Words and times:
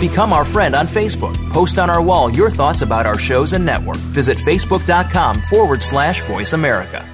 Become 0.00 0.32
our 0.34 0.44
friend 0.44 0.74
on 0.74 0.86
Facebook. 0.86 1.34
Post 1.50 1.78
on 1.78 1.88
our 1.88 2.02
wall 2.02 2.30
your 2.30 2.50
thoughts 2.50 2.82
about 2.82 3.06
our 3.06 3.18
shows 3.18 3.54
and 3.54 3.64
network. 3.64 3.96
Visit 3.96 4.36
facebook.com 4.36 5.40
forward 5.40 5.82
slash 5.82 6.20
voice 6.22 6.52
America. 6.52 7.08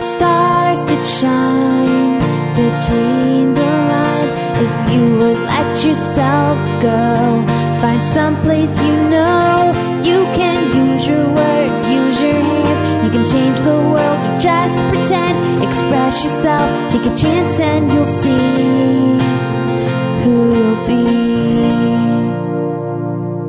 Stars 0.00 0.84
could 0.84 1.04
shine 1.04 2.18
between 2.54 3.54
the 3.54 3.62
lines 3.62 4.32
if 4.64 4.92
you 4.94 5.18
would 5.18 5.38
let 5.38 5.84
yourself 5.84 6.58
go. 6.80 7.44
Find 7.80 8.06
someplace 8.14 8.80
you 8.80 8.96
know 9.08 9.72
you 10.02 10.24
can 10.38 10.92
use 10.94 11.06
your 11.08 11.26
words, 11.26 11.47
change 13.30 13.58
the 13.60 13.76
world, 13.92 14.40
just 14.40 14.76
pretend. 14.88 15.62
Express 15.62 16.24
yourself, 16.24 16.90
take 16.90 17.02
a 17.02 17.14
chance, 17.14 17.60
and 17.60 17.90
you'll 17.92 18.04
see 18.06 18.38
who 20.24 20.54
you'll 20.56 20.86
be. 20.86 21.08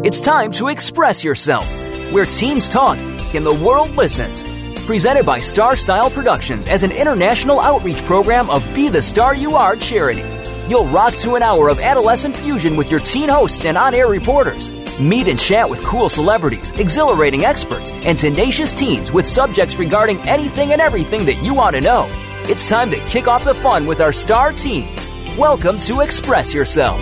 It's 0.07 0.21
time 0.21 0.51
to 0.53 0.67
express 0.69 1.23
yourself, 1.23 1.67
where 2.11 2.25
teens 2.25 2.67
talk 2.69 2.97
and 3.35 3.45
the 3.45 3.53
world 3.53 3.91
listens. 3.91 4.43
Presented 4.85 5.25
by 5.25 5.39
Star 5.39 5.75
Style 5.75 6.09
Productions 6.09 6.65
as 6.65 6.83
an 6.83 6.91
international 6.91 7.59
outreach 7.59 8.03
program 8.05 8.49
of 8.49 8.65
Be 8.73 8.89
the 8.89 9.01
Star 9.01 9.35
You 9.35 9.55
Are 9.55 9.75
charity. 9.75 10.38
You'll 10.69 10.85
rock 10.85 11.15
to 11.21 11.33
an 11.33 11.41
hour 11.41 11.67
of 11.67 11.79
adolescent 11.79 12.35
fusion 12.35 12.75
with 12.75 12.91
your 12.91 12.99
teen 12.99 13.27
hosts 13.27 13.65
and 13.65 13.75
on 13.75 13.95
air 13.95 14.07
reporters. 14.07 14.71
Meet 14.99 15.27
and 15.27 15.39
chat 15.39 15.67
with 15.67 15.81
cool 15.81 16.09
celebrities, 16.09 16.71
exhilarating 16.73 17.43
experts, 17.43 17.89
and 18.05 18.15
tenacious 18.15 18.71
teens 18.71 19.11
with 19.11 19.25
subjects 19.25 19.77
regarding 19.77 20.19
anything 20.29 20.71
and 20.71 20.79
everything 20.79 21.25
that 21.25 21.41
you 21.41 21.55
want 21.55 21.75
to 21.75 21.81
know. 21.81 22.05
It's 22.43 22.69
time 22.69 22.91
to 22.91 22.99
kick 23.07 23.27
off 23.27 23.45
the 23.45 23.55
fun 23.55 23.87
with 23.87 23.99
our 23.99 24.13
star 24.13 24.51
teens. 24.51 25.09
Welcome 25.39 25.79
to 25.79 26.01
Express 26.01 26.53
Yourself. 26.53 26.99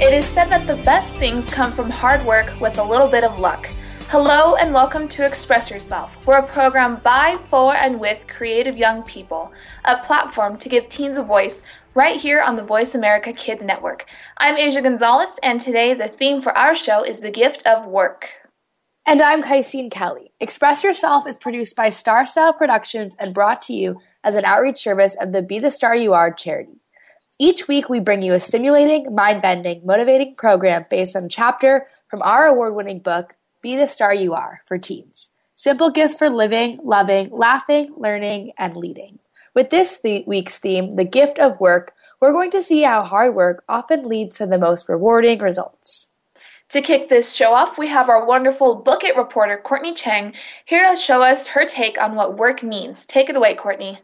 It 0.00 0.14
is 0.14 0.24
said 0.24 0.48
that 0.48 0.66
the 0.66 0.82
best 0.84 1.14
things 1.16 1.44
come 1.52 1.70
from 1.70 1.90
hard 1.90 2.24
work 2.24 2.58
with 2.62 2.78
a 2.78 2.82
little 2.82 3.08
bit 3.08 3.24
of 3.24 3.38
luck. 3.38 3.68
Hello 4.10 4.54
and 4.54 4.72
welcome 4.72 5.06
to 5.08 5.22
Express 5.22 5.70
Yourself. 5.70 6.26
We're 6.26 6.38
a 6.38 6.46
program 6.46 6.96
by, 7.04 7.38
for, 7.50 7.76
and 7.76 8.00
with 8.00 8.26
creative 8.26 8.74
young 8.74 9.02
people, 9.02 9.52
a 9.84 9.98
platform 9.98 10.56
to 10.56 10.68
give 10.70 10.88
teens 10.88 11.18
a 11.18 11.22
voice 11.22 11.62
right 11.94 12.18
here 12.18 12.40
on 12.40 12.56
the 12.56 12.64
Voice 12.64 12.94
America 12.94 13.34
Kids 13.34 13.62
Network. 13.62 14.06
I'm 14.38 14.56
Asia 14.56 14.80
Gonzalez, 14.80 15.38
and 15.42 15.60
today 15.60 15.92
the 15.92 16.08
theme 16.08 16.40
for 16.40 16.56
our 16.56 16.74
show 16.74 17.04
is 17.04 17.20
the 17.20 17.30
gift 17.30 17.66
of 17.66 17.84
work. 17.84 18.30
And 19.04 19.20
I'm 19.20 19.42
Kaisine 19.42 19.90
Kelly. 19.90 20.32
Express 20.40 20.82
Yourself 20.82 21.26
is 21.26 21.36
produced 21.36 21.76
by 21.76 21.90
Star 21.90 22.24
Style 22.24 22.54
Productions 22.54 23.14
and 23.18 23.34
brought 23.34 23.60
to 23.62 23.74
you 23.74 24.00
as 24.24 24.36
an 24.36 24.46
outreach 24.46 24.78
service 24.78 25.18
of 25.20 25.32
the 25.32 25.42
Be 25.42 25.58
the 25.58 25.70
Star 25.70 25.94
You 25.94 26.14
Are 26.14 26.32
charity. 26.32 26.80
Each 27.38 27.68
week, 27.68 27.90
we 27.90 28.00
bring 28.00 28.22
you 28.22 28.32
a 28.32 28.40
stimulating, 28.40 29.14
mind 29.14 29.42
bending, 29.42 29.82
motivating 29.84 30.34
program 30.34 30.86
based 30.88 31.14
on 31.14 31.24
a 31.24 31.28
chapter 31.28 31.86
from 32.08 32.22
our 32.22 32.46
award 32.46 32.74
winning 32.74 33.00
book, 33.00 33.36
Be 33.60 33.76
the 33.76 33.86
Star 33.86 34.14
You 34.14 34.34
Are 34.34 34.62
for 34.66 34.78
Teens. 34.78 35.30
Simple 35.56 35.90
gifts 35.90 36.14
for 36.14 36.30
living, 36.30 36.78
loving, 36.84 37.30
laughing, 37.30 37.92
learning, 37.96 38.52
and 38.56 38.76
leading. 38.76 39.18
With 39.52 39.70
this 39.70 40.00
th- 40.00 40.26
week's 40.28 40.58
theme, 40.58 40.92
The 40.92 41.04
Gift 41.04 41.40
of 41.40 41.58
Work, 41.58 41.94
we're 42.20 42.32
going 42.32 42.52
to 42.52 42.62
see 42.62 42.82
how 42.82 43.02
hard 43.02 43.34
work 43.34 43.64
often 43.68 44.04
leads 44.08 44.36
to 44.38 44.46
the 44.46 44.58
most 44.58 44.88
rewarding 44.88 45.40
results. 45.40 46.06
To 46.68 46.82
kick 46.82 47.08
this 47.08 47.34
show 47.34 47.52
off, 47.52 47.78
we 47.78 47.88
have 47.88 48.08
our 48.08 48.24
wonderful 48.24 48.76
Book 48.76 49.02
It 49.02 49.16
reporter, 49.16 49.56
Courtney 49.56 49.94
Chang, 49.94 50.34
here 50.64 50.88
to 50.88 50.96
show 50.96 51.22
us 51.22 51.48
her 51.48 51.64
take 51.64 52.00
on 52.00 52.14
what 52.14 52.38
work 52.38 52.62
means. 52.62 53.06
Take 53.06 53.28
it 53.28 53.36
away, 53.36 53.56
Courtney. 53.56 53.98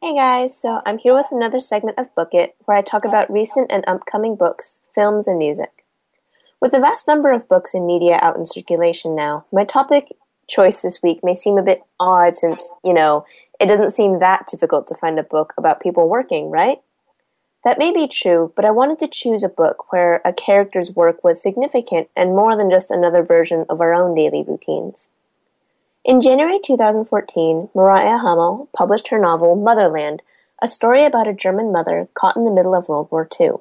Hey 0.00 0.14
guys, 0.14 0.58
so 0.58 0.80
I'm 0.86 0.96
here 0.96 1.14
with 1.14 1.26
another 1.30 1.60
segment 1.60 1.98
of 1.98 2.14
Book 2.14 2.30
It, 2.32 2.54
where 2.64 2.78
I 2.78 2.80
talk 2.80 3.04
about 3.04 3.30
recent 3.30 3.70
and 3.70 3.84
upcoming 3.86 4.36
books, 4.36 4.80
films, 4.94 5.26
and 5.26 5.38
music. 5.38 5.79
With 6.60 6.72
the 6.72 6.80
vast 6.80 7.08
number 7.08 7.32
of 7.32 7.48
books 7.48 7.72
and 7.72 7.86
media 7.86 8.18
out 8.20 8.36
in 8.36 8.44
circulation 8.44 9.16
now, 9.16 9.46
my 9.50 9.64
topic 9.64 10.12
choice 10.46 10.82
this 10.82 11.02
week 11.02 11.24
may 11.24 11.34
seem 11.34 11.56
a 11.56 11.62
bit 11.62 11.82
odd 11.98 12.36
since, 12.36 12.70
you 12.84 12.92
know, 12.92 13.24
it 13.58 13.66
doesn't 13.66 13.92
seem 13.92 14.18
that 14.18 14.46
difficult 14.46 14.86
to 14.88 14.94
find 14.94 15.18
a 15.18 15.22
book 15.22 15.54
about 15.56 15.80
people 15.80 16.06
working, 16.06 16.50
right? 16.50 16.82
That 17.64 17.78
may 17.78 17.90
be 17.92 18.06
true, 18.06 18.52
but 18.56 18.66
I 18.66 18.72
wanted 18.72 18.98
to 18.98 19.08
choose 19.08 19.42
a 19.42 19.48
book 19.48 19.90
where 19.90 20.20
a 20.22 20.34
character's 20.34 20.94
work 20.94 21.24
was 21.24 21.42
significant 21.42 22.08
and 22.14 22.36
more 22.36 22.54
than 22.54 22.70
just 22.70 22.90
another 22.90 23.22
version 23.22 23.64
of 23.70 23.80
our 23.80 23.94
own 23.94 24.14
daily 24.14 24.42
routines. 24.42 25.08
In 26.04 26.20
January 26.20 26.58
2014, 26.62 27.70
Mariah 27.74 28.18
Hummel 28.18 28.68
published 28.76 29.08
her 29.08 29.18
novel 29.18 29.56
Motherland, 29.56 30.20
a 30.60 30.68
story 30.68 31.06
about 31.06 31.28
a 31.28 31.32
German 31.32 31.72
mother 31.72 32.08
caught 32.14 32.36
in 32.36 32.44
the 32.44 32.50
middle 32.50 32.74
of 32.74 32.88
World 32.88 33.08
War 33.10 33.26
II. 33.40 33.52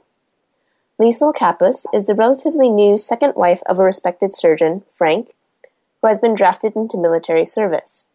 Liesl 1.00 1.34
Kappus 1.34 1.86
is 1.94 2.06
the 2.06 2.14
relatively 2.14 2.70
new 2.70 2.98
second 2.98 3.34
wife 3.36 3.64
of 3.68 3.80
a 3.80 3.84
respected 3.84 4.36
surgeon, 4.36 4.84
Frank, 4.92 5.34
who 6.02 6.10
has 6.10 6.20
been 6.20 6.36
drafted 6.36 6.76
into 6.76 6.98
military 6.98 7.46
service. 7.46 8.08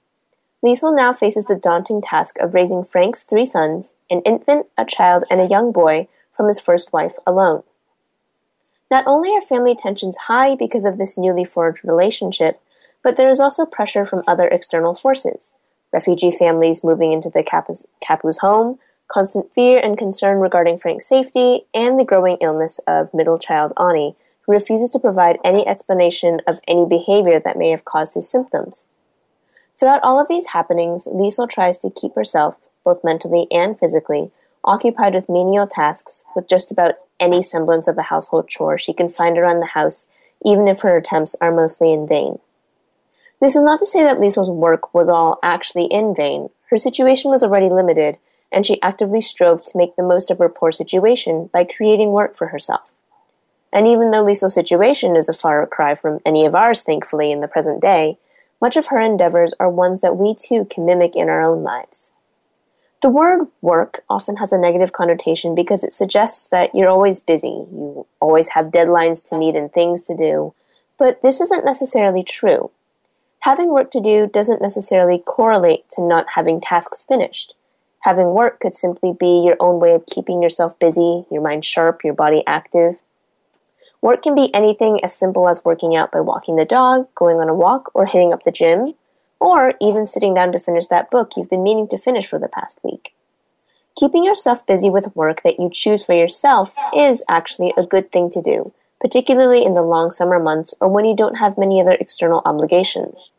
Liesl 0.62 0.94
now 0.94 1.14
faces 1.14 1.46
the 1.46 1.54
daunting 1.54 2.02
task 2.02 2.36
of 2.40 2.52
raising 2.52 2.84
Frank's 2.84 3.22
three 3.22 3.46
sons, 3.46 3.94
an 4.10 4.20
infant, 4.20 4.66
a 4.76 4.84
child, 4.84 5.24
and 5.30 5.40
a 5.40 5.48
young 5.48 5.72
boy, 5.72 6.08
from 6.36 6.46
his 6.46 6.60
first 6.60 6.92
wife 6.92 7.14
alone. 7.26 7.62
Not 8.90 9.06
only 9.06 9.30
are 9.30 9.40
family 9.40 9.74
tensions 9.74 10.18
high 10.28 10.54
because 10.54 10.84
of 10.84 10.98
this 10.98 11.16
newly 11.16 11.46
forged 11.46 11.86
relationship, 11.86 12.60
but 13.02 13.16
there 13.16 13.30
is 13.30 13.40
also 13.40 13.64
pressure 13.64 14.04
from 14.04 14.24
other 14.26 14.46
external 14.46 14.94
forces 14.94 15.56
refugee 15.90 16.32
families 16.32 16.82
moving 16.82 17.12
into 17.12 17.30
the 17.30 17.44
Kappus 17.44 18.38
home, 18.40 18.78
constant 19.14 19.54
fear 19.54 19.78
and 19.78 19.96
concern 19.96 20.40
regarding 20.40 20.76
Frank's 20.76 21.06
safety, 21.06 21.66
and 21.72 21.96
the 22.00 22.04
growing 22.04 22.36
illness 22.40 22.80
of 22.84 23.14
middle 23.14 23.38
child 23.38 23.72
Ani, 23.78 24.16
who 24.40 24.52
refuses 24.52 24.90
to 24.90 24.98
provide 24.98 25.38
any 25.44 25.64
explanation 25.68 26.40
of 26.48 26.58
any 26.66 26.84
behavior 26.84 27.38
that 27.38 27.56
may 27.56 27.70
have 27.70 27.84
caused 27.84 28.14
his 28.14 28.28
symptoms. 28.28 28.86
Throughout 29.78 30.02
all 30.02 30.20
of 30.20 30.26
these 30.26 30.48
happenings, 30.48 31.06
Liesl 31.06 31.48
tries 31.48 31.78
to 31.78 31.90
keep 31.90 32.16
herself, 32.16 32.56
both 32.84 33.04
mentally 33.04 33.46
and 33.52 33.78
physically, 33.78 34.32
occupied 34.64 35.14
with 35.14 35.28
menial 35.28 35.68
tasks 35.68 36.24
with 36.34 36.48
just 36.48 36.72
about 36.72 36.96
any 37.20 37.40
semblance 37.40 37.86
of 37.86 37.96
a 37.96 38.02
household 38.02 38.48
chore 38.48 38.78
she 38.78 38.92
can 38.92 39.08
find 39.08 39.38
around 39.38 39.60
the 39.60 39.74
house, 39.78 40.08
even 40.44 40.66
if 40.66 40.80
her 40.80 40.96
attempts 40.96 41.36
are 41.40 41.54
mostly 41.54 41.92
in 41.92 42.04
vain. 42.04 42.40
This 43.40 43.54
is 43.54 43.62
not 43.62 43.78
to 43.78 43.86
say 43.86 44.02
that 44.02 44.18
Liesl's 44.18 44.50
work 44.50 44.92
was 44.92 45.08
all 45.08 45.38
actually 45.40 45.84
in 45.84 46.16
vain. 46.16 46.48
Her 46.70 46.78
situation 46.78 47.30
was 47.30 47.44
already 47.44 47.68
limited, 47.68 48.18
and 48.54 48.64
she 48.64 48.80
actively 48.82 49.20
strove 49.20 49.64
to 49.64 49.76
make 49.76 49.96
the 49.96 50.02
most 50.02 50.30
of 50.30 50.38
her 50.38 50.48
poor 50.48 50.72
situation 50.72 51.50
by 51.52 51.64
creating 51.64 52.12
work 52.12 52.36
for 52.36 52.48
herself. 52.48 52.88
And 53.72 53.88
even 53.88 54.12
though 54.12 54.24
Liesl's 54.24 54.54
situation 54.54 55.16
is 55.16 55.28
a 55.28 55.34
far 55.34 55.66
cry 55.66 55.96
from 55.96 56.20
any 56.24 56.46
of 56.46 56.54
ours, 56.54 56.82
thankfully, 56.82 57.32
in 57.32 57.40
the 57.40 57.48
present 57.48 57.82
day, 57.82 58.18
much 58.60 58.76
of 58.76 58.86
her 58.86 59.00
endeavors 59.00 59.52
are 59.58 59.68
ones 59.68 60.00
that 60.00 60.16
we 60.16 60.34
too 60.34 60.64
can 60.64 60.86
mimic 60.86 61.16
in 61.16 61.28
our 61.28 61.42
own 61.42 61.64
lives. 61.64 62.12
The 63.02 63.10
word 63.10 63.48
work 63.60 64.02
often 64.08 64.36
has 64.36 64.52
a 64.52 64.58
negative 64.58 64.92
connotation 64.92 65.54
because 65.54 65.84
it 65.84 65.92
suggests 65.92 66.48
that 66.48 66.74
you're 66.74 66.88
always 66.88 67.20
busy, 67.20 67.66
you 67.70 68.06
always 68.20 68.50
have 68.50 68.66
deadlines 68.66 69.22
to 69.26 69.36
meet 69.36 69.56
and 69.56 69.70
things 69.70 70.06
to 70.06 70.16
do, 70.16 70.54
but 70.96 71.20
this 71.20 71.40
isn't 71.40 71.64
necessarily 71.64 72.22
true. 72.22 72.70
Having 73.40 73.70
work 73.70 73.90
to 73.90 74.00
do 74.00 74.26
doesn't 74.26 74.62
necessarily 74.62 75.18
correlate 75.18 75.90
to 75.90 76.00
not 76.00 76.24
having 76.34 76.62
tasks 76.62 77.04
finished. 77.06 77.54
Having 78.04 78.34
work 78.34 78.60
could 78.60 78.76
simply 78.76 79.16
be 79.18 79.40
your 79.42 79.56
own 79.60 79.80
way 79.80 79.94
of 79.94 80.04
keeping 80.04 80.42
yourself 80.42 80.78
busy, 80.78 81.24
your 81.30 81.40
mind 81.40 81.64
sharp, 81.64 82.04
your 82.04 82.12
body 82.12 82.42
active. 82.46 82.96
Work 84.02 84.22
can 84.22 84.34
be 84.34 84.54
anything 84.54 85.02
as 85.02 85.14
simple 85.14 85.48
as 85.48 85.64
working 85.64 85.96
out 85.96 86.12
by 86.12 86.20
walking 86.20 86.56
the 86.56 86.66
dog, 86.66 87.08
going 87.14 87.38
on 87.38 87.48
a 87.48 87.54
walk, 87.54 87.90
or 87.94 88.04
hitting 88.04 88.30
up 88.30 88.44
the 88.44 88.52
gym, 88.52 88.92
or 89.40 89.72
even 89.80 90.06
sitting 90.06 90.34
down 90.34 90.52
to 90.52 90.58
finish 90.58 90.86
that 90.88 91.10
book 91.10 91.32
you've 91.34 91.48
been 91.48 91.62
meaning 91.62 91.88
to 91.88 91.96
finish 91.96 92.26
for 92.26 92.38
the 92.38 92.46
past 92.46 92.78
week. 92.82 93.14
Keeping 93.96 94.22
yourself 94.22 94.66
busy 94.66 94.90
with 94.90 95.16
work 95.16 95.42
that 95.42 95.58
you 95.58 95.70
choose 95.72 96.04
for 96.04 96.12
yourself 96.12 96.74
is 96.94 97.22
actually 97.26 97.72
a 97.78 97.86
good 97.86 98.12
thing 98.12 98.28
to 98.28 98.42
do, 98.42 98.74
particularly 99.00 99.64
in 99.64 99.72
the 99.72 99.80
long 99.80 100.10
summer 100.10 100.38
months 100.38 100.74
or 100.78 100.88
when 100.88 101.06
you 101.06 101.16
don't 101.16 101.36
have 101.36 101.56
many 101.56 101.80
other 101.80 101.96
external 101.98 102.42
obligations. 102.44 103.30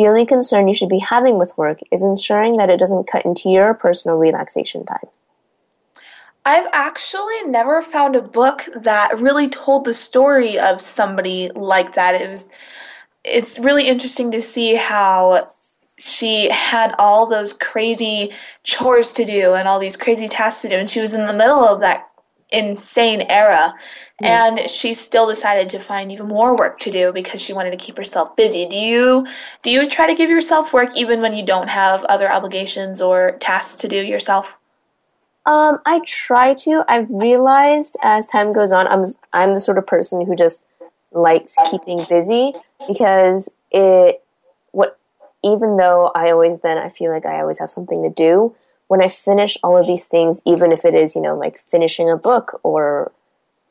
The 0.00 0.08
only 0.08 0.24
concern 0.24 0.66
you 0.66 0.72
should 0.72 0.88
be 0.88 0.98
having 0.98 1.36
with 1.36 1.58
work 1.58 1.80
is 1.92 2.02
ensuring 2.02 2.56
that 2.56 2.70
it 2.70 2.80
doesn't 2.80 3.06
cut 3.06 3.26
into 3.26 3.50
your 3.50 3.74
personal 3.74 4.16
relaxation 4.16 4.86
time. 4.86 5.10
I've 6.46 6.68
actually 6.72 7.42
never 7.44 7.82
found 7.82 8.16
a 8.16 8.22
book 8.22 8.66
that 8.76 9.20
really 9.20 9.50
told 9.50 9.84
the 9.84 9.92
story 9.92 10.58
of 10.58 10.80
somebody 10.80 11.50
like 11.54 11.96
that. 11.96 12.14
It 12.14 12.30
was 12.30 12.48
it's 13.24 13.58
really 13.58 13.88
interesting 13.88 14.32
to 14.32 14.40
see 14.40 14.74
how 14.74 15.46
she 15.98 16.48
had 16.48 16.94
all 16.98 17.26
those 17.26 17.52
crazy 17.52 18.32
chores 18.62 19.12
to 19.12 19.26
do 19.26 19.52
and 19.52 19.68
all 19.68 19.78
these 19.78 19.98
crazy 19.98 20.28
tasks 20.28 20.62
to 20.62 20.70
do 20.70 20.76
and 20.76 20.88
she 20.88 21.02
was 21.02 21.12
in 21.12 21.26
the 21.26 21.34
middle 21.34 21.62
of 21.62 21.80
that 21.80 22.08
insane 22.50 23.20
era 23.20 23.74
and 24.22 24.70
she 24.70 24.94
still 24.94 25.26
decided 25.26 25.70
to 25.70 25.78
find 25.78 26.12
even 26.12 26.28
more 26.28 26.56
work 26.56 26.78
to 26.78 26.90
do 26.90 27.12
because 27.12 27.40
she 27.40 27.52
wanted 27.52 27.70
to 27.70 27.76
keep 27.76 27.96
herself 27.96 28.36
busy 28.36 28.66
do 28.66 28.76
you 28.76 29.26
do 29.62 29.70
you 29.70 29.88
try 29.88 30.06
to 30.06 30.14
give 30.14 30.30
yourself 30.30 30.72
work 30.72 30.96
even 30.96 31.20
when 31.22 31.32
you 31.34 31.44
don't 31.44 31.68
have 31.68 32.04
other 32.04 32.30
obligations 32.30 33.00
or 33.00 33.32
tasks 33.40 33.76
to 33.76 33.88
do 33.88 33.96
yourself 33.96 34.54
Um, 35.46 35.78
I 35.86 36.00
try 36.06 36.54
to. 36.64 36.84
I've 36.86 37.08
realized 37.08 37.96
as 38.02 38.26
time 38.26 38.52
goes 38.52 38.72
on, 38.72 38.86
I'm 38.86 39.06
I'm 39.32 39.54
the 39.54 39.60
sort 39.60 39.78
of 39.78 39.86
person 39.86 40.24
who 40.26 40.36
just 40.36 40.62
likes 41.12 41.56
keeping 41.70 42.04
busy 42.08 42.52
because 42.86 43.48
it 43.72 44.22
what 44.72 44.98
even 45.42 45.76
though 45.78 46.12
I 46.14 46.30
always 46.30 46.60
then 46.60 46.76
I 46.78 46.90
feel 46.90 47.10
like 47.10 47.24
I 47.26 47.40
always 47.40 47.58
have 47.58 47.72
something 47.72 48.02
to 48.02 48.10
do. 48.10 48.54
When 48.88 49.02
I 49.02 49.08
finish 49.08 49.56
all 49.62 49.76
of 49.78 49.86
these 49.86 50.06
things, 50.06 50.42
even 50.44 50.72
if 50.72 50.84
it 50.84 50.94
is 50.94 51.16
you 51.16 51.22
know 51.22 51.36
like 51.36 51.58
finishing 51.58 52.10
a 52.10 52.16
book 52.16 52.60
or 52.62 53.10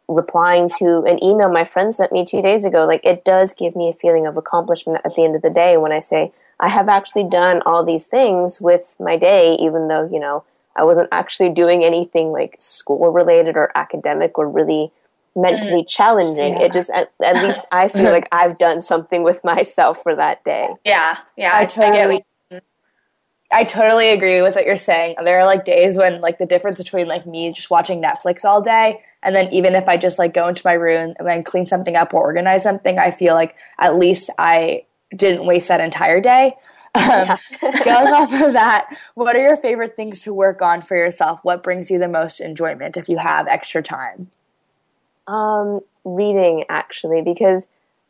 replying 0.09 0.69
to 0.79 1.03
an 1.03 1.23
email 1.23 1.49
my 1.49 1.63
friend 1.63 1.93
sent 1.93 2.11
me 2.11 2.25
two 2.25 2.41
days 2.41 2.65
ago, 2.65 2.85
like 2.85 3.05
it 3.05 3.23
does 3.23 3.53
give 3.53 3.75
me 3.75 3.89
a 3.89 3.93
feeling 3.93 4.25
of 4.25 4.35
accomplishment 4.35 4.99
at 5.05 5.15
the 5.15 5.23
end 5.23 5.35
of 5.35 5.41
the 5.41 5.49
day 5.49 5.77
when 5.77 5.91
I 5.91 5.99
say 5.99 6.33
I 6.59 6.67
have 6.67 6.89
actually 6.89 7.29
done 7.29 7.61
all 7.65 7.85
these 7.85 8.07
things 8.07 8.59
with 8.59 8.95
my 8.99 9.15
day, 9.15 9.55
even 9.59 9.87
though 9.87 10.09
you 10.11 10.19
know 10.19 10.43
I 10.75 10.83
wasn't 10.83 11.09
actually 11.11 11.49
doing 11.49 11.83
anything 11.83 12.31
like 12.31 12.57
school 12.59 13.11
related 13.11 13.55
or 13.55 13.71
academic 13.75 14.37
or 14.37 14.49
really 14.49 14.91
mentally 15.35 15.83
mm. 15.83 15.89
challenging. 15.89 16.55
Yeah. 16.55 16.63
It 16.63 16.73
just, 16.73 16.89
at, 16.89 17.11
at 17.23 17.35
least 17.43 17.61
I 17.71 17.87
feel 17.87 18.11
like 18.11 18.27
I've 18.31 18.57
done 18.57 18.81
something 18.81 19.23
with 19.23 19.43
myself 19.43 20.01
for 20.01 20.15
that 20.15 20.43
day. 20.43 20.69
Yeah, 20.83 21.19
yeah. 21.37 21.55
I 21.55 21.65
totally, 21.65 22.23
I, 22.51 22.61
I 23.51 23.63
totally 23.63 24.09
agree 24.09 24.41
with 24.41 24.55
what 24.55 24.65
you're 24.65 24.77
saying. 24.77 25.15
There 25.23 25.39
are 25.39 25.45
like 25.45 25.65
days 25.65 25.97
when 25.97 26.19
like 26.19 26.39
the 26.39 26.45
difference 26.45 26.77
between 26.77 27.07
like 27.07 27.27
me 27.27 27.51
just 27.51 27.69
watching 27.69 28.01
Netflix 28.01 28.43
all 28.43 28.61
day 28.61 29.01
and 29.23 29.35
then 29.35 29.51
even 29.53 29.75
if 29.75 29.87
I 29.87 29.97
just 29.97 30.19
like 30.19 30.33
go 30.33 30.47
into 30.47 30.61
my 30.65 30.73
room 30.73 31.13
and 31.17 31.27
then 31.27 31.43
clean 31.43 31.67
something 31.67 31.95
up 31.95 32.13
or 32.13 32.21
organize 32.21 32.63
something, 32.63 32.97
I 32.97 33.11
feel 33.11 33.33
like 33.33 33.55
at 33.77 33.95
least 33.95 34.29
I 34.37 34.85
didn't 35.15 35.45
waste 35.45 35.67
that 35.67 35.81
entire 35.81 36.21
day. 36.21 36.55
Um, 36.95 37.37
going 37.61 38.13
off 38.13 38.33
of 38.33 38.53
that, 38.53 38.95
what 39.15 39.35
are 39.35 39.41
your 39.41 39.57
favorite 39.57 39.95
things 39.95 40.21
to 40.21 40.33
work 40.33 40.61
on 40.61 40.81
for 40.81 40.95
yourself? 40.95 41.39
What 41.43 41.63
brings 41.63 41.91
you 41.91 41.99
the 41.99 42.07
most 42.07 42.39
enjoyment 42.39 42.97
if 42.97 43.09
you 43.09 43.17
have 43.17 43.47
extra 43.47 43.83
time? 43.83 44.29
Um, 45.27 45.81
reading 46.03 46.63
actually, 46.69 47.21
because 47.21 47.67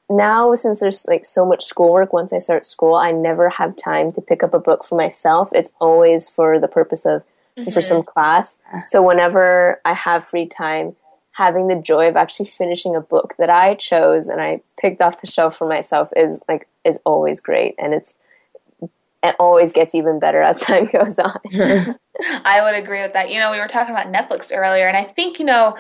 now 0.10 0.56
since 0.56 0.80
there's 0.80 1.06
like 1.08 1.26
so 1.26 1.46
much 1.46 1.66
schoolwork 1.66 2.14
once 2.14 2.32
I 2.34 2.40
start 2.40 2.66
school, 2.66 2.96
I 2.96 3.12
never 3.12 3.50
have 3.50 3.76
time 3.76 4.12
to 4.14 4.22
pick 4.22 4.44
up 4.44 4.54
a 4.54 4.60
book 4.60 4.86
for 4.86 4.96
myself. 4.96 5.50
It's 5.54 5.72
always 5.82 6.30
for 6.30 6.60
the 6.60 6.68
purpose 6.68 7.06
of 7.06 7.24
mm-hmm. 7.58 7.72
for 7.72 7.82
some 7.82 8.04
class. 8.04 8.58
So 8.88 9.02
whenever 9.02 9.82
I 9.86 9.94
have 9.94 10.28
free 10.28 10.46
time, 10.46 10.96
having 11.40 11.70
the 11.70 11.76
joy 11.76 12.10
of 12.10 12.18
actually 12.18 12.46
finishing 12.46 12.98
a 12.98 13.02
book 13.02 13.34
that 13.40 13.50
I 13.50 13.76
chose 13.76 14.28
and 14.28 14.42
I 14.42 14.60
picked 14.78 15.02
off 15.02 15.22
the 15.22 15.32
shelf 15.32 15.56
for 15.56 15.66
myself 15.66 16.10
is 16.14 16.42
like 16.50 16.68
is 16.84 17.00
always 17.06 17.40
great 17.40 17.76
and 17.80 17.94
it's 17.94 18.18
it 19.24 19.38
always 19.40 19.72
gets 19.72 19.96
even 19.96 20.20
better 20.20 20.42
as 20.42 20.58
time 20.70 20.88
goes 20.88 21.18
on. 21.18 21.40
I 22.44 22.62
would 22.62 22.76
agree 22.76 23.02
with 23.02 23.14
that. 23.14 23.30
You 23.30 23.40
know, 23.40 23.52
we 23.52 23.60
were 23.60 23.70
talking 23.70 23.96
about 23.96 24.12
Netflix 24.12 24.52
earlier, 24.54 24.90
and 24.90 24.98
I 24.98 25.06
think, 25.06 25.40
you 25.40 25.46
know, 25.46 25.78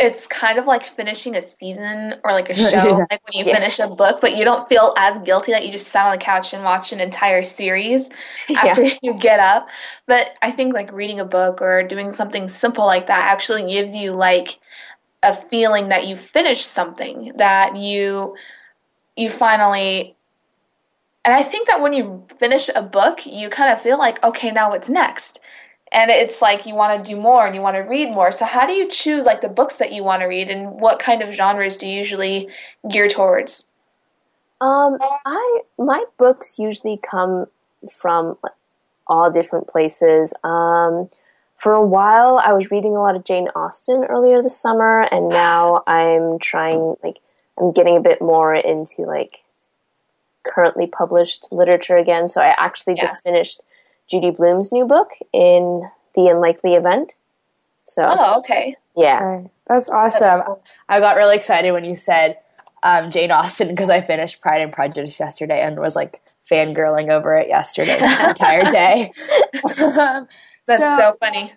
it's 0.00 0.26
kind 0.26 0.58
of 0.58 0.66
like 0.66 0.84
finishing 0.84 1.36
a 1.36 1.42
season 1.42 2.14
or 2.24 2.32
like 2.32 2.50
a 2.50 2.54
show, 2.70 3.06
like 3.10 3.20
when 3.26 3.34
you 3.34 3.44
yeah. 3.44 3.54
finish 3.54 3.78
a 3.78 3.86
book, 3.86 4.20
but 4.20 4.36
you 4.36 4.44
don't 4.44 4.68
feel 4.68 4.92
as 4.96 5.18
guilty 5.20 5.52
that 5.52 5.64
you 5.64 5.70
just 5.70 5.88
sat 5.88 6.06
on 6.06 6.12
the 6.12 6.18
couch 6.18 6.52
and 6.52 6.64
watched 6.64 6.92
an 6.92 6.98
entire 6.98 7.44
series 7.44 8.08
after 8.56 8.82
yeah. 8.82 8.94
you 9.02 9.14
get 9.14 9.38
up. 9.38 9.68
But 10.06 10.30
I 10.42 10.50
think 10.50 10.74
like 10.74 10.90
reading 10.90 11.20
a 11.20 11.24
book 11.24 11.62
or 11.62 11.84
doing 11.84 12.10
something 12.10 12.48
simple 12.48 12.86
like 12.86 13.06
that 13.06 13.30
actually 13.30 13.70
gives 13.70 13.94
you 13.94 14.12
like 14.12 14.58
a 15.22 15.34
feeling 15.34 15.88
that 15.88 16.06
you 16.06 16.16
finished 16.16 16.66
something, 16.66 17.32
that 17.36 17.76
you 17.76 18.36
you 19.16 19.28
finally 19.30 20.16
and 21.24 21.34
I 21.34 21.42
think 21.42 21.68
that 21.68 21.80
when 21.80 21.92
you 21.92 22.26
finish 22.38 22.70
a 22.74 22.82
book, 22.82 23.26
you 23.26 23.50
kind 23.50 23.72
of 23.72 23.80
feel 23.80 23.98
like, 23.98 24.22
okay, 24.24 24.50
now 24.50 24.70
what's 24.70 24.88
next? 24.88 25.40
And 25.92 26.10
it's 26.10 26.40
like 26.40 26.66
you 26.66 26.74
want 26.74 27.04
to 27.04 27.10
do 27.10 27.20
more 27.20 27.44
and 27.44 27.54
you 27.54 27.60
want 27.60 27.76
to 27.76 27.80
read 27.80 28.14
more. 28.14 28.32
So 28.32 28.44
how 28.44 28.66
do 28.66 28.72
you 28.72 28.88
choose 28.88 29.26
like 29.26 29.40
the 29.40 29.48
books 29.48 29.76
that 29.76 29.92
you 29.92 30.04
want 30.04 30.22
to 30.22 30.26
read 30.26 30.48
and 30.48 30.80
what 30.80 30.98
kind 30.98 31.22
of 31.22 31.34
genres 31.34 31.76
do 31.76 31.86
you 31.86 31.98
usually 31.98 32.48
gear 32.88 33.08
towards? 33.08 33.68
Um, 34.60 34.98
I 35.26 35.60
my 35.78 36.04
books 36.16 36.58
usually 36.58 36.96
come 36.98 37.46
from 37.92 38.38
all 39.06 39.30
different 39.30 39.68
places. 39.68 40.32
Um, 40.44 41.10
for 41.60 41.74
a 41.74 41.84
while, 41.84 42.38
I 42.42 42.54
was 42.54 42.70
reading 42.70 42.96
a 42.96 43.00
lot 43.00 43.16
of 43.16 43.24
Jane 43.24 43.48
Austen 43.54 44.04
earlier 44.04 44.42
this 44.42 44.58
summer, 44.58 45.02
and 45.02 45.28
now 45.28 45.82
I'm 45.86 46.38
trying 46.38 46.96
like 47.04 47.18
I'm 47.58 47.72
getting 47.72 47.98
a 47.98 48.00
bit 48.00 48.22
more 48.22 48.54
into 48.54 49.02
like 49.02 49.36
currently 50.42 50.86
published 50.86 51.48
literature 51.52 51.98
again. 51.98 52.30
So 52.30 52.40
I 52.40 52.54
actually 52.56 52.94
yeah. 52.96 53.02
just 53.02 53.22
finished 53.22 53.60
Judy 54.10 54.30
Blume's 54.30 54.72
new 54.72 54.86
book 54.86 55.10
in 55.34 55.86
The 56.14 56.28
Unlikely 56.28 56.74
Event. 56.74 57.12
So 57.86 58.06
Oh, 58.08 58.38
okay. 58.38 58.76
Yeah. 58.96 59.42
That's 59.66 59.90
awesome. 59.90 60.42
I 60.88 61.00
got 61.00 61.16
really 61.16 61.36
excited 61.36 61.72
when 61.72 61.84
you 61.84 61.94
said 61.94 62.38
um, 62.82 63.10
Jane 63.10 63.30
Austen 63.30 63.68
because 63.68 63.90
I 63.90 64.00
finished 64.00 64.40
Pride 64.40 64.62
and 64.62 64.72
Prejudice 64.72 65.20
yesterday 65.20 65.60
and 65.60 65.78
was 65.78 65.94
like 65.94 66.22
fangirling 66.50 67.10
over 67.10 67.36
it 67.36 67.48
yesterday 67.48 67.98
the 67.98 68.28
entire 68.28 68.64
day. 68.64 69.12
That's 70.78 70.80
so, 70.80 70.96
so 70.98 71.16
funny. 71.20 71.52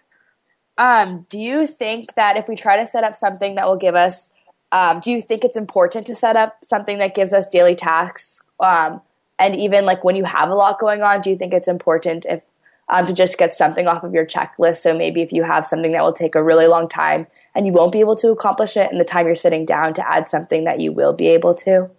Um, 0.78 1.26
do 1.30 1.40
you 1.40 1.68
think 1.68 2.16
that 2.16 2.38
if 2.38 2.48
we 2.48 2.56
try 2.56 2.78
to 2.78 2.86
set 2.86 3.04
up 3.04 3.16
something 3.16 3.56
that 3.56 3.68
will 3.68 3.78
give 3.78 3.96
us 3.96 4.32
um, 4.72 5.00
do 5.00 5.12
you 5.12 5.22
think 5.22 5.46
it's 5.46 5.56
important 5.56 6.08
to 6.08 6.16
set 6.16 6.36
up 6.36 6.58
something 6.64 6.98
that 6.98 7.14
gives 7.14 7.32
us 7.32 7.48
daily 7.48 7.76
tasks 7.76 8.42
um, 8.60 9.02
and 9.40 9.56
even 9.56 9.86
like 9.86 10.04
when 10.04 10.16
you 10.16 10.24
have 10.24 10.50
a 10.50 10.56
lot 10.56 10.80
going 10.80 11.02
on, 11.02 11.22
do 11.22 11.30
you 11.30 11.38
think 11.38 11.54
it's 11.54 11.68
important 11.68 12.26
if 12.26 12.42
um, 12.90 13.06
to 13.06 13.14
just 13.14 13.38
get 13.38 13.54
something 13.54 13.88
off 13.88 14.04
of 14.04 14.14
your 14.14 14.26
checklist? 14.26 14.78
So 14.78 14.98
maybe 14.98 15.22
if 15.22 15.32
you 15.32 15.44
have 15.44 15.68
something 15.68 15.92
that 15.92 16.02
will 16.02 16.14
take 16.14 16.36
a 16.36 16.44
really 16.44 16.68
long 16.68 16.88
time 16.88 17.28
and 17.56 17.66
you 17.66 17.74
won't 17.74 17.92
be 17.92 18.00
able 18.00 18.16
to 18.18 18.32
accomplish 18.32 18.78
it 18.78 18.92
in 18.92 18.98
the 18.98 19.04
time 19.04 19.26
you're 19.26 19.36
sitting 19.36 19.66
down, 19.66 19.94
to 19.96 20.10
add 20.10 20.28
something 20.28 20.64
that 20.64 20.80
you 20.80 20.92
will 20.92 21.14
be 21.14 21.28
able 21.28 21.54
to. 21.56 21.90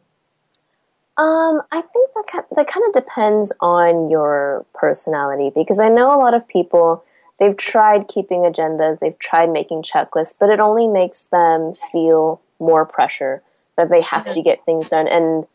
Um, 1.17 1.63
I 1.71 1.81
think 1.81 2.11
that 2.15 2.25
kind, 2.27 2.45
that 2.57 2.67
kind 2.67 2.87
of 2.89 2.93
depends 2.93 3.53
on 3.61 4.11
your 4.11 4.67
personality 4.75 5.53
because 5.55 5.79
I 5.79 5.89
know 5.89 6.15
a 6.15 6.19
lot 6.19 6.35
of 6.35 6.47
people 6.49 7.05
they've 7.39 7.57
tried 7.57 8.09
keeping 8.09 8.41
agendas, 8.41 8.99
they've 8.99 9.19
tried 9.19 9.51
making 9.51 9.85
checklists, 9.85 10.35
but 10.39 10.51
it 10.51 10.59
only 10.59 10.89
makes 10.89 11.23
them 11.25 11.75
feel 11.93 12.41
more 12.59 12.85
pressure 12.85 13.43
that 13.77 13.91
they 13.91 14.01
have 14.01 14.33
to 14.33 14.43
get 14.43 14.65
things 14.65 14.89
done. 14.89 15.07
And 15.07 15.47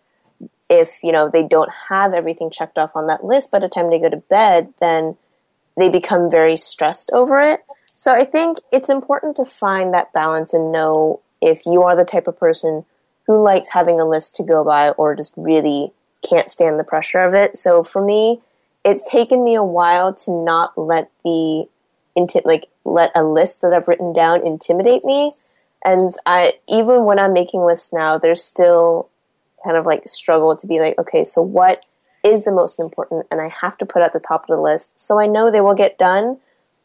if 0.69 0.99
you 1.03 1.11
know 1.11 1.29
they 1.29 1.43
don't 1.43 1.71
have 1.89 2.13
everything 2.13 2.49
checked 2.49 2.77
off 2.77 2.95
on 2.95 3.07
that 3.07 3.25
list 3.25 3.51
by 3.51 3.59
the 3.59 3.67
time 3.67 3.89
they 3.89 3.99
go 3.99 4.09
to 4.09 4.17
bed 4.17 4.73
then 4.79 5.17
they 5.75 5.89
become 5.89 6.29
very 6.29 6.55
stressed 6.55 7.09
over 7.11 7.41
it. 7.41 7.61
So 7.95 8.13
i 8.13 8.23
think 8.23 8.59
it's 8.71 8.89
important 8.89 9.35
to 9.37 9.45
find 9.45 9.93
that 9.93 10.13
balance 10.13 10.53
and 10.53 10.71
know 10.71 11.21
if 11.41 11.65
you 11.65 11.81
are 11.83 11.95
the 11.95 12.05
type 12.05 12.27
of 12.27 12.39
person 12.39 12.85
who 13.29 13.43
likes 13.43 13.69
having 13.69 13.99
a 13.99 14.09
list 14.09 14.35
to 14.35 14.41
go 14.41 14.63
by 14.63 14.89
or 14.89 15.15
just 15.15 15.35
really 15.37 15.93
can't 16.27 16.49
stand 16.49 16.79
the 16.79 16.83
pressure 16.83 17.19
of 17.19 17.35
it. 17.35 17.55
So 17.55 17.83
for 17.83 18.03
me 18.03 18.41
it's 18.83 19.07
taken 19.07 19.43
me 19.43 19.53
a 19.53 19.63
while 19.63 20.15
to 20.15 20.31
not 20.31 20.75
let 20.75 21.11
the 21.23 21.67
inti- 22.17 22.43
like 22.43 22.65
let 22.85 23.11
a 23.13 23.23
list 23.23 23.61
that 23.61 23.71
i've 23.71 23.87
written 23.87 24.13
down 24.13 24.45
intimidate 24.47 25.03
me. 25.05 25.31
And 25.85 26.09
i 26.25 26.53
even 26.67 27.05
when 27.05 27.19
i'm 27.19 27.33
making 27.33 27.61
lists 27.61 27.93
now 27.93 28.17
there's 28.17 28.43
still 28.43 29.09
kind 29.63 29.77
of 29.77 29.85
like 29.85 30.07
struggle 30.07 30.55
to 30.55 30.67
be 30.67 30.79
like, 30.79 30.97
okay, 30.97 31.23
so 31.23 31.41
what 31.41 31.85
is 32.23 32.45
the 32.45 32.51
most 32.51 32.79
important? 32.79 33.27
And 33.31 33.41
I 33.41 33.49
have 33.61 33.77
to 33.79 33.85
put 33.85 34.01
at 34.01 34.13
the 34.13 34.19
top 34.19 34.41
of 34.41 34.47
the 34.47 34.61
list. 34.61 34.99
So 34.99 35.19
I 35.19 35.27
know 35.27 35.51
they 35.51 35.61
will 35.61 35.75
get 35.75 35.97
done. 35.97 36.37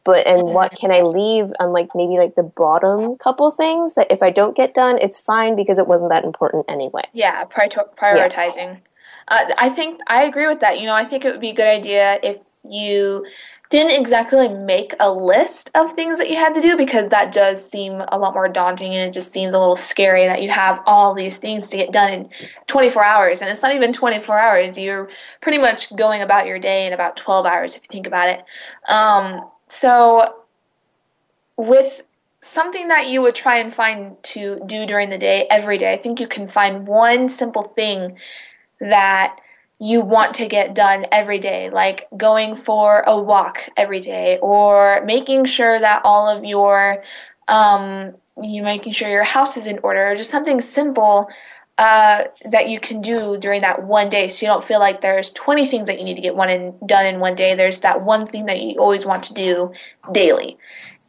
But 0.05 0.27
and 0.27 0.43
what 0.43 0.71
can 0.73 0.91
I 0.91 1.01
leave 1.01 1.51
on 1.59 1.73
like 1.73 1.89
maybe 1.95 2.17
like 2.17 2.35
the 2.35 2.43
bottom 2.43 3.17
couple 3.17 3.49
things 3.51 3.95
that 3.95 4.07
if 4.11 4.21
I 4.21 4.29
don't 4.29 4.55
get 4.55 4.73
done, 4.73 4.99
it's 5.01 5.19
fine 5.19 5.55
because 5.55 5.79
it 5.79 5.87
wasn't 5.87 6.11
that 6.11 6.23
important 6.23 6.65
anyway. 6.69 7.03
Yeah, 7.11 7.43
prioritizing. 7.45 8.55
Yeah. 8.55 8.77
Uh, 9.27 9.55
I 9.57 9.69
think 9.69 9.99
I 10.07 10.23
agree 10.23 10.47
with 10.47 10.59
that. 10.59 10.79
You 10.79 10.85
know, 10.85 10.93
I 10.93 11.05
think 11.05 11.25
it 11.25 11.31
would 11.31 11.41
be 11.41 11.49
a 11.49 11.55
good 11.55 11.67
idea 11.67 12.19
if 12.21 12.37
you 12.63 13.25
didn't 13.69 13.99
exactly 13.99 14.47
make 14.47 14.93
a 14.99 15.11
list 15.11 15.71
of 15.75 15.91
things 15.93 16.19
that 16.19 16.29
you 16.29 16.35
had 16.35 16.53
to 16.53 16.61
do 16.61 16.77
because 16.77 17.07
that 17.07 17.33
does 17.33 17.67
seem 17.67 18.01
a 18.09 18.17
lot 18.17 18.33
more 18.33 18.47
daunting 18.47 18.93
and 18.93 19.07
it 19.07 19.13
just 19.13 19.31
seems 19.31 19.53
a 19.53 19.59
little 19.59 19.75
scary 19.75 20.27
that 20.27 20.43
you 20.43 20.49
have 20.49 20.81
all 20.85 21.13
these 21.13 21.37
things 21.37 21.67
to 21.69 21.77
get 21.77 21.91
done 21.91 22.13
in 22.13 22.29
24 22.67 23.03
hours 23.03 23.41
and 23.41 23.49
it's 23.49 23.63
not 23.63 23.73
even 23.73 23.91
24 23.91 24.37
hours 24.37 24.77
you're 24.77 25.09
pretty 25.41 25.57
much 25.57 25.93
going 25.95 26.21
about 26.21 26.45
your 26.45 26.59
day 26.59 26.85
in 26.85 26.93
about 26.93 27.17
12 27.17 27.45
hours 27.45 27.75
if 27.75 27.81
you 27.83 27.87
think 27.91 28.07
about 28.07 28.29
it 28.29 28.43
um, 28.87 29.41
so 29.75 30.43
with 31.57 32.01
something 32.41 32.89
that 32.89 33.07
you 33.07 33.21
would 33.21 33.35
try 33.35 33.57
and 33.57 33.73
find 33.73 34.21
to 34.23 34.61
do 34.65 34.85
during 34.85 35.09
the 35.09 35.17
day 35.17 35.47
every 35.49 35.77
day 35.77 35.93
i 35.93 35.97
think 35.97 36.19
you 36.19 36.27
can 36.27 36.47
find 36.47 36.87
one 36.87 37.29
simple 37.29 37.63
thing 37.63 38.17
that 38.79 39.39
you 39.79 40.01
want 40.01 40.35
to 40.35 40.47
get 40.47 40.73
done 40.73 41.05
every 41.11 41.39
day, 41.39 41.69
like 41.69 42.07
going 42.15 42.55
for 42.55 43.03
a 43.05 43.19
walk 43.19 43.67
every 43.75 43.99
day, 43.99 44.39
or 44.41 45.03
making 45.05 45.45
sure 45.45 45.79
that 45.79 46.01
all 46.05 46.29
of 46.29 46.45
your, 46.45 47.03
um, 47.47 48.13
you 48.41 48.63
making 48.63 48.93
sure 48.93 49.09
your 49.09 49.23
house 49.23 49.57
is 49.57 49.67
in 49.67 49.79
order, 49.83 50.07
or 50.07 50.15
just 50.15 50.31
something 50.31 50.61
simple. 50.61 51.27
Uh, 51.77 52.25
that 52.49 52.69
you 52.69 52.79
can 52.79 53.01
do 53.01 53.37
during 53.37 53.61
that 53.61 53.83
one 53.83 54.09
day. 54.09 54.29
So 54.29 54.45
you 54.45 54.51
don't 54.51 54.63
feel 54.63 54.79
like 54.79 55.01
there's 55.01 55.31
20 55.33 55.67
things 55.67 55.87
that 55.87 55.99
you 55.99 56.05
need 56.05 56.15
to 56.15 56.21
get 56.21 56.35
one 56.35 56.49
in, 56.49 56.73
done 56.85 57.05
in 57.05 57.19
one 57.19 57.35
day. 57.35 57.55
There's 57.55 57.81
that 57.81 58.01
one 58.01 58.25
thing 58.25 58.45
that 58.45 58.61
you 58.61 58.75
always 58.79 59.05
want 59.05 59.23
to 59.23 59.33
do 59.33 59.73
daily. 60.11 60.57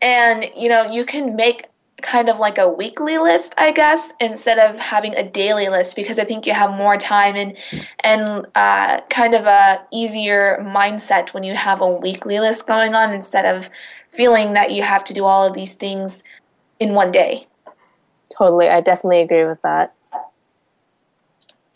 And 0.03 0.47
you 0.57 0.69
know 0.69 0.91
you 0.91 1.05
can 1.05 1.37
make 1.37 1.67
kind 2.03 2.29
of 2.29 2.39
like 2.39 2.59
a 2.59 2.69
weekly 2.69 3.17
list 3.17 3.55
i 3.57 3.73
guess 3.73 4.13
instead 4.21 4.59
of 4.59 4.79
having 4.79 5.15
a 5.15 5.23
daily 5.23 5.71
list 5.71 5.97
because 5.97 6.19
i 6.19 6.25
think 6.25 6.47
you 6.47 6.53
have 6.53 6.71
more 6.73 6.99
time 6.99 7.35
and 7.37 7.57
and 8.01 8.47
uh, 8.55 9.01
kind 9.09 9.35
of 9.35 9.47
a 9.47 9.81
easier 9.91 10.59
mindset 10.61 11.33
when 11.33 11.43
you 11.43 11.55
have 11.55 11.81
a 11.81 11.89
weekly 11.89 12.39
list 12.39 12.67
going 12.67 12.95
on 12.95 13.15
instead 13.15 13.47
of 13.47 13.71
feeling 14.13 14.53
that 14.53 14.73
you 14.73 14.83
have 14.83 15.05
to 15.05 15.15
do 15.15 15.25
all 15.25 15.47
of 15.47 15.55
these 15.55 15.75
things 15.75 16.23
in 16.81 16.95
one 16.95 17.13
day. 17.13 17.47
Totally, 18.37 18.69
I 18.69 18.81
definitely 18.81 19.21
agree 19.21 19.45
with 19.45 19.61
that. 19.63 19.95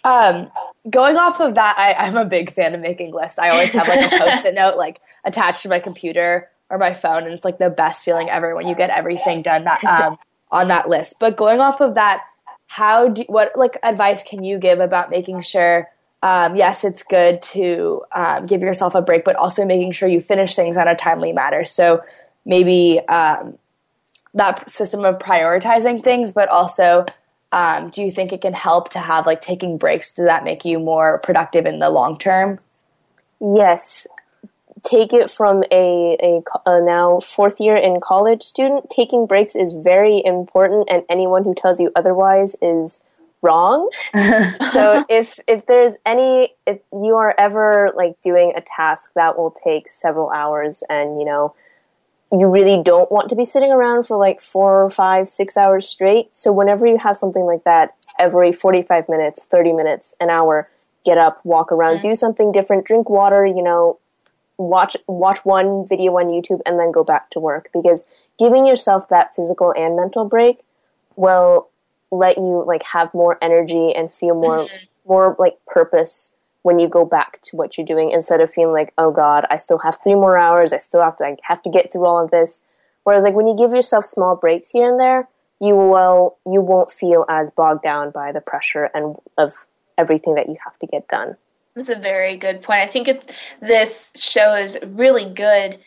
Um, 0.04 0.50
going 0.88 1.16
off 1.16 1.40
of 1.40 1.54
that, 1.56 1.78
I, 1.78 1.92
I'm 2.06 2.16
a 2.16 2.24
big 2.24 2.52
fan 2.52 2.74
of 2.74 2.80
making 2.80 3.12
lists. 3.12 3.38
I 3.38 3.50
always 3.50 3.70
have 3.70 3.88
like 3.88 4.12
a 4.12 4.18
post-it 4.18 4.54
note 4.54 4.76
like 4.76 5.00
attached 5.24 5.62
to 5.62 5.68
my 5.68 5.78
computer 5.78 6.48
or 6.70 6.78
my 6.78 6.94
phone, 6.94 7.24
and 7.24 7.32
it's 7.32 7.44
like 7.44 7.58
the 7.58 7.70
best 7.70 8.04
feeling 8.04 8.30
ever 8.30 8.54
when 8.54 8.66
you 8.66 8.74
get 8.74 8.90
everything 8.90 9.42
done 9.42 9.64
that 9.64 9.84
um, 9.84 10.18
on 10.50 10.68
that 10.68 10.88
list. 10.88 11.16
But 11.20 11.36
going 11.36 11.60
off 11.60 11.80
of 11.80 11.94
that, 11.94 12.22
how 12.66 13.08
do 13.08 13.24
what 13.26 13.52
like 13.56 13.78
advice 13.82 14.22
can 14.22 14.44
you 14.44 14.58
give 14.58 14.80
about 14.80 15.10
making 15.10 15.42
sure? 15.42 15.88
Um, 16.22 16.54
yes, 16.54 16.84
it's 16.84 17.02
good 17.02 17.42
to 17.42 18.02
um, 18.12 18.46
give 18.46 18.60
yourself 18.60 18.94
a 18.94 19.02
break, 19.02 19.24
but 19.24 19.36
also 19.36 19.64
making 19.64 19.92
sure 19.92 20.08
you 20.08 20.20
finish 20.20 20.54
things 20.54 20.76
on 20.76 20.86
a 20.86 20.94
timely 20.94 21.32
manner. 21.32 21.64
So 21.64 22.02
maybe 22.44 23.00
um, 23.08 23.58
that 24.34 24.68
system 24.68 25.04
of 25.04 25.18
prioritizing 25.18 26.04
things, 26.04 26.32
but 26.32 26.48
also 26.48 27.06
um, 27.52 27.90
do 27.90 28.02
you 28.02 28.10
think 28.10 28.32
it 28.32 28.42
can 28.42 28.54
help 28.54 28.90
to 28.90 28.98
have 28.98 29.26
like 29.26 29.42
taking 29.42 29.76
breaks? 29.76 30.12
Does 30.12 30.26
that 30.26 30.44
make 30.44 30.64
you 30.64 30.78
more 30.78 31.18
productive 31.18 31.66
in 31.66 31.78
the 31.78 31.90
long 31.90 32.18
term? 32.18 32.58
Yes, 33.40 34.06
take 34.82 35.12
it 35.12 35.30
from 35.30 35.64
a, 35.72 36.16
a, 36.22 36.42
a, 36.66 36.84
now 36.84 37.20
fourth 37.20 37.60
year 37.60 37.76
in 37.76 38.00
college 38.00 38.42
student. 38.42 38.90
Taking 38.90 39.26
breaks 39.26 39.56
is 39.56 39.72
very 39.72 40.22
important, 40.24 40.88
and 40.90 41.02
anyone 41.08 41.44
who 41.44 41.54
tells 41.54 41.80
you 41.80 41.90
otherwise 41.96 42.54
is 42.62 43.02
wrong. 43.42 43.90
so 44.72 45.04
if 45.08 45.40
if 45.48 45.66
there's 45.66 45.94
any 46.06 46.54
if 46.66 46.78
you 46.92 47.16
are 47.16 47.34
ever 47.38 47.90
like 47.96 48.20
doing 48.22 48.52
a 48.56 48.60
task 48.60 49.10
that 49.14 49.38
will 49.38 49.50
take 49.50 49.88
several 49.88 50.30
hours 50.30 50.82
and 50.88 51.18
you 51.18 51.24
know 51.24 51.54
you 52.32 52.48
really 52.48 52.80
don't 52.82 53.10
want 53.10 53.28
to 53.30 53.36
be 53.36 53.44
sitting 53.44 53.72
around 53.72 54.04
for 54.04 54.16
like 54.16 54.40
four 54.40 54.84
or 54.84 54.90
five, 54.90 55.28
six 55.28 55.56
hours 55.56 55.88
straight. 55.88 56.34
So 56.34 56.52
whenever 56.52 56.86
you 56.86 56.98
have 56.98 57.16
something 57.16 57.44
like 57.44 57.64
that, 57.64 57.96
every 58.18 58.52
45 58.52 59.08
minutes, 59.08 59.46
30 59.46 59.72
minutes, 59.72 60.16
an 60.20 60.30
hour, 60.30 60.68
get 61.04 61.18
up, 61.18 61.44
walk 61.44 61.72
around, 61.72 61.98
mm-hmm. 61.98 62.08
do 62.08 62.14
something 62.14 62.52
different, 62.52 62.84
drink 62.84 63.10
water, 63.10 63.44
you 63.44 63.62
know, 63.62 63.98
watch 64.58 64.96
watch 65.08 65.38
one 65.44 65.86
video 65.88 66.12
on 66.18 66.26
YouTube 66.26 66.60
and 66.66 66.78
then 66.78 66.92
go 66.92 67.02
back 67.02 67.30
to 67.30 67.40
work 67.40 67.70
because 67.72 68.04
giving 68.38 68.66
yourself 68.66 69.08
that 69.08 69.34
physical 69.34 69.72
and 69.76 69.96
mental 69.96 70.26
break 70.26 70.60
will 71.16 71.68
let 72.10 72.36
you 72.36 72.62
like 72.66 72.82
have 72.82 73.12
more 73.14 73.38
energy 73.40 73.94
and 73.94 74.12
feel 74.12 74.34
more 74.34 74.58
mm-hmm. 74.58 74.76
more 75.08 75.34
like 75.38 75.58
purpose 75.66 76.34
when 76.62 76.78
you 76.78 76.88
go 76.88 77.04
back 77.04 77.40
to 77.42 77.56
what 77.56 77.76
you're 77.76 77.86
doing 77.86 78.10
instead 78.10 78.40
of 78.40 78.52
feeling 78.52 78.74
like, 78.74 78.92
oh 78.98 79.10
God, 79.10 79.46
I 79.50 79.56
still 79.58 79.78
have 79.78 79.98
three 80.02 80.14
more 80.14 80.36
hours. 80.36 80.72
I 80.72 80.78
still 80.78 81.02
have 81.02 81.16
to, 81.16 81.24
I 81.24 81.36
have 81.42 81.62
to 81.62 81.70
get 81.70 81.92
through 81.92 82.04
all 82.06 82.22
of 82.22 82.30
this. 82.30 82.62
Whereas 83.04 83.22
like 83.22 83.34
when 83.34 83.46
you 83.46 83.56
give 83.56 83.72
yourself 83.72 84.04
small 84.04 84.36
breaks 84.36 84.70
here 84.70 84.90
and 84.90 85.00
there, 85.00 85.28
you 85.60 85.74
will, 85.74 86.36
you 86.46 86.60
won't 86.60 86.92
feel 86.92 87.24
as 87.28 87.50
bogged 87.50 87.82
down 87.82 88.10
by 88.10 88.32
the 88.32 88.40
pressure 88.40 88.90
and 88.94 89.16
of 89.38 89.54
everything 89.96 90.34
that 90.34 90.48
you 90.48 90.56
have 90.64 90.78
to 90.78 90.86
get 90.86 91.08
done. 91.08 91.36
That's 91.74 91.90
a 91.90 91.96
very 91.96 92.36
good 92.36 92.62
point. 92.62 92.80
I 92.80 92.86
think 92.86 93.08
it's 93.08 93.26
this 93.60 94.12
show 94.16 94.54
is 94.54 94.78
really 94.84 95.32
good 95.32 95.78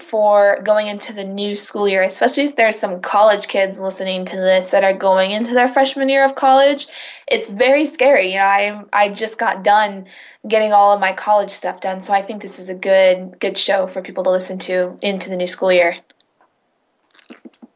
for 0.00 0.60
going 0.64 0.88
into 0.88 1.12
the 1.12 1.24
new 1.24 1.54
school 1.54 1.88
year, 1.88 2.02
especially 2.02 2.44
if 2.44 2.56
there's 2.56 2.78
some 2.78 3.00
college 3.00 3.46
kids 3.46 3.78
listening 3.78 4.24
to 4.24 4.36
this 4.36 4.72
that 4.72 4.82
are 4.82 4.92
going 4.92 5.30
into 5.30 5.54
their 5.54 5.68
freshman 5.68 6.08
year 6.08 6.24
of 6.24 6.34
college. 6.34 6.88
It's 7.28 7.48
very 7.48 7.86
scary. 7.86 8.32
You 8.32 8.38
know, 8.38 8.44
I 8.44 8.84
I 8.92 9.08
just 9.10 9.38
got 9.38 9.62
done 9.62 10.06
getting 10.48 10.72
all 10.72 10.92
of 10.92 11.00
my 11.00 11.12
college 11.12 11.50
stuff 11.50 11.80
done, 11.80 12.00
so 12.00 12.12
I 12.12 12.22
think 12.22 12.42
this 12.42 12.58
is 12.58 12.68
a 12.68 12.74
good 12.74 13.38
good 13.38 13.56
show 13.56 13.86
for 13.86 14.02
people 14.02 14.24
to 14.24 14.30
listen 14.30 14.58
to 14.60 14.98
into 15.00 15.30
the 15.30 15.36
new 15.36 15.46
school 15.46 15.72
year. 15.72 15.96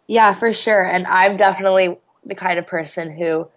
Yeah, 0.08 0.32
for 0.32 0.52
sure. 0.52 0.82
And 0.82 1.06
I'm 1.06 1.36
definitely 1.36 1.96
the 2.24 2.34
kind 2.34 2.58
of 2.58 2.66
person 2.66 3.10
who 3.10 3.48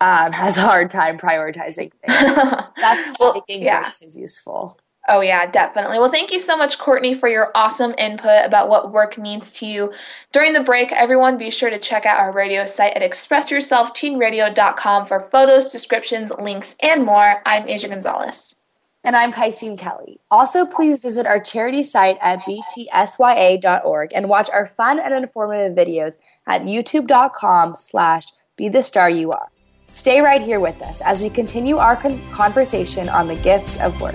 um, 0.00 0.32
has 0.32 0.58
a 0.58 0.62
hard 0.62 0.90
time 0.90 1.16
prioritizing 1.16 1.92
things. 1.92 2.34
That's 2.76 3.18
well, 3.18 3.34
taking 3.34 3.62
yeah. 3.62 3.82
breaks 3.82 4.02
is 4.02 4.16
useful. 4.16 4.76
Oh, 5.12 5.20
yeah, 5.20 5.44
definitely. 5.44 5.98
Well, 5.98 6.10
thank 6.10 6.32
you 6.32 6.38
so 6.38 6.56
much, 6.56 6.78
Courtney, 6.78 7.12
for 7.12 7.28
your 7.28 7.50
awesome 7.54 7.94
input 7.98 8.46
about 8.46 8.70
what 8.70 8.92
work 8.92 9.18
means 9.18 9.52
to 9.58 9.66
you. 9.66 9.92
During 10.32 10.54
the 10.54 10.62
break, 10.62 10.90
everyone 10.90 11.36
be 11.36 11.50
sure 11.50 11.68
to 11.68 11.78
check 11.78 12.06
out 12.06 12.18
our 12.18 12.32
radio 12.32 12.64
site 12.64 12.96
at 12.96 13.02
expressyourselfteenradio.com 13.02 15.04
for 15.04 15.28
photos, 15.30 15.70
descriptions, 15.70 16.32
links, 16.40 16.76
and 16.80 17.04
more. 17.04 17.42
I'm 17.44 17.68
Asia 17.68 17.88
Gonzalez. 17.88 18.56
And 19.04 19.14
I'm 19.14 19.32
Kaisine 19.32 19.76
Kelly. 19.76 20.18
Also, 20.30 20.64
please 20.64 21.00
visit 21.00 21.26
our 21.26 21.40
charity 21.40 21.82
site 21.82 22.16
at 22.22 22.38
btsya.org 22.38 24.12
and 24.14 24.30
watch 24.30 24.48
our 24.48 24.66
fun 24.66 24.98
and 24.98 25.12
informative 25.12 25.76
videos 25.76 26.16
at 26.46 26.62
youtube.com 26.62 27.76
slash 27.76 28.28
be 28.56 28.70
the 28.70 28.82
star 28.82 29.10
you 29.10 29.32
are. 29.32 29.48
Stay 29.88 30.22
right 30.22 30.40
here 30.40 30.58
with 30.58 30.80
us 30.80 31.02
as 31.02 31.20
we 31.20 31.28
continue 31.28 31.76
our 31.76 31.96
con- 31.96 32.26
conversation 32.30 33.10
on 33.10 33.28
the 33.28 33.36
gift 33.36 33.78
of 33.82 34.00
work. 34.00 34.14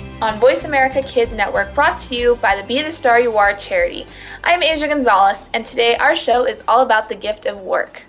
on 0.21 0.39
Voice 0.39 0.65
America 0.65 1.01
Kids 1.01 1.33
Network, 1.33 1.73
brought 1.73 1.97
to 1.97 2.15
you 2.15 2.35
by 2.43 2.55
the 2.55 2.61
Be 2.67 2.83
the 2.83 2.91
Star 2.91 3.19
You 3.19 3.37
Are 3.37 3.55
charity. 3.55 4.05
I'm 4.43 4.61
Asia 4.61 4.87
Gonzalez, 4.87 5.49
and 5.51 5.65
today 5.65 5.95
our 5.95 6.15
show 6.15 6.45
is 6.45 6.63
all 6.67 6.81
about 6.81 7.09
the 7.09 7.15
gift 7.15 7.47
of 7.47 7.57
work. 7.57 8.03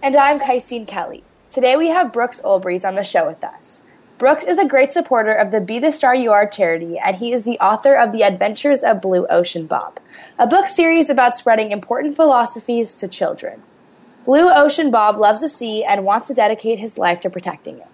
And 0.00 0.14
I'm 0.14 0.38
Kaisine 0.38 0.86
Kelly. 0.86 1.24
Today 1.50 1.74
we 1.76 1.88
have 1.88 2.12
Brooks 2.12 2.40
Olbrys 2.44 2.86
on 2.86 2.94
the 2.94 3.02
show 3.02 3.26
with 3.26 3.42
us. 3.42 3.82
Brooks 4.18 4.44
is 4.44 4.56
a 4.56 4.68
great 4.68 4.92
supporter 4.92 5.32
of 5.32 5.50
the 5.50 5.60
Be 5.60 5.80
the 5.80 5.90
Star 5.90 6.14
You 6.14 6.30
Are 6.30 6.46
charity, 6.46 6.96
and 6.96 7.16
he 7.16 7.32
is 7.32 7.44
the 7.44 7.58
author 7.58 7.96
of 7.96 8.12
The 8.12 8.22
Adventures 8.22 8.84
of 8.84 9.02
Blue 9.02 9.26
Ocean 9.26 9.66
Bob, 9.66 9.98
a 10.38 10.46
book 10.46 10.68
series 10.68 11.10
about 11.10 11.36
spreading 11.36 11.72
important 11.72 12.14
philosophies 12.14 12.94
to 12.94 13.08
children. 13.08 13.64
Blue 14.24 14.48
Ocean 14.48 14.92
Bob 14.92 15.18
loves 15.18 15.40
the 15.40 15.48
sea 15.48 15.82
and 15.82 16.04
wants 16.04 16.28
to 16.28 16.34
dedicate 16.34 16.78
his 16.78 16.98
life 16.98 17.20
to 17.22 17.30
protecting 17.30 17.78
it. 17.78 17.88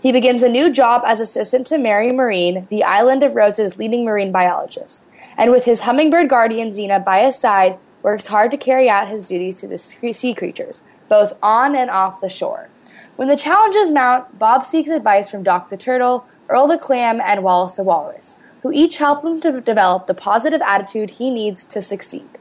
He 0.00 0.12
begins 0.12 0.42
a 0.42 0.48
new 0.48 0.72
job 0.72 1.02
as 1.04 1.20
assistant 1.20 1.66
to 1.66 1.76
Mary 1.76 2.10
Marine, 2.10 2.66
the 2.70 2.82
Island 2.82 3.22
of 3.22 3.34
Roses 3.34 3.76
leading 3.76 4.02
marine 4.02 4.32
biologist, 4.32 5.06
and 5.36 5.50
with 5.50 5.66
his 5.66 5.80
hummingbird 5.80 6.30
guardian 6.30 6.70
Xena 6.70 7.04
by 7.04 7.22
his 7.22 7.38
side, 7.38 7.78
works 8.02 8.28
hard 8.28 8.50
to 8.52 8.56
carry 8.56 8.88
out 8.88 9.08
his 9.08 9.26
duties 9.26 9.60
to 9.60 9.66
the 9.66 9.76
sea 9.76 10.32
creatures, 10.32 10.82
both 11.10 11.34
on 11.42 11.76
and 11.76 11.90
off 11.90 12.22
the 12.22 12.30
shore. 12.30 12.70
When 13.16 13.28
the 13.28 13.36
challenges 13.36 13.90
mount, 13.90 14.38
Bob 14.38 14.64
seeks 14.64 14.88
advice 14.88 15.28
from 15.28 15.42
Doc 15.42 15.68
the 15.68 15.76
Turtle, 15.76 16.24
Earl 16.48 16.68
the 16.68 16.78
Clam, 16.78 17.20
and 17.20 17.44
Wallace 17.44 17.76
the 17.76 17.84
Walrus, 17.84 18.36
who 18.62 18.72
each 18.72 18.96
help 18.96 19.22
him 19.22 19.38
to 19.42 19.60
develop 19.60 20.06
the 20.06 20.14
positive 20.14 20.62
attitude 20.62 21.10
he 21.10 21.28
needs 21.28 21.62
to 21.66 21.82
succeed. 21.82 22.38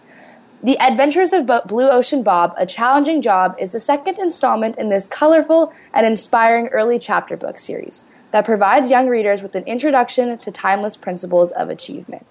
The 0.61 0.77
Adventures 0.81 1.31
of 1.31 1.49
Blue 1.67 1.89
Ocean 1.89 2.21
Bob, 2.21 2.53
A 2.57 2.65
Challenging 2.65 3.21
Job, 3.21 3.55
is 3.57 3.71
the 3.71 3.79
second 3.79 4.19
installment 4.19 4.75
in 4.77 4.89
this 4.89 5.07
colorful 5.07 5.73
and 5.93 6.05
inspiring 6.05 6.67
early 6.67 6.99
chapter 6.99 7.37
book 7.37 7.57
series 7.57 8.03
that 8.31 8.43
provides 8.43 8.91
young 8.91 9.07
readers 9.07 9.41
with 9.41 9.55
an 9.55 9.63
introduction 9.63 10.37
to 10.37 10.51
timeless 10.51 10.97
principles 10.97 11.51
of 11.51 11.69
achievement. 11.69 12.25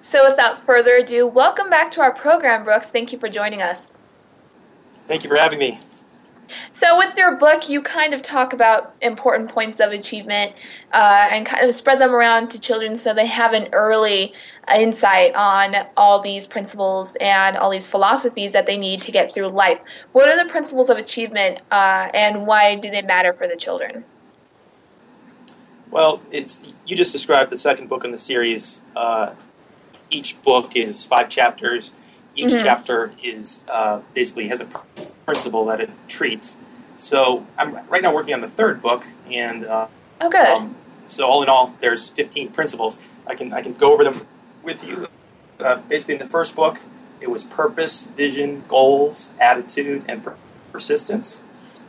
So, 0.00 0.28
without 0.28 0.66
further 0.66 0.96
ado, 0.96 1.28
welcome 1.28 1.70
back 1.70 1.92
to 1.92 2.00
our 2.00 2.12
program, 2.12 2.64
Brooks. 2.64 2.90
Thank 2.90 3.12
you 3.12 3.20
for 3.20 3.28
joining 3.28 3.62
us. 3.62 3.96
Thank 5.06 5.22
you 5.22 5.30
for 5.30 5.36
having 5.36 5.60
me. 5.60 5.78
So, 6.72 6.96
with 6.96 7.14
your 7.18 7.36
book, 7.36 7.68
you 7.68 7.82
kind 7.82 8.14
of 8.14 8.22
talk 8.22 8.54
about 8.54 8.94
important 9.02 9.50
points 9.50 9.78
of 9.78 9.92
achievement 9.92 10.54
uh, 10.94 11.28
and 11.30 11.44
kind 11.44 11.68
of 11.68 11.74
spread 11.74 12.00
them 12.00 12.14
around 12.14 12.50
to 12.52 12.58
children 12.58 12.96
so 12.96 13.12
they 13.12 13.26
have 13.26 13.52
an 13.52 13.68
early 13.72 14.32
insight 14.74 15.34
on 15.34 15.76
all 15.98 16.22
these 16.22 16.46
principles 16.46 17.14
and 17.20 17.58
all 17.58 17.68
these 17.68 17.86
philosophies 17.86 18.52
that 18.52 18.64
they 18.64 18.78
need 18.78 19.02
to 19.02 19.12
get 19.12 19.34
through 19.34 19.48
life. 19.48 19.78
What 20.12 20.30
are 20.30 20.42
the 20.42 20.50
principles 20.50 20.88
of 20.88 20.96
achievement 20.96 21.60
uh, 21.70 22.08
and 22.14 22.46
why 22.46 22.76
do 22.76 22.90
they 22.90 23.02
matter 23.02 23.34
for 23.34 23.46
the 23.46 23.56
children? 23.56 24.02
Well, 25.90 26.22
it's 26.30 26.74
you 26.86 26.96
just 26.96 27.12
described 27.12 27.50
the 27.50 27.58
second 27.58 27.90
book 27.90 28.02
in 28.06 28.12
the 28.12 28.18
series. 28.18 28.80
Uh, 28.96 29.34
each 30.08 30.40
book 30.40 30.74
is 30.74 31.04
five 31.04 31.28
chapters. 31.28 31.92
Each 32.34 32.52
mm-hmm. 32.52 32.64
chapter 32.64 33.12
is 33.22 33.64
uh, 33.68 34.00
basically 34.14 34.48
has 34.48 34.60
a 34.60 34.68
principle 35.24 35.66
that 35.66 35.80
it 35.80 35.90
treats. 36.08 36.56
So 36.96 37.46
I'm 37.58 37.74
right 37.88 38.02
now 38.02 38.14
working 38.14 38.34
on 38.34 38.40
the 38.40 38.48
third 38.48 38.80
book, 38.80 39.04
and 39.30 39.64
uh, 39.64 39.88
oh, 40.20 40.30
good. 40.30 40.46
Um, 40.46 40.76
so 41.08 41.26
all 41.28 41.42
in 41.42 41.48
all, 41.48 41.74
there's 41.80 42.08
15 42.08 42.52
principles. 42.52 43.14
I 43.26 43.34
can 43.34 43.52
I 43.52 43.60
can 43.60 43.74
go 43.74 43.92
over 43.92 44.04
them 44.04 44.26
with 44.62 44.86
you. 44.86 45.06
Uh, 45.60 45.76
basically, 45.88 46.14
in 46.14 46.20
the 46.20 46.28
first 46.28 46.56
book, 46.56 46.78
it 47.20 47.30
was 47.30 47.44
purpose, 47.44 48.06
vision, 48.06 48.64
goals, 48.68 49.32
attitude, 49.40 50.04
and 50.08 50.22
per- 50.22 50.36
persistence. 50.72 51.42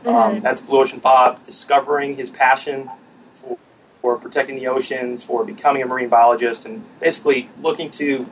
Um, 0.04 0.12
mm-hmm. 0.12 0.36
Um, 0.36 0.40
that's 0.40 0.60
Blue 0.60 0.80
Ocean 0.80 1.00
Bob 1.00 1.42
discovering 1.42 2.16
his 2.16 2.30
passion 2.30 2.90
for, 3.32 3.58
for 4.02 4.18
protecting 4.18 4.56
the 4.56 4.68
oceans, 4.68 5.24
for 5.24 5.44
becoming 5.44 5.82
a 5.82 5.86
marine 5.86 6.08
biologist, 6.08 6.66
and 6.66 6.84
basically 7.00 7.48
looking 7.60 7.90
to 7.92 8.28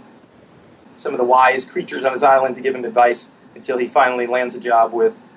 some 0.97 1.13
of 1.13 1.19
the 1.19 1.25
wise 1.25 1.65
creatures 1.65 2.05
on 2.05 2.13
his 2.13 2.23
island 2.23 2.55
to 2.57 2.61
give 2.61 2.75
him 2.75 2.85
advice 2.85 3.31
until 3.55 3.79
he 3.79 3.87
finally 3.87 4.27
lands 4.27 4.55
a 4.55 4.61
job 4.61 4.93
with 4.93 5.29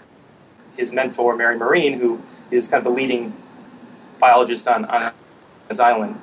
his 0.77 0.91
mentor, 0.91 1.35
Mary 1.35 1.57
Marine, 1.57 1.99
who 1.99 2.21
is 2.51 2.67
kind 2.67 2.79
of 2.79 2.83
the 2.85 2.89
leading 2.89 3.33
biologist 4.19 4.67
on, 4.67 4.85
on 4.85 5.13
his 5.69 5.79
island. 5.79 6.19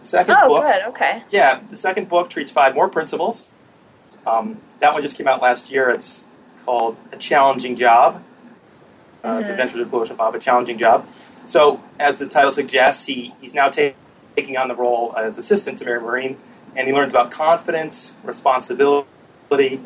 The 0.00 0.06
second 0.06 0.36
oh, 0.42 0.48
book, 0.48 0.66
good. 0.66 0.82
Okay. 0.88 1.22
Yeah, 1.30 1.60
the 1.68 1.76
second 1.76 2.08
book 2.08 2.28
treats 2.28 2.52
five 2.52 2.74
more 2.74 2.88
principles. 2.88 3.52
Um, 4.26 4.60
that 4.80 4.92
one 4.92 5.02
just 5.02 5.16
came 5.16 5.28
out 5.28 5.42
last 5.42 5.70
year. 5.70 5.88
It's 5.90 6.26
called 6.64 6.96
A 7.12 7.16
Challenging 7.16 7.76
Job. 7.76 8.22
Uh, 9.22 9.40
mm-hmm. 9.40 9.50
Adventures 9.50 9.80
of 9.80 9.90
Blue 9.90 10.04
Bob, 10.16 10.34
A 10.34 10.38
Challenging 10.38 10.76
Job. 10.76 11.08
So, 11.08 11.82
as 11.98 12.18
the 12.18 12.26
title 12.26 12.52
suggests, 12.52 13.06
he, 13.06 13.32
he's 13.40 13.54
now 13.54 13.70
ta- 13.70 13.94
taking 14.36 14.58
on 14.58 14.68
the 14.68 14.74
role 14.74 15.14
as 15.16 15.38
assistant 15.38 15.78
to 15.78 15.86
Mary 15.86 16.00
Marine, 16.00 16.36
and 16.76 16.86
he 16.86 16.92
learns 16.92 17.12
about 17.12 17.30
confidence, 17.30 18.16
responsibility, 18.24 19.80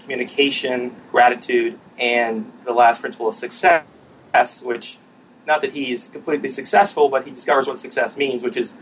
communication, 0.00 0.94
gratitude, 1.10 1.78
and 1.98 2.50
the 2.64 2.72
last 2.72 3.00
principle 3.00 3.28
is 3.28 3.36
success, 3.36 4.62
which 4.62 4.98
not 5.46 5.60
that 5.60 5.72
he's 5.72 6.08
completely 6.08 6.48
successful, 6.48 7.08
but 7.08 7.24
he 7.24 7.30
discovers 7.30 7.66
what 7.66 7.78
success 7.78 8.16
means, 8.16 8.42
which 8.42 8.56
is 8.56 8.74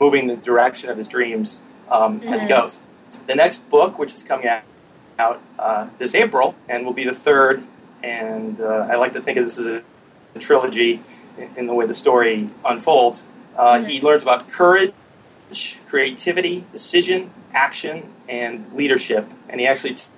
moving 0.00 0.26
the 0.26 0.36
direction 0.36 0.90
of 0.90 0.98
his 0.98 1.08
dreams 1.08 1.58
um, 1.90 2.20
mm-hmm. 2.20 2.32
as 2.32 2.42
he 2.42 2.48
goes. 2.48 2.80
The 3.26 3.34
next 3.34 3.68
book, 3.68 3.98
which 3.98 4.12
is 4.12 4.22
coming 4.22 4.48
out, 5.18 5.40
uh, 5.58 5.88
this 5.98 6.14
April 6.14 6.54
and 6.68 6.84
will 6.84 6.92
be 6.92 7.04
the 7.04 7.14
third, 7.14 7.60
and 8.02 8.60
uh, 8.60 8.88
I 8.90 8.96
like 8.96 9.12
to 9.12 9.20
think 9.20 9.38
of 9.38 9.44
this 9.44 9.58
as 9.58 9.66
a, 9.66 9.82
a 10.34 10.38
trilogy 10.38 11.00
in, 11.38 11.50
in, 11.56 11.66
the 11.66 11.74
way 11.74 11.86
the 11.86 11.94
story 11.94 12.50
unfolds. 12.64 13.24
Uh, 13.56 13.74
mm-hmm. 13.74 13.86
He 13.86 14.00
learns 14.00 14.24
about 14.24 14.48
courage, 14.48 14.92
creativity, 15.88 16.64
decision, 16.70 17.30
action, 17.52 18.12
and 18.28 18.72
leadership, 18.74 19.30
and 19.48 19.60
he 19.60 19.66
actually 19.66 19.94
t- 19.94 20.10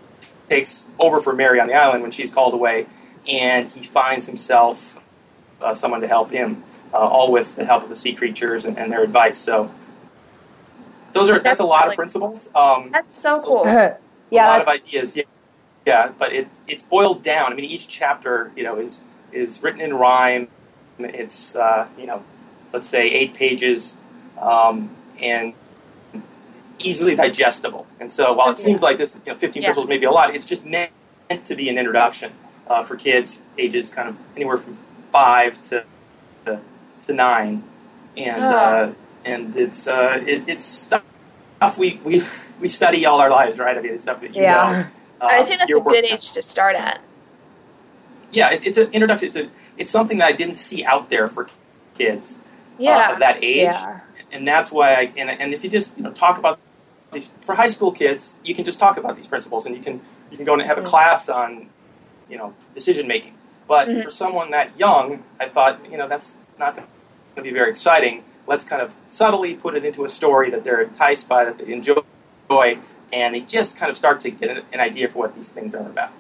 takes 0.49 0.89
over 0.99 1.21
for 1.21 1.33
Mary 1.33 1.61
on 1.61 1.67
the 1.67 1.75
island 1.75 2.03
when 2.03 2.11
she's 2.11 2.31
called 2.31 2.55
away, 2.55 2.87
and 3.29 3.67
he 3.67 3.83
finds 3.83 4.27
himself 4.27 5.03
uh, 5.61 5.75
someone 5.75 6.01
to 6.01 6.09
help 6.09 6.31
him, 6.31 6.63
uh, 6.93 6.99
all 6.99 7.33
with 7.33 7.57
the 7.57 7.65
help 7.65 7.83
of 7.83 7.89
the 7.89 7.97
sea 7.97 8.13
creatures 8.13 8.65
and, 8.65 8.79
and, 8.79 8.93
their 8.93 9.03
advice. 9.03 9.39
So 9.39 9.71
those 11.13 11.31
are 11.31 11.35
that's, 11.35 11.45
that's 11.45 11.61
a 11.61 11.65
lot 11.65 11.85
really 11.85 11.93
of 11.93 11.97
principles. 11.97 12.55
Um, 12.55 12.91
that's 12.93 13.19
so 13.19 13.39
cool. 13.39 13.67
A, 13.67 13.97
yeah, 14.31 14.49
a 14.49 14.51
lot 14.51 14.61
of 14.61 14.69
ideas. 14.69 15.17
Yeah, 15.17 15.25
yeah, 15.87 16.11
but 16.17 16.33
it 16.33 16.49
it's 16.69 16.83
boiled 16.83 17.23
down. 17.23 17.53
I 17.53 17.57
mean, 17.57 17.65
each 17.65 17.89
chapter 17.89 18.53
you 18.57 18.65
know 18.65 18.77
is 18.77 19.01
is 19.33 19.63
written 19.63 19.81
in 19.81 19.95
rhyme. 19.95 20.49
It's 20.99 21.57
uh, 21.57 21.89
you 21.99 22.07
know, 22.07 22.23
let's 22.73 22.87
say 22.87 23.09
eight 23.09 23.35
pages, 23.35 23.99
um, 24.39 24.95
and 25.21 25.55
easily 26.79 27.15
digestible. 27.15 27.87
And 28.01 28.11
so 28.11 28.33
while 28.33 28.51
it 28.51 28.59
seems 28.59 28.83
like 28.83 28.99
this, 28.99 29.21
you 29.25 29.33
know, 29.33 29.39
15 29.39 29.63
yeah. 29.63 29.69
principles 29.69 29.89
may 29.89 29.99
be 29.99 30.07
a 30.07 30.11
lot, 30.11 30.35
it's 30.35 30.45
just 30.45 30.67
meant 30.67 30.91
to 31.45 31.55
be 31.55 31.69
an 31.69 31.79
introduction 31.79 32.33
uh, 32.69 32.83
for 32.83 32.97
kids 32.97 33.43
ages 33.59 33.91
kind 33.91 34.09
of 34.09 34.21
anywhere 34.37 34.57
from 34.57 34.77
five 35.11 35.61
to 35.63 35.85
to 37.01 37.13
nine, 37.13 37.63
and 38.17 38.45
oh. 38.45 38.49
uh, 38.49 38.95
and 39.25 39.57
it's 39.57 39.87
uh, 39.87 40.23
it, 40.27 40.49
it's 40.49 40.65
stuff 40.65 41.03
we 41.79 42.01
we 42.05 42.21
we 42.61 42.69
study 42.69 43.07
all 43.07 43.21
our 43.21 43.31
lives, 43.31 43.59
right? 43.59 43.77
I 43.77 43.81
mean, 43.81 43.93
it's 43.93 44.03
stuff 44.03 44.21
that 44.21 44.35
you 44.35 44.43
yeah. 44.43 44.89
know. 45.21 45.27
I 45.27 45.43
think 45.45 45.61
that's 45.61 45.73
a 45.73 45.81
good 45.81 46.05
age 46.05 46.33
to 46.33 46.43
start 46.43 46.77
at. 46.77 47.01
Yeah, 48.33 48.51
it's, 48.53 48.67
it's 48.67 48.77
an 48.77 48.91
introduction. 48.93 49.29
It's 49.29 49.37
a 49.37 49.51
it's 49.79 49.91
something 49.91 50.19
that 50.19 50.27
I 50.27 50.33
didn't 50.33 50.57
see 50.57 50.85
out 50.85 51.09
there 51.09 51.29
for 51.29 51.49
kids 51.95 52.39
uh, 52.39 52.77
yeah. 52.79 53.09
uh, 53.09 53.13
of 53.15 53.19
that 53.21 53.43
age, 53.43 53.65
yeah. 53.65 54.01
And 54.33 54.47
that's 54.47 54.73
why 54.73 54.95
I 54.95 55.13
and, 55.17 55.31
and 55.31 55.55
if 55.55 55.65
you 55.65 55.71
just 55.71 55.97
you 55.97 56.05
know 56.05 56.13
talk 56.13 56.39
about 56.39 56.59
these, 57.13 57.33
for 57.41 57.55
high 57.55 57.69
school 57.69 57.93
kids, 57.93 58.39
you 58.45 58.55
can 58.55 58.65
just 58.65 58.79
talk 58.79 58.99
about 58.99 59.17
these 59.17 59.27
principles, 59.27 59.67
and 59.67 59.75
you 59.77 59.83
can 59.83 60.01
you 60.31 60.37
can 60.37 60.47
go 60.47 60.55
and 60.55 60.63
have 60.63 60.79
a 60.79 60.81
mm-hmm. 60.81 60.91
class 60.91 61.29
on 61.29 61.69
you 62.29 62.37
know 62.37 62.55
decision 62.75 63.07
making 63.07 63.35
but 63.69 63.89
mm-hmm. 63.89 64.01
for 64.01 64.11
someone 64.11 64.51
that 64.51 64.79
young, 64.79 65.23
I 65.41 65.47
thought, 65.47 65.91
you 65.91 65.99
know, 65.99 66.09
that's 66.09 66.37
not 66.59 66.75
going 66.75 66.87
to 67.37 67.43
be 67.43 67.51
very 67.51 67.71
exciting. 67.71 68.23
Let's 68.47 68.65
kind 68.65 68.81
of 68.81 68.95
subtly 69.07 69.55
put 69.57 69.75
it 69.75 69.85
into 69.85 70.05
a 70.05 70.09
story 70.09 70.51
that 70.51 70.65
they're 70.65 70.83
enticed 70.83 71.29
by, 71.29 71.45
that 71.45 71.59
they 71.59 71.73
enjoy, 71.73 71.99
and 73.13 73.35
they 73.35 73.41
just 73.41 73.79
kind 73.79 73.91
of 73.91 73.97
start 73.97 74.21
to 74.21 74.31
get 74.31 74.65
an 74.73 74.81
idea 74.81 75.09
for 75.09 75.19
what 75.19 75.35
these 75.35 75.51
things 75.51 75.75
are 75.75 75.87
about. 75.87 76.13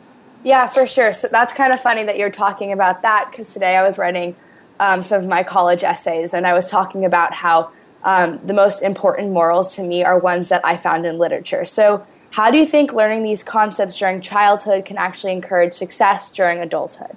Yeah, 0.42 0.66
for 0.66 0.86
sure. 0.86 1.12
So 1.12 1.28
that's 1.30 1.54
kind 1.54 1.72
of 1.72 1.80
funny 1.80 2.04
that 2.04 2.18
you're 2.18 2.30
talking 2.30 2.72
about 2.72 3.02
that 3.02 3.28
because 3.30 3.52
today 3.52 3.76
I 3.76 3.84
was 3.84 3.98
writing 3.98 4.36
um, 4.78 5.02
some 5.02 5.22
of 5.22 5.28
my 5.28 5.42
college 5.42 5.82
essays 5.82 6.34
and 6.34 6.46
I 6.46 6.52
was 6.52 6.70
talking 6.70 7.04
about 7.04 7.32
how 7.32 7.70
um, 8.06 8.38
the 8.46 8.54
most 8.54 8.82
important 8.82 9.32
morals 9.32 9.74
to 9.74 9.82
me 9.82 10.04
are 10.04 10.16
ones 10.16 10.48
that 10.48 10.64
I 10.64 10.76
found 10.76 11.04
in 11.04 11.18
literature. 11.18 11.66
So, 11.66 12.06
how 12.30 12.52
do 12.52 12.58
you 12.58 12.64
think 12.64 12.92
learning 12.92 13.24
these 13.24 13.42
concepts 13.42 13.98
during 13.98 14.20
childhood 14.20 14.84
can 14.84 14.96
actually 14.96 15.32
encourage 15.32 15.74
success 15.74 16.30
during 16.30 16.60
adulthood? 16.60 17.16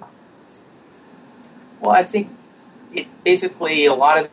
Well, 1.80 1.92
I 1.92 2.02
think 2.02 2.28
it 2.92 3.08
basically 3.22 3.86
a 3.86 3.94
lot 3.94 4.20
of 4.20 4.30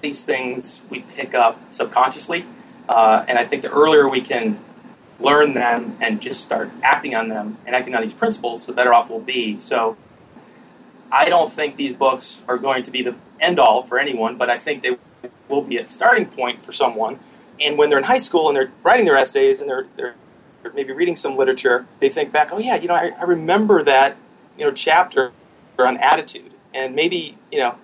these 0.00 0.24
things 0.24 0.82
we 0.88 1.00
pick 1.00 1.34
up 1.34 1.60
subconsciously, 1.74 2.46
uh, 2.88 3.26
and 3.28 3.38
I 3.38 3.44
think 3.44 3.60
the 3.60 3.70
earlier 3.70 4.08
we 4.08 4.22
can 4.22 4.58
learn 5.20 5.52
them 5.52 5.98
and 6.00 6.22
just 6.22 6.40
start 6.40 6.70
acting 6.82 7.14
on 7.14 7.28
them 7.28 7.58
and 7.66 7.76
acting 7.76 7.94
on 7.94 8.00
these 8.00 8.14
principles, 8.14 8.64
the 8.64 8.72
better 8.72 8.94
off 8.94 9.10
we'll 9.10 9.20
be. 9.20 9.58
So, 9.58 9.94
I 11.12 11.28
don't 11.28 11.52
think 11.52 11.76
these 11.76 11.92
books 11.92 12.40
are 12.48 12.56
going 12.56 12.82
to 12.84 12.90
be 12.90 13.02
the 13.02 13.14
end 13.40 13.58
all 13.58 13.82
for 13.82 13.98
anyone, 13.98 14.38
but 14.38 14.48
I 14.48 14.56
think 14.56 14.82
they 14.82 14.96
will 15.48 15.62
be 15.62 15.78
a 15.78 15.86
starting 15.86 16.26
point 16.26 16.64
for 16.64 16.72
someone. 16.72 17.18
And 17.60 17.76
when 17.76 17.90
they're 17.90 17.98
in 17.98 18.04
high 18.04 18.18
school 18.18 18.48
and 18.48 18.56
they're 18.56 18.70
writing 18.82 19.04
their 19.04 19.16
essays 19.16 19.60
and 19.60 19.68
they're, 19.68 19.84
they're, 19.96 20.14
maybe 20.74 20.92
reading 20.92 21.16
some 21.16 21.36
literature, 21.36 21.86
they 22.00 22.10
think 22.10 22.30
back, 22.30 22.48
oh 22.52 22.58
yeah, 22.58 22.76
you 22.76 22.88
know, 22.88 22.94
I, 22.94 23.10
I 23.18 23.24
remember 23.24 23.82
that 23.84 24.16
you 24.58 24.64
know 24.64 24.72
chapter 24.72 25.32
on 25.78 25.96
attitude, 25.98 26.50
and 26.74 26.94
maybe 26.94 27.36
you 27.52 27.58
know, 27.58 27.78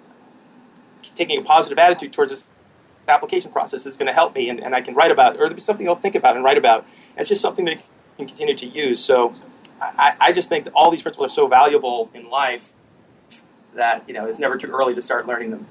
taking 1.14 1.38
a 1.38 1.42
positive 1.42 1.78
attitude 1.78 2.12
towards 2.12 2.30
this 2.30 2.50
application 3.08 3.50
process 3.52 3.86
is 3.86 3.96
going 3.96 4.08
to 4.08 4.12
help 4.12 4.34
me, 4.34 4.48
and, 4.48 4.60
and 4.60 4.74
I 4.74 4.80
can 4.80 4.94
write 4.94 5.10
about, 5.10 5.34
it, 5.34 5.36
or 5.36 5.38
there'll 5.40 5.54
be 5.54 5.60
something 5.60 5.88
I'll 5.88 5.94
think 5.94 6.14
about 6.14 6.36
and 6.36 6.44
write 6.44 6.58
about. 6.58 6.86
It's 7.16 7.28
just 7.28 7.40
something 7.40 7.64
that 7.66 7.82
can 8.16 8.26
continue 8.26 8.54
to 8.54 8.66
use. 8.66 9.02
So 9.02 9.34
I, 9.80 10.14
I 10.20 10.32
just 10.32 10.48
think 10.48 10.66
all 10.74 10.90
these 10.90 11.02
principles 11.02 11.32
are 11.32 11.34
so 11.34 11.46
valuable 11.46 12.10
in 12.14 12.28
life 12.28 12.72
that 13.74 14.04
you 14.06 14.14
know 14.14 14.26
it's 14.26 14.38
never 14.38 14.56
too 14.56 14.70
early 14.70 14.94
to 14.94 15.02
start 15.02 15.26
learning 15.26 15.50
them. 15.50 15.66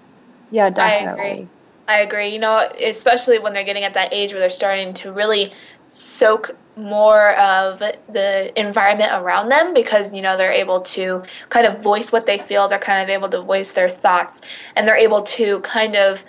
Yeah, 0.54 0.70
definitely. 0.70 1.24
I 1.24 1.26
agree. 1.26 1.48
I 1.88 2.00
agree. 2.02 2.28
You 2.30 2.40
know, 2.40 2.70
especially 2.86 3.40
when 3.40 3.54
they're 3.54 3.64
getting 3.64 3.86
at 3.86 3.96
that 3.96 4.14
age 4.14 4.34
where 4.34 4.40
they're 4.40 4.52
starting 4.52 4.94
to 4.94 5.12
really 5.12 5.52
soak 5.88 6.56
more 6.78 7.34
of 7.38 7.80
the 7.80 8.60
environment 8.60 9.12
around 9.14 9.50
them 9.50 9.74
because 9.74 10.14
you 10.14 10.22
know 10.22 10.38
they're 10.38 10.52
able 10.52 10.80
to 10.82 11.24
kind 11.50 11.66
of 11.66 11.82
voice 11.82 12.12
what 12.12 12.26
they 12.26 12.40
feel 12.40 12.68
they're 12.68 12.80
kind 12.80 13.04
of 13.04 13.10
able 13.10 13.30
to 13.30 13.42
voice 13.42 13.74
their 13.74 13.90
thoughts 13.90 14.42
and 14.76 14.88
they're 14.88 14.96
able 14.96 15.22
to 15.24 15.60
kind 15.60 15.96
of 15.96 16.24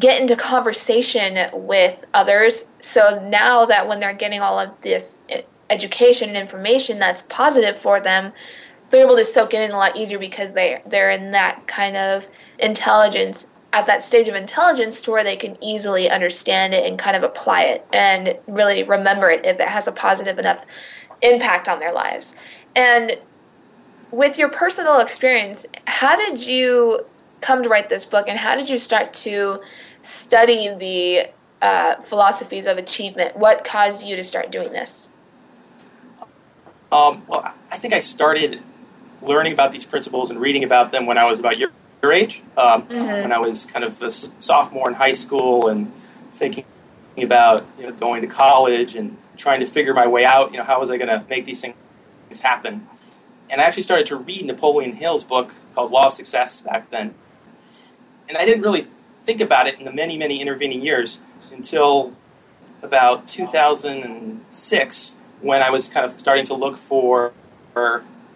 get 0.00 0.20
into 0.20 0.34
conversation 0.34 1.48
with 1.52 2.02
others 2.14 2.70
so 2.80 3.28
now 3.28 3.66
that 3.66 3.86
when 3.86 4.00
they're 4.00 4.14
getting 4.14 4.40
all 4.40 4.58
of 4.58 4.70
this 4.80 5.24
education 5.70 6.30
and 6.30 6.38
information 6.38 6.98
that's 6.98 7.22
positive 7.28 7.78
for 7.78 8.00
them 8.00 8.32
they're 8.90 9.04
able 9.04 9.16
to 9.16 9.24
soak 9.24 9.54
it 9.54 9.60
in 9.60 9.70
a 9.70 9.76
lot 9.76 9.96
easier 9.96 10.18
because 10.18 10.54
they 10.54 10.80
they're 10.86 11.10
in 11.10 11.30
that 11.32 11.64
kind 11.68 11.96
of 11.96 12.26
intelligence 12.58 13.48
at 13.72 13.86
that 13.86 14.02
stage 14.02 14.28
of 14.28 14.34
intelligence 14.34 15.02
to 15.02 15.10
where 15.10 15.24
they 15.24 15.36
can 15.36 15.62
easily 15.62 16.08
understand 16.08 16.72
it 16.72 16.86
and 16.86 16.98
kind 16.98 17.16
of 17.16 17.22
apply 17.22 17.62
it 17.62 17.86
and 17.92 18.36
really 18.46 18.82
remember 18.82 19.28
it 19.28 19.44
if 19.44 19.60
it 19.60 19.68
has 19.68 19.86
a 19.86 19.92
positive 19.92 20.38
enough 20.38 20.64
impact 21.22 21.68
on 21.68 21.78
their 21.78 21.92
lives. 21.92 22.34
And 22.74 23.18
with 24.10 24.38
your 24.38 24.48
personal 24.48 25.00
experience, 25.00 25.66
how 25.86 26.16
did 26.16 26.44
you 26.44 27.00
come 27.40 27.62
to 27.62 27.68
write 27.68 27.88
this 27.88 28.04
book 28.04 28.26
and 28.28 28.38
how 28.38 28.54
did 28.54 28.68
you 28.68 28.78
start 28.78 29.12
to 29.12 29.60
study 30.02 30.74
the 30.78 31.30
uh, 31.60 32.00
philosophies 32.02 32.66
of 32.66 32.78
achievement? 32.78 33.36
What 33.36 33.64
caused 33.64 34.06
you 34.06 34.16
to 34.16 34.24
start 34.24 34.50
doing 34.50 34.72
this? 34.72 35.12
Um, 36.92 37.22
well, 37.26 37.52
I 37.70 37.76
think 37.76 37.92
I 37.92 38.00
started 38.00 38.62
learning 39.20 39.52
about 39.52 39.72
these 39.72 39.84
principles 39.84 40.30
and 40.30 40.40
reading 40.40 40.64
about 40.64 40.92
them 40.92 41.04
when 41.04 41.18
I 41.18 41.24
was 41.24 41.38
about 41.38 41.58
your 41.58 41.70
your 42.06 42.12
age 42.12 42.42
um, 42.56 42.86
mm-hmm. 42.86 43.22
when 43.22 43.32
I 43.32 43.38
was 43.38 43.64
kind 43.64 43.84
of 43.84 44.00
a 44.00 44.10
sophomore 44.10 44.88
in 44.88 44.94
high 44.94 45.12
school 45.12 45.68
and 45.68 45.92
thinking 46.30 46.64
about 47.18 47.66
you 47.78 47.86
know, 47.86 47.92
going 47.92 48.22
to 48.22 48.28
college 48.28 48.94
and 48.94 49.16
trying 49.36 49.60
to 49.60 49.66
figure 49.66 49.92
my 49.92 50.06
way 50.06 50.24
out. 50.24 50.52
You 50.52 50.58
know, 50.58 50.64
how 50.64 50.80
was 50.80 50.90
I 50.90 50.96
going 50.96 51.08
to 51.08 51.24
make 51.28 51.44
these 51.44 51.60
things 51.60 51.74
happen? 52.40 52.86
And 53.50 53.60
I 53.60 53.64
actually 53.64 53.82
started 53.82 54.06
to 54.06 54.16
read 54.16 54.44
Napoleon 54.44 54.92
Hill's 54.92 55.24
book 55.24 55.52
called 55.72 55.90
Law 55.90 56.08
of 56.08 56.12
Success 56.12 56.60
back 56.60 56.90
then. 56.90 57.14
And 58.28 58.36
I 58.36 58.44
didn't 58.44 58.62
really 58.62 58.80
think 58.80 59.40
about 59.40 59.66
it 59.66 59.78
in 59.78 59.84
the 59.84 59.92
many, 59.92 60.18
many 60.18 60.40
intervening 60.40 60.80
years 60.80 61.20
until 61.52 62.12
about 62.82 63.26
2006 63.26 65.16
when 65.40 65.62
I 65.62 65.70
was 65.70 65.88
kind 65.88 66.04
of 66.06 66.12
starting 66.18 66.44
to 66.46 66.54
look 66.54 66.76
for 66.76 67.32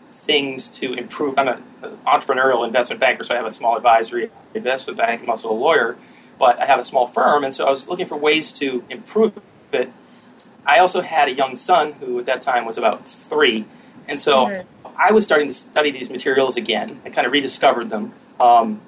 things 0.08 0.68
to 0.68 0.92
improve. 0.94 1.34
I'm 1.38 1.48
an 1.48 1.64
entrepreneurial 2.06 2.66
investment 2.66 3.00
banker, 3.00 3.22
so 3.22 3.34
I 3.34 3.36
have 3.36 3.46
a 3.46 3.50
small 3.50 3.76
advisory 3.76 4.30
investment 4.54 4.98
bank. 4.98 5.22
I'm 5.22 5.30
also 5.30 5.50
a 5.50 5.54
lawyer, 5.54 5.96
but 6.38 6.58
I 6.60 6.66
have 6.66 6.80
a 6.80 6.84
small 6.84 7.06
firm, 7.06 7.44
and 7.44 7.52
so 7.52 7.66
I 7.66 7.70
was 7.70 7.88
looking 7.88 8.06
for 8.06 8.16
ways 8.16 8.52
to 8.54 8.84
improve 8.90 9.32
it. 9.72 9.90
I 10.66 10.78
also 10.78 11.00
had 11.00 11.28
a 11.28 11.32
young 11.32 11.56
son 11.56 11.92
who 11.92 12.18
at 12.18 12.26
that 12.26 12.42
time 12.42 12.64
was 12.64 12.78
about 12.78 13.06
three, 13.06 13.66
and 14.08 14.18
so 14.18 14.46
mm-hmm. 14.46 14.88
I 14.96 15.12
was 15.12 15.24
starting 15.24 15.48
to 15.48 15.54
study 15.54 15.90
these 15.90 16.10
materials 16.10 16.56
again. 16.56 17.00
I 17.04 17.10
kind 17.10 17.26
of 17.26 17.32
rediscovered 17.32 17.88
them. 17.90 18.12
Um, 18.38 18.80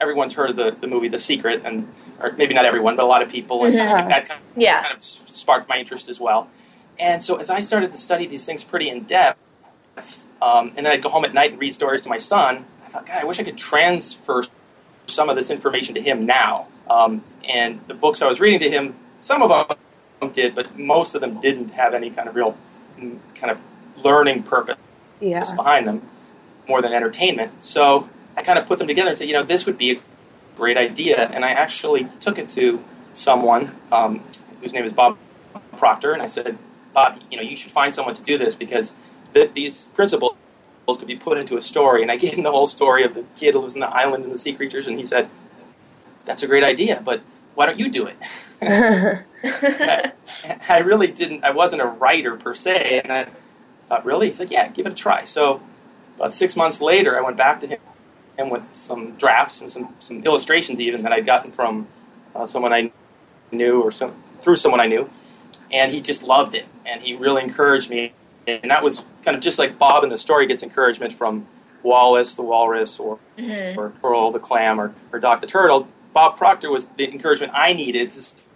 everyone's 0.00 0.34
heard 0.34 0.50
of 0.50 0.56
the, 0.56 0.70
the 0.80 0.88
movie 0.88 1.08
The 1.08 1.18
Secret, 1.18 1.62
and 1.64 1.86
or 2.20 2.32
maybe 2.32 2.54
not 2.54 2.64
everyone, 2.64 2.96
but 2.96 3.04
a 3.04 3.06
lot 3.06 3.22
of 3.22 3.28
people, 3.28 3.64
and 3.64 3.74
mm-hmm. 3.74 4.08
that 4.08 4.28
kind 4.28 4.40
of, 4.40 4.46
yeah. 4.56 4.82
kind 4.82 4.94
of 4.94 5.02
sparked 5.02 5.68
my 5.68 5.78
interest 5.78 6.08
as 6.08 6.18
well. 6.18 6.48
And 7.00 7.22
so 7.22 7.36
as 7.36 7.50
I 7.50 7.60
started 7.60 7.92
to 7.92 7.96
study 7.96 8.26
these 8.26 8.44
things 8.44 8.64
pretty 8.64 8.88
in 8.88 9.04
depth, 9.04 9.38
um, 10.40 10.68
and 10.76 10.78
then 10.78 10.86
I'd 10.86 11.02
go 11.02 11.08
home 11.08 11.24
at 11.24 11.34
night 11.34 11.52
and 11.52 11.60
read 11.60 11.74
stories 11.74 12.02
to 12.02 12.08
my 12.08 12.18
son. 12.18 12.66
I 12.82 12.86
thought, 12.86 13.06
God, 13.06 13.18
I 13.22 13.24
wish 13.24 13.38
I 13.38 13.44
could 13.44 13.58
transfer 13.58 14.42
some 15.06 15.28
of 15.28 15.36
this 15.36 15.50
information 15.50 15.94
to 15.94 16.00
him 16.00 16.26
now. 16.26 16.68
Um, 16.90 17.24
and 17.48 17.80
the 17.86 17.94
books 17.94 18.22
I 18.22 18.26
was 18.26 18.40
reading 18.40 18.60
to 18.60 18.70
him, 18.70 18.94
some 19.20 19.42
of 19.42 19.68
them 20.20 20.30
did, 20.32 20.54
but 20.54 20.78
most 20.78 21.14
of 21.14 21.20
them 21.20 21.40
didn't 21.40 21.70
have 21.70 21.94
any 21.94 22.10
kind 22.10 22.28
of 22.28 22.34
real 22.34 22.56
mm, 22.98 23.18
kind 23.34 23.50
of 23.50 23.58
learning 24.04 24.42
purpose 24.42 24.76
yeah. 25.20 25.42
behind 25.54 25.86
them, 25.86 26.02
more 26.68 26.82
than 26.82 26.92
entertainment. 26.92 27.52
So 27.64 28.08
I 28.36 28.42
kind 28.42 28.58
of 28.58 28.66
put 28.66 28.78
them 28.78 28.88
together 28.88 29.10
and 29.10 29.18
said, 29.18 29.28
you 29.28 29.34
know, 29.34 29.42
this 29.42 29.66
would 29.66 29.78
be 29.78 29.92
a 29.92 30.00
great 30.56 30.76
idea. 30.76 31.28
And 31.28 31.44
I 31.44 31.50
actually 31.50 32.08
took 32.20 32.38
it 32.38 32.48
to 32.50 32.82
someone 33.12 33.70
um, 33.90 34.22
whose 34.60 34.72
name 34.72 34.84
is 34.84 34.92
Bob 34.92 35.18
Proctor, 35.76 36.12
and 36.12 36.22
I 36.22 36.26
said, 36.26 36.58
Bob, 36.92 37.20
you 37.30 37.36
know, 37.36 37.42
you 37.42 37.56
should 37.56 37.70
find 37.70 37.94
someone 37.94 38.14
to 38.14 38.22
do 38.22 38.36
this 38.38 38.54
because 38.54 39.11
that 39.32 39.54
these 39.54 39.86
principles 39.94 40.36
could 40.86 41.06
be 41.06 41.16
put 41.16 41.38
into 41.38 41.56
a 41.56 41.60
story. 41.60 42.02
And 42.02 42.10
I 42.10 42.16
gave 42.16 42.34
him 42.34 42.44
the 42.44 42.50
whole 42.50 42.66
story 42.66 43.04
of 43.04 43.14
the 43.14 43.24
kid 43.36 43.54
who 43.54 43.60
lives 43.60 43.74
in 43.74 43.80
the 43.80 43.88
island 43.88 44.24
and 44.24 44.32
the 44.32 44.38
sea 44.38 44.52
creatures, 44.52 44.86
and 44.86 44.98
he 44.98 45.04
said, 45.04 45.28
"That's 46.24 46.42
a 46.42 46.46
great 46.46 46.64
idea, 46.64 47.00
but 47.04 47.22
why 47.54 47.66
don't 47.66 47.78
you 47.78 47.88
do 47.88 48.06
it?" 48.06 48.16
I, 48.62 50.12
I, 50.68 50.78
really 50.80 51.08
didn't. 51.08 51.44
I 51.44 51.50
wasn't 51.50 51.82
a 51.82 51.86
writer 51.86 52.36
per 52.36 52.54
se, 52.54 53.00
and 53.02 53.12
I 53.12 53.26
thought, 53.84 54.04
"Really?" 54.04 54.28
He's 54.28 54.40
like, 54.40 54.50
"Yeah, 54.50 54.68
give 54.68 54.86
it 54.86 54.92
a 54.92 54.94
try." 54.94 55.24
So 55.24 55.62
about 56.16 56.34
six 56.34 56.56
months 56.56 56.80
later, 56.80 57.18
I 57.18 57.22
went 57.22 57.36
back 57.36 57.60
to 57.60 57.66
him 57.66 58.50
with 58.50 58.74
some 58.74 59.12
drafts 59.14 59.60
and 59.60 59.70
some, 59.70 59.94
some 59.98 60.22
illustrations 60.24 60.80
even 60.80 61.02
that 61.02 61.12
I'd 61.12 61.26
gotten 61.26 61.52
from 61.52 61.86
uh, 62.34 62.46
someone 62.46 62.72
I 62.72 62.92
knew 63.50 63.82
or 63.82 63.90
some 63.90 64.12
through 64.12 64.56
someone 64.56 64.80
I 64.80 64.86
knew, 64.86 65.08
and 65.72 65.92
he 65.92 66.00
just 66.00 66.26
loved 66.26 66.54
it, 66.54 66.66
and 66.86 67.00
he 67.00 67.14
really 67.14 67.42
encouraged 67.42 67.90
me 67.90 68.12
and 68.46 68.70
that 68.70 68.82
was 68.82 69.04
kind 69.24 69.36
of 69.36 69.42
just 69.42 69.58
like 69.58 69.78
Bob 69.78 70.04
in 70.04 70.10
the 70.10 70.18
story 70.18 70.46
gets 70.46 70.62
encouragement 70.62 71.12
from 71.12 71.46
Wallace 71.82 72.34
the 72.34 72.42
walrus 72.42 73.00
or 73.00 73.18
mm-hmm. 73.36 73.78
or 73.78 73.90
Pearl 74.02 74.30
the 74.30 74.38
clam 74.38 74.80
or, 74.80 74.94
or 75.12 75.18
Doc 75.18 75.40
the 75.40 75.46
turtle. 75.46 75.88
Bob 76.12 76.36
Proctor 76.36 76.70
was 76.70 76.86
the 76.96 77.10
encouragement 77.10 77.52
I 77.54 77.72
needed 77.72 78.10
to 78.10 78.20
say, 78.20 78.46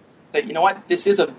you 0.44 0.52
know 0.52 0.60
what, 0.60 0.86
this 0.88 1.06
is 1.06 1.18
a 1.18 1.34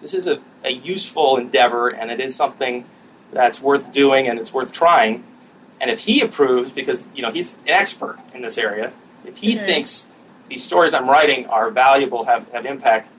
this 0.00 0.14
is 0.14 0.26
a, 0.26 0.40
a 0.64 0.72
useful 0.72 1.36
endeavor 1.36 1.94
and 1.94 2.10
it 2.10 2.20
is 2.20 2.34
something 2.34 2.84
that's 3.32 3.62
worth 3.62 3.90
doing 3.92 4.28
and 4.28 4.38
it's 4.38 4.52
worth 4.52 4.72
trying. 4.72 5.24
And 5.80 5.90
if 5.90 6.00
he 6.00 6.20
approves, 6.20 6.72
because 6.72 7.08
you 7.14 7.22
know 7.22 7.30
he's 7.30 7.54
an 7.54 7.70
expert 7.70 8.18
in 8.34 8.42
this 8.42 8.58
area, 8.58 8.92
if 9.24 9.36
he 9.36 9.54
mm-hmm. 9.54 9.66
thinks 9.66 10.08
these 10.48 10.62
stories 10.62 10.94
I'm 10.94 11.08
writing 11.08 11.46
are 11.46 11.70
valuable, 11.70 12.24
have, 12.24 12.50
have 12.52 12.66
impact, 12.66 13.10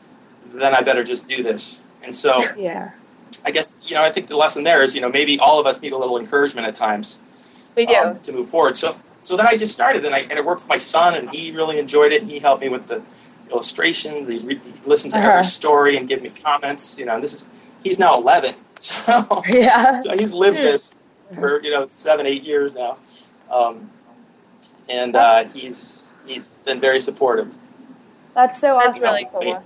then 0.54 0.74
I 0.74 0.82
better 0.82 1.04
just 1.04 1.28
do 1.28 1.44
this. 1.44 1.82
And 2.04 2.14
so 2.14 2.40
yeah. 2.56 2.92
I 3.46 3.52
guess 3.52 3.78
you 3.86 3.96
know 3.96 4.04
I 4.04 4.10
think 4.10 4.28
the 4.28 4.38
lesson 4.38 4.64
there 4.64 4.82
is 4.82 4.96
you 4.96 5.02
know 5.02 5.10
maybe 5.10 5.40
all 5.40 5.60
of 5.60 5.66
us 5.66 5.82
need 5.82 5.94
a 5.94 5.98
little 5.98 6.18
encouragement 6.18 6.68
at 6.68 6.76
times. 6.76 7.20
We 7.76 7.86
do 7.86 7.96
um, 7.96 8.20
to 8.20 8.32
move 8.32 8.48
forward. 8.48 8.76
So 8.76 8.96
so 9.18 9.38
then 9.38 9.48
I 9.48 9.56
just 9.56 9.74
started 9.74 10.06
and 10.06 10.14
I 10.14 10.20
and 10.20 10.34
I 10.34 10.42
worked 10.42 10.62
with 10.62 10.70
my 10.70 10.78
son 10.78 11.16
and 11.16 11.30
he 11.30 11.52
really 11.52 11.80
enjoyed 11.80 12.14
it 12.14 12.22
and 12.22 12.30
he 12.30 12.40
helped 12.40 12.62
me 12.62 12.70
with 12.70 12.88
the 12.88 13.04
illustrations. 13.52 14.28
He, 14.28 14.40
re- 14.40 14.56
he 14.64 14.90
listened 14.90 15.14
to 15.14 15.20
uh-huh. 15.20 15.30
every 15.30 15.46
story 15.46 15.98
and 15.98 16.08
gave 16.08 16.24
me 16.24 16.30
comments. 16.30 16.98
You 16.98 17.06
know, 17.06 17.16
and 17.16 17.24
this 17.24 17.34
is 17.34 17.48
he's 17.84 18.00
now 18.00 18.18
11, 18.18 18.54
so 18.80 19.42
yeah, 19.48 19.98
so 20.00 20.12
he's 20.14 20.34
lived 20.34 20.58
hmm. 20.58 20.64
this 20.64 21.00
for 21.34 21.62
you 21.64 21.72
know 21.72 21.86
seven 21.88 22.26
eight 22.26 22.44
years 22.44 22.74
now, 22.74 22.98
um, 23.50 23.90
and 24.90 25.16
uh, 25.16 25.46
he's 25.46 26.14
he's 26.26 26.56
been 26.66 26.80
very 26.80 27.00
supportive. 27.00 27.54
That's 28.34 28.60
so 28.60 28.78
awesome. 28.78 29.02
That's 29.02 29.26
awesome. 29.26 29.40
really 29.42 29.56
cool. 29.56 29.64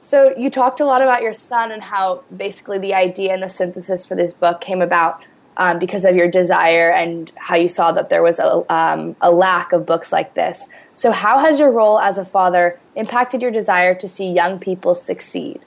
So 0.00 0.34
you 0.36 0.48
talked 0.48 0.80
a 0.80 0.86
lot 0.86 1.02
about 1.02 1.22
your 1.22 1.34
son 1.34 1.70
and 1.70 1.82
how 1.82 2.24
basically 2.34 2.78
the 2.78 2.94
idea 2.94 3.34
and 3.34 3.42
the 3.42 3.50
synthesis 3.50 4.06
for 4.06 4.14
this 4.14 4.32
book 4.32 4.62
came 4.62 4.80
about 4.80 5.26
um, 5.58 5.78
because 5.78 6.06
of 6.06 6.16
your 6.16 6.28
desire 6.28 6.90
and 6.90 7.30
how 7.36 7.56
you 7.56 7.68
saw 7.68 7.92
that 7.92 8.08
there 8.08 8.22
was 8.22 8.38
a, 8.38 8.64
um, 8.72 9.14
a 9.20 9.30
lack 9.30 9.74
of 9.74 9.84
books 9.84 10.10
like 10.10 10.32
this. 10.32 10.68
So, 10.94 11.12
how 11.12 11.40
has 11.40 11.60
your 11.60 11.70
role 11.70 11.98
as 11.98 12.16
a 12.16 12.24
father 12.24 12.80
impacted 12.96 13.42
your 13.42 13.50
desire 13.50 13.94
to 13.96 14.08
see 14.08 14.32
young 14.32 14.58
people 14.58 14.94
succeed? 14.94 15.60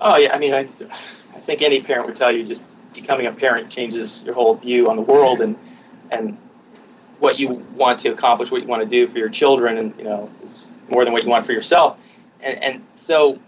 Oh 0.00 0.16
yeah, 0.16 0.32
I 0.32 0.38
mean, 0.38 0.54
I, 0.54 0.68
I 1.34 1.40
think 1.40 1.62
any 1.62 1.82
parent 1.82 2.06
would 2.06 2.16
tell 2.16 2.30
you 2.30 2.44
just 2.44 2.62
becoming 2.94 3.26
a 3.26 3.32
parent 3.32 3.70
changes 3.70 4.22
your 4.24 4.34
whole 4.34 4.54
view 4.54 4.88
on 4.88 4.96
the 4.96 5.02
world 5.02 5.40
and 5.40 5.58
and 6.12 6.38
what 7.18 7.40
you 7.40 7.64
want 7.74 8.00
to 8.00 8.10
accomplish, 8.10 8.52
what 8.52 8.62
you 8.62 8.68
want 8.68 8.82
to 8.82 8.88
do 8.88 9.06
for 9.08 9.18
your 9.18 9.28
children, 9.28 9.78
and 9.78 9.98
you 9.98 10.04
know, 10.04 10.30
more 10.92 11.04
than 11.04 11.12
what 11.12 11.24
you 11.24 11.30
want 11.30 11.44
for 11.44 11.52
yourself. 11.52 11.98
And, 12.40 12.62
and 12.62 12.86
so, 12.94 13.38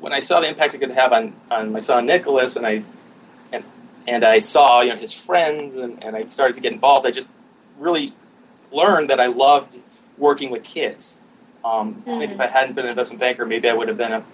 when 0.00 0.12
I 0.12 0.20
saw 0.20 0.40
the 0.40 0.48
impact 0.48 0.74
it 0.74 0.78
could 0.78 0.90
have 0.90 1.12
on, 1.12 1.34
on 1.50 1.72
my 1.72 1.78
son 1.78 2.06
Nicholas, 2.06 2.56
and 2.56 2.66
I 2.66 2.82
and 3.52 3.64
and 4.06 4.24
I 4.24 4.40
saw 4.40 4.82
you 4.82 4.90
know 4.90 4.96
his 4.96 5.12
friends, 5.12 5.76
and, 5.76 6.02
and 6.04 6.16
I 6.16 6.24
started 6.24 6.54
to 6.54 6.60
get 6.60 6.72
involved, 6.72 7.06
I 7.06 7.10
just 7.10 7.28
really 7.78 8.10
learned 8.72 9.10
that 9.10 9.20
I 9.20 9.26
loved 9.26 9.82
working 10.18 10.50
with 10.50 10.62
kids. 10.62 11.18
Um, 11.64 11.94
mm-hmm. 11.94 12.10
I 12.10 12.18
think 12.18 12.32
if 12.32 12.40
I 12.40 12.46
hadn't 12.46 12.74
been 12.74 12.84
an 12.84 12.90
investment 12.90 13.20
banker, 13.20 13.46
maybe 13.46 13.68
I 13.68 13.74
would 13.74 13.88
have 13.88 13.96
been 13.96 14.12
a 14.12 14.24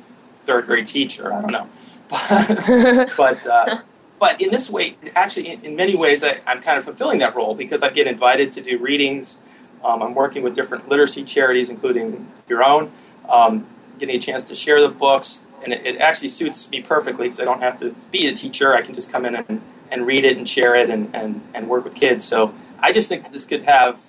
third 0.45 0.67
grade 0.67 0.87
teacher. 0.87 1.33
I 1.33 1.41
don't 1.41 1.53
know, 1.53 1.69
but 2.09 3.13
but, 3.17 3.47
uh, 3.47 3.81
but 4.19 4.41
in 4.41 4.51
this 4.51 4.69
way, 4.71 4.95
actually, 5.15 5.51
in, 5.51 5.65
in 5.65 5.77
many 5.77 5.97
ways, 5.97 6.25
I, 6.25 6.39
am 6.47 6.61
kind 6.61 6.77
of 6.79 6.85
fulfilling 6.85 7.21
that 7.21 7.35
role 7.35 7.55
because 7.55 7.83
I 7.83 7.91
get 7.91 8.07
invited 8.07 8.53
to 8.53 8.61
do 8.61 8.79
readings. 8.79 9.39
Um, 9.85 10.03
I'm 10.03 10.15
working 10.15 10.43
with 10.43 10.55
different 10.55 10.89
literacy 10.89 11.25
charities, 11.25 11.71
including 11.71 12.27
your 12.49 12.63
own, 12.63 12.93
um, 13.29 13.67
getting 13.99 14.17
a 14.17 14.19
chance 14.19 14.43
to 14.45 14.55
share 14.55 14.81
the 14.81 14.89
books, 14.89 15.41
and 15.63 15.73
it, 15.73 15.87
it 15.87 16.01
actually 16.01 16.29
suits 16.29 16.71
me 16.71 16.81
perfectly 16.81 17.27
because 17.27 17.41
I 17.41 17.45
don't 17.45 17.61
have 17.61 17.79
to 17.79 17.95
be 18.11 18.27
a 18.27 18.33
teacher. 18.33 18.75
I 18.75 18.83
can 18.83 18.95
just 18.95 19.11
come 19.11 19.25
in 19.25 19.37
and, 19.37 19.61
and 19.91 20.07
read 20.07 20.25
it 20.25 20.37
and 20.37 20.49
share 20.49 20.75
it 20.75 20.91
and, 20.91 21.15
and, 21.15 21.41
and 21.55 21.69
work 21.69 21.85
with 21.85 21.95
kids. 21.95 22.25
So 22.25 22.55
I 22.79 22.93
just 22.93 23.09
think 23.09 23.25
that 23.25 23.33
this 23.33 23.45
could 23.45 23.63
have 23.63 24.05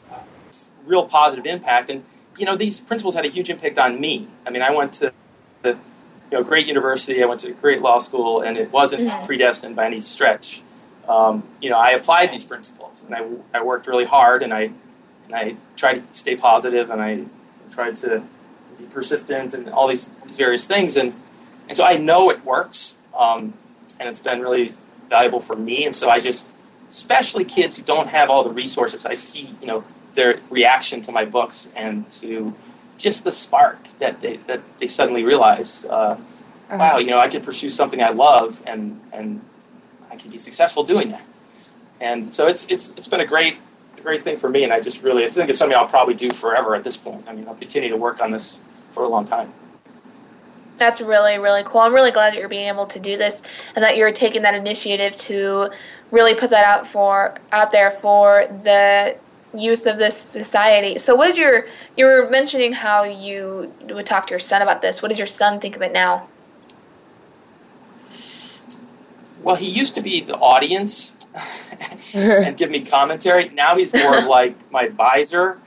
real 0.85 1.05
positive 1.05 1.45
impact. 1.45 1.89
And 1.89 2.03
you 2.37 2.45
know, 2.45 2.55
these 2.55 2.79
principles 2.79 3.15
had 3.15 3.25
a 3.25 3.29
huge 3.29 3.49
impact 3.49 3.77
on 3.77 3.99
me. 3.99 4.27
I 4.45 4.51
mean, 4.51 4.61
I 4.61 4.73
went 4.73 4.93
to 4.93 5.13
the 5.61 5.71
you 6.31 6.37
know 6.37 6.43
great 6.43 6.67
university, 6.67 7.21
I 7.21 7.25
went 7.25 7.41
to 7.41 7.49
a 7.49 7.53
great 7.53 7.81
law 7.81 7.97
school, 7.97 8.41
and 8.41 8.57
it 8.57 8.71
wasn't 8.71 9.03
mm-hmm. 9.03 9.25
predestined 9.25 9.75
by 9.75 9.85
any 9.85 10.01
stretch. 10.01 10.61
Um, 11.07 11.43
you 11.61 11.69
know, 11.69 11.77
I 11.77 11.91
applied 11.91 12.31
these 12.31 12.45
principles, 12.45 13.03
and 13.03 13.13
I, 13.13 13.57
I 13.57 13.63
worked 13.63 13.87
really 13.87 14.05
hard, 14.05 14.43
and 14.43 14.53
I 14.53 14.71
and 15.31 15.35
I 15.35 15.55
tried 15.75 15.95
to 15.95 16.13
stay 16.13 16.35
positive, 16.35 16.89
and 16.91 17.01
I 17.01 17.25
tried 17.69 17.95
to 17.97 18.23
be 18.77 18.85
persistent, 18.85 19.53
and 19.53 19.69
all 19.69 19.87
these, 19.87 20.07
these 20.07 20.37
various 20.37 20.65
things, 20.67 20.97
and 20.97 21.13
and 21.67 21.77
so 21.77 21.85
I 21.85 21.97
know 21.97 22.29
it 22.29 22.43
works, 22.43 22.97
um, 23.17 23.53
and 23.99 24.09
it's 24.09 24.19
been 24.19 24.41
really 24.41 24.73
valuable 25.09 25.39
for 25.39 25.55
me, 25.55 25.85
and 25.85 25.95
so 25.95 26.09
I 26.09 26.19
just 26.19 26.47
especially 26.89 27.45
kids 27.45 27.77
who 27.77 27.83
don't 27.83 28.07
have 28.07 28.29
all 28.29 28.43
the 28.43 28.51
resources. 28.51 29.05
I 29.05 29.13
see, 29.13 29.55
you 29.61 29.67
know, 29.67 29.83
their 30.13 30.37
reaction 30.49 31.01
to 31.03 31.11
my 31.11 31.23
books 31.23 31.71
and 31.75 32.09
to 32.09 32.53
just 32.97 33.23
the 33.23 33.31
spark 33.31 33.81
that 33.99 34.19
they 34.19 34.37
that 34.47 34.61
they 34.77 34.87
suddenly 34.87 35.23
realize, 35.23 35.85
uh, 35.85 35.91
uh-huh. 35.91 36.77
wow, 36.77 36.97
you 36.97 37.09
know, 37.09 37.19
I 37.19 37.29
could 37.29 37.43
pursue 37.43 37.69
something 37.69 38.03
I 38.03 38.09
love 38.09 38.61
and 38.67 38.99
and 39.13 39.41
I 40.11 40.17
can 40.17 40.29
be 40.29 40.37
successful 40.37 40.83
doing 40.83 41.09
that. 41.09 41.25
And 42.01 42.31
so 42.31 42.47
it's 42.47 42.65
it's 42.65 42.91
it's 42.91 43.07
been 43.07 43.21
a 43.21 43.25
great 43.25 43.57
great 44.01 44.23
thing 44.23 44.37
for 44.37 44.49
me, 44.49 44.63
and 44.63 44.73
I 44.73 44.79
just 44.79 45.03
really 45.03 45.25
I 45.25 45.29
think 45.29 45.49
it's 45.49 45.59
something 45.59 45.77
I'll 45.77 45.87
probably 45.87 46.13
do 46.13 46.29
forever 46.31 46.75
at 46.75 46.83
this 46.83 46.97
point. 46.97 47.23
I 47.27 47.33
mean, 47.33 47.47
I'll 47.47 47.55
continue 47.55 47.89
to 47.89 47.97
work 47.97 48.21
on 48.21 48.31
this 48.31 48.59
for 48.91 49.03
a 49.03 49.07
long 49.07 49.25
time. 49.25 49.53
That's 50.77 50.99
really, 50.99 51.37
really 51.37 51.63
cool. 51.63 51.81
I'm 51.81 51.93
really 51.93 52.11
glad 52.11 52.33
that 52.33 52.39
you're 52.39 52.49
being 52.49 52.67
able 52.67 52.87
to 52.87 52.99
do 52.99 53.17
this 53.17 53.43
and 53.75 53.83
that 53.83 53.97
you're 53.97 54.11
taking 54.11 54.41
that 54.41 54.55
initiative 54.55 55.15
to 55.17 55.69
really 56.09 56.33
put 56.35 56.49
that 56.49 56.65
out 56.65 56.87
for 56.87 57.35
out 57.51 57.71
there 57.71 57.91
for 57.91 58.47
the 58.63 59.15
youth 59.57 59.85
of 59.85 59.97
this 59.99 60.17
society. 60.17 60.97
So, 60.97 61.15
what 61.15 61.29
is 61.29 61.37
your? 61.37 61.67
You 61.97 62.05
were 62.05 62.29
mentioning 62.29 62.73
how 62.73 63.03
you 63.03 63.73
would 63.89 64.05
talk 64.05 64.27
to 64.27 64.31
your 64.31 64.39
son 64.39 64.61
about 64.61 64.81
this. 64.81 65.01
What 65.01 65.09
does 65.09 65.17
your 65.17 65.27
son 65.27 65.59
think 65.59 65.75
of 65.75 65.81
it 65.81 65.91
now? 65.91 66.27
Well, 69.43 69.55
he 69.55 69.69
used 69.69 69.95
to 69.95 70.01
be 70.01 70.21
the 70.21 70.35
audience 70.35 71.17
and 72.13 72.57
give 72.57 72.69
me 72.71 72.81
commentary. 72.81 73.49
Now 73.49 73.75
he's 73.75 73.93
more 73.93 74.17
of 74.17 74.25
like 74.25 74.71
my 74.71 74.83
advisor, 74.83 75.59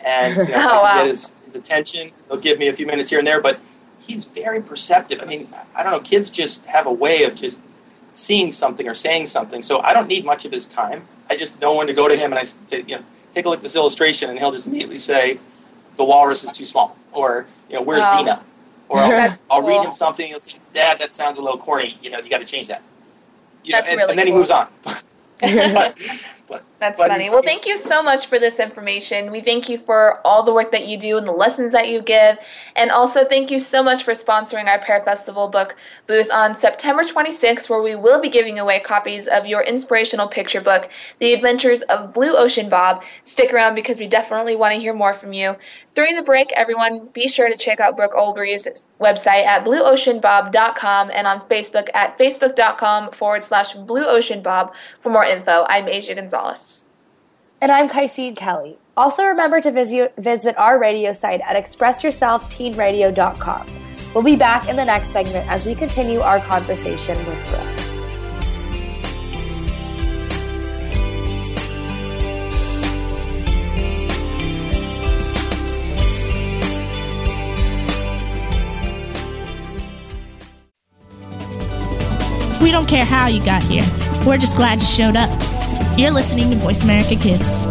and 0.00 0.36
you 0.36 0.44
know, 0.44 0.50
oh, 0.54 0.82
wow. 0.82 0.94
get 0.94 1.06
his, 1.08 1.34
his 1.44 1.56
attention. 1.56 2.08
He'll 2.28 2.38
give 2.38 2.58
me 2.58 2.68
a 2.68 2.72
few 2.72 2.86
minutes 2.86 3.10
here 3.10 3.18
and 3.18 3.26
there, 3.26 3.40
but 3.40 3.60
he's 4.00 4.26
very 4.26 4.62
perceptive. 4.62 5.22
I 5.22 5.26
mean, 5.26 5.46
I 5.74 5.82
don't 5.82 5.92
know. 5.92 6.00
Kids 6.00 6.30
just 6.30 6.66
have 6.66 6.86
a 6.86 6.92
way 6.92 7.24
of 7.24 7.34
just 7.34 7.60
seeing 8.14 8.50
something 8.50 8.88
or 8.88 8.94
saying 8.94 9.26
something. 9.26 9.62
So 9.62 9.80
I 9.80 9.92
don't 9.92 10.08
need 10.08 10.24
much 10.24 10.44
of 10.44 10.52
his 10.52 10.66
time. 10.66 11.06
I 11.28 11.36
just 11.36 11.60
know 11.60 11.76
when 11.76 11.86
to 11.86 11.92
go 11.92 12.08
to 12.08 12.16
him 12.16 12.32
and 12.32 12.38
I 12.38 12.42
say, 12.42 12.82
you 12.86 12.96
know, 12.96 13.04
take 13.32 13.44
a 13.44 13.48
look 13.48 13.58
at 13.58 13.62
this 13.62 13.76
illustration, 13.76 14.30
and 14.30 14.38
he'll 14.38 14.50
just 14.50 14.66
immediately 14.66 14.96
say, 14.96 15.38
the 15.96 16.04
walrus 16.04 16.44
is 16.44 16.52
too 16.52 16.64
small, 16.64 16.96
or 17.12 17.46
you 17.68 17.76
know, 17.76 17.82
where's 17.82 18.04
oh. 18.04 18.22
wow. 18.22 18.34
Xena? 18.34 18.42
Or 18.88 18.98
I'll, 18.98 19.38
I'll 19.50 19.66
read 19.66 19.84
him 19.84 19.92
something, 19.92 20.24
and 20.24 20.32
he'll 20.32 20.40
say, 20.40 20.58
Dad, 20.74 20.98
that 20.98 21.12
sounds 21.12 21.38
a 21.38 21.42
little 21.42 21.58
corny. 21.58 21.96
You 22.02 22.10
know, 22.10 22.18
you 22.18 22.28
got 22.28 22.38
to 22.38 22.44
change 22.44 22.66
that. 22.68 22.82
You 23.62 23.74
know, 23.74 23.78
and, 23.78 23.86
really 23.88 24.10
and 24.10 24.18
then 24.18 24.26
cool. 24.26 24.34
he 24.34 24.38
moves 24.38 24.50
on. 24.50 24.68
But, 25.40 25.98
but, 26.48 26.62
That's 26.78 26.98
but 26.98 27.08
funny. 27.08 27.30
Well, 27.30 27.42
thank 27.42 27.66
you 27.66 27.76
so 27.76 28.02
much 28.02 28.26
for 28.26 28.38
this 28.38 28.60
information. 28.60 29.30
We 29.30 29.40
thank 29.40 29.68
you 29.68 29.78
for 29.78 30.20
all 30.26 30.42
the 30.42 30.52
work 30.52 30.72
that 30.72 30.86
you 30.86 30.98
do 30.98 31.18
and 31.18 31.26
the 31.26 31.32
lessons 31.32 31.72
that 31.72 31.88
you 31.88 32.02
give. 32.02 32.38
And 32.76 32.90
also, 32.90 33.24
thank 33.24 33.50
you 33.50 33.58
so 33.58 33.82
much 33.82 34.02
for 34.02 34.12
sponsoring 34.12 34.66
our 34.66 34.78
Pear 34.78 35.02
Festival 35.04 35.48
book 35.48 35.76
booth 36.06 36.30
on 36.32 36.54
September 36.54 37.02
26th, 37.02 37.68
where 37.68 37.82
we 37.82 37.94
will 37.94 38.20
be 38.20 38.28
giving 38.28 38.58
away 38.58 38.80
copies 38.80 39.28
of 39.28 39.46
your 39.46 39.62
inspirational 39.62 40.28
picture 40.28 40.60
book, 40.60 40.88
The 41.18 41.32
Adventures 41.34 41.82
of 41.82 42.12
Blue 42.12 42.36
Ocean 42.36 42.68
Bob. 42.68 43.02
Stick 43.22 43.52
around 43.52 43.74
because 43.74 43.98
we 43.98 44.08
definitely 44.08 44.56
want 44.56 44.74
to 44.74 44.80
hear 44.80 44.94
more 44.94 45.14
from 45.14 45.32
you. 45.32 45.56
During 45.94 46.14
the 46.14 46.22
break, 46.22 46.52
everyone, 46.52 47.08
be 47.12 47.26
sure 47.26 47.48
to 47.48 47.56
check 47.56 47.80
out 47.80 47.96
Brooks 47.96 48.14
Olbrys' 48.14 48.86
website 49.00 49.44
at 49.44 49.64
blueoceanbob.com 49.64 51.10
and 51.12 51.26
on 51.26 51.40
Facebook 51.48 51.88
at 51.94 52.16
facebook.com 52.16 53.10
forward 53.10 53.42
slash 53.42 53.74
blueoceanbob 53.74 54.72
for 55.02 55.10
more 55.10 55.24
info. 55.24 55.66
I'm 55.68 55.88
Asia 55.88 56.14
Gonzalez. 56.14 56.84
And 57.60 57.72
I'm 57.72 57.88
Kaisine 57.88 58.36
Kelly. 58.36 58.78
Also, 58.96 59.24
remember 59.24 59.60
to 59.60 59.72
visit, 59.72 60.14
visit 60.16 60.56
our 60.56 60.78
radio 60.78 61.12
site 61.12 61.40
at 61.40 61.56
expressyourselfteenradio.com. 61.62 63.66
We'll 64.14 64.24
be 64.24 64.36
back 64.36 64.68
in 64.68 64.76
the 64.76 64.84
next 64.84 65.10
segment 65.10 65.50
as 65.50 65.66
we 65.66 65.74
continue 65.74 66.20
our 66.20 66.38
conversation 66.40 67.18
with 67.26 67.48
Brooks. 67.48 67.89
We 82.70 82.72
don't 82.72 82.88
care 82.88 83.04
how 83.04 83.26
you 83.26 83.44
got 83.44 83.64
here. 83.64 83.84
We're 84.24 84.38
just 84.38 84.54
glad 84.54 84.80
you 84.80 84.86
showed 84.86 85.16
up. 85.16 85.28
You're 85.98 86.12
listening 86.12 86.50
to 86.50 86.56
Voice 86.56 86.84
America 86.84 87.16
Kids. 87.16 87.66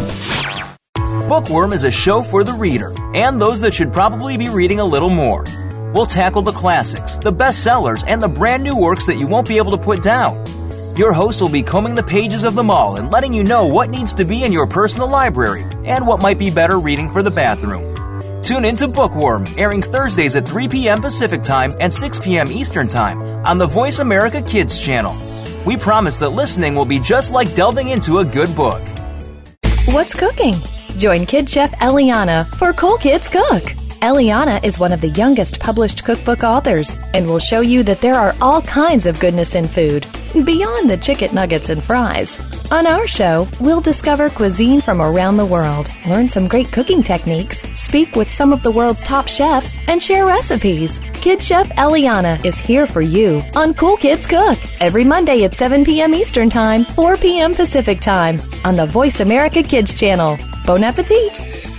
Bookworm 1.26 1.72
is 1.72 1.86
a 1.86 1.90
show 1.90 2.22
for 2.22 2.44
the 2.44 2.52
reader 2.52 2.92
and 3.16 3.40
those 3.40 3.62
that 3.62 3.74
should 3.74 3.94
probably 3.94 4.36
be 4.36 4.50
reading 4.50 4.82
a 4.82 4.84
little 4.84 5.10
more. 5.10 5.46
We'll 5.94 6.06
tackle 6.06 6.42
the 6.42 6.52
classics, 6.52 7.16
the 7.16 7.32
bestsellers, 7.32 8.04
and 8.06 8.22
the 8.22 8.28
brand 8.28 8.62
new 8.62 8.76
works 8.76 9.06
that 9.06 9.16
you 9.16 9.26
won't 9.26 9.48
be 9.48 9.56
able 9.56 9.72
to 9.72 9.78
put 9.78 10.04
down. 10.04 10.44
Your 10.98 11.14
host 11.14 11.42
will 11.42 11.48
be 11.48 11.64
combing 11.64 11.96
the 11.96 12.04
pages 12.04 12.44
of 12.44 12.56
them 12.56 12.70
all 12.70 12.98
and 12.98 13.10
letting 13.10 13.34
you 13.34 13.46
know 13.46 13.68
what 13.68 13.90
needs 13.90 14.14
to 14.16 14.26
be 14.26 14.44
in 14.44 14.52
your 14.52 14.68
personal 14.68 15.10
library 15.10 15.64
and 15.86 16.06
what 16.06 16.22
might 16.22 16.38
be 16.38 16.52
better 16.52 16.78
reading 16.78 17.08
for 17.08 17.24
the 17.24 17.32
bathroom. 17.32 17.89
Tune 18.50 18.66
into 18.66 18.88
Bookworm, 18.88 19.46
airing 19.58 19.84
Thursdays 19.84 20.36
at 20.36 20.44
3 20.44 20.68
p.m. 20.70 21.02
Pacific 21.02 21.44
Time 21.44 21.72
and 21.80 21.94
6 21.94 22.18
p.m. 22.18 22.52
Eastern 22.52 22.88
Time 22.88 23.22
on 23.46 23.60
the 23.60 23.66
Voice 23.68 24.00
America 24.00 24.42
Kids 24.42 24.80
channel. 24.84 25.16
We 25.68 25.78
promise 25.78 26.18
that 26.18 26.30
listening 26.30 26.74
will 26.74 26.84
be 26.84 26.98
just 26.98 27.32
like 27.32 27.54
delving 27.54 27.90
into 27.90 28.18
a 28.18 28.26
good 28.26 28.56
book. 28.56 28.82
What's 29.90 30.16
cooking? 30.16 30.56
Join 30.98 31.28
Kid 31.28 31.48
Chef 31.48 31.70
Eliana 31.74 32.48
for 32.58 32.74
Cool 32.74 32.98
Kids 32.98 33.30
Cook. 33.30 33.62
Eliana 34.02 34.64
is 34.64 34.80
one 34.80 34.94
of 34.94 35.02
the 35.02 35.10
youngest 35.10 35.60
published 35.60 36.04
cookbook 36.04 36.44
authors 36.44 36.96
and 37.14 37.28
will 37.28 37.38
show 37.38 37.62
you 37.62 37.84
that 37.84 38.02
there 38.02 38.16
are 38.16 38.34
all 38.42 38.64
kinds 38.64 39.06
of 39.06 39.20
goodness 39.20 39.54
in 39.54 39.68
food, 39.68 40.08
beyond 40.34 40.90
the 40.90 40.98
chicken 40.98 41.34
nuggets 41.34 41.70
and 41.70 41.84
fries. 41.84 42.38
On 42.72 42.86
our 42.86 43.08
show, 43.08 43.48
we'll 43.60 43.82
discover 43.82 44.30
cuisine 44.30 44.82
from 44.82 45.02
around 45.02 45.38
the 45.38 45.46
world, 45.46 45.90
learn 46.08 46.30
some 46.30 46.48
great 46.48 46.72
cooking 46.72 47.02
techniques, 47.02 47.64
speak 47.80 48.16
with 48.16 48.34
some 48.34 48.54
of 48.54 48.62
the 48.64 48.72
world's 48.72 49.02
top 49.02 49.28
chefs, 49.28 49.78
and 49.88 50.02
share 50.02 50.26
recipes. 50.26 51.00
Kid 51.16 51.42
Chef 51.42 51.70
Eliana 51.70 52.44
is 52.46 52.58
here 52.58 52.86
for 52.86 53.02
you 53.02 53.42
on 53.56 53.74
Cool 53.74 53.98
Kids 53.98 54.28
Cook 54.28 54.60
every 54.80 55.04
Monday 55.04 55.44
at 55.44 55.54
7 55.56 55.84
p.m. 55.84 56.14
Eastern 56.14 56.50
Time, 56.50 56.86
4 56.86 57.18
p.m. 57.18 57.54
Pacific 57.54 58.00
Time 58.00 58.40
on 58.64 58.76
the 58.76 58.86
Voice 58.86 59.20
America 59.20 59.64
Kids 59.64 59.94
channel. 59.94 60.38
Bon 60.66 60.84
appetit! 60.84 61.79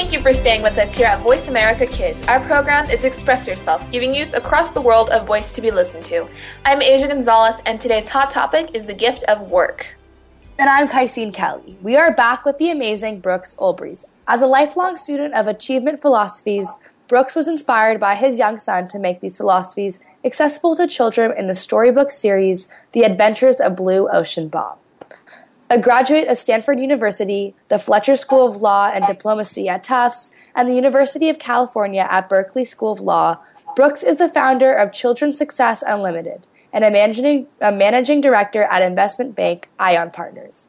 Thank 0.00 0.14
you 0.14 0.20
for 0.20 0.32
staying 0.32 0.62
with 0.62 0.78
us 0.78 0.96
here 0.96 1.08
at 1.08 1.20
Voice 1.20 1.48
America 1.48 1.84
Kids. 1.84 2.26
Our 2.26 2.40
program 2.46 2.88
is 2.88 3.04
Express 3.04 3.46
Yourself, 3.46 3.88
giving 3.92 4.14
youth 4.14 4.32
across 4.32 4.70
the 4.70 4.80
world 4.80 5.10
a 5.12 5.22
voice 5.22 5.52
to 5.52 5.60
be 5.60 5.70
listened 5.70 6.06
to. 6.06 6.26
I'm 6.64 6.80
Asia 6.80 7.06
Gonzalez, 7.06 7.60
and 7.66 7.78
today's 7.78 8.08
hot 8.08 8.30
topic 8.30 8.70
is 8.72 8.86
the 8.86 8.94
gift 8.94 9.24
of 9.24 9.50
work. 9.50 9.94
And 10.58 10.70
I'm 10.70 10.88
Kaisine 10.88 11.34
Kelly. 11.34 11.76
We 11.82 11.98
are 11.98 12.14
back 12.14 12.46
with 12.46 12.56
the 12.56 12.70
amazing 12.70 13.20
Brooks 13.20 13.54
Olbrys. 13.58 14.06
As 14.26 14.40
a 14.40 14.46
lifelong 14.46 14.96
student 14.96 15.34
of 15.34 15.46
achievement 15.46 16.00
philosophies, 16.00 16.76
Brooks 17.06 17.34
was 17.34 17.46
inspired 17.46 18.00
by 18.00 18.14
his 18.14 18.38
young 18.38 18.58
son 18.58 18.88
to 18.88 18.98
make 18.98 19.20
these 19.20 19.36
philosophies 19.36 19.98
accessible 20.24 20.76
to 20.76 20.86
children 20.86 21.34
in 21.36 21.46
the 21.46 21.54
storybook 21.54 22.10
series 22.10 22.68
The 22.92 23.02
Adventures 23.02 23.56
of 23.56 23.76
Blue 23.76 24.08
Ocean 24.08 24.48
Bob. 24.48 24.78
A 25.72 25.78
graduate 25.78 26.26
of 26.26 26.36
Stanford 26.36 26.80
University, 26.80 27.54
the 27.68 27.78
Fletcher 27.78 28.16
School 28.16 28.44
of 28.44 28.56
Law 28.56 28.90
and 28.92 29.06
Diplomacy 29.06 29.68
at 29.68 29.84
Tufts, 29.84 30.32
and 30.52 30.68
the 30.68 30.74
University 30.74 31.28
of 31.28 31.38
California 31.38 32.08
at 32.10 32.28
Berkeley 32.28 32.64
School 32.64 32.90
of 32.90 32.98
Law, 32.98 33.38
Brooks 33.76 34.02
is 34.02 34.16
the 34.16 34.28
founder 34.28 34.72
of 34.72 34.92
Children's 34.92 35.38
Success 35.38 35.84
Unlimited 35.86 36.44
and 36.72 36.82
a 36.82 36.90
managing, 36.90 37.46
a 37.60 37.70
managing 37.70 38.20
director 38.20 38.64
at 38.64 38.82
investment 38.82 39.36
bank 39.36 39.68
Ion 39.78 40.10
Partners. 40.10 40.66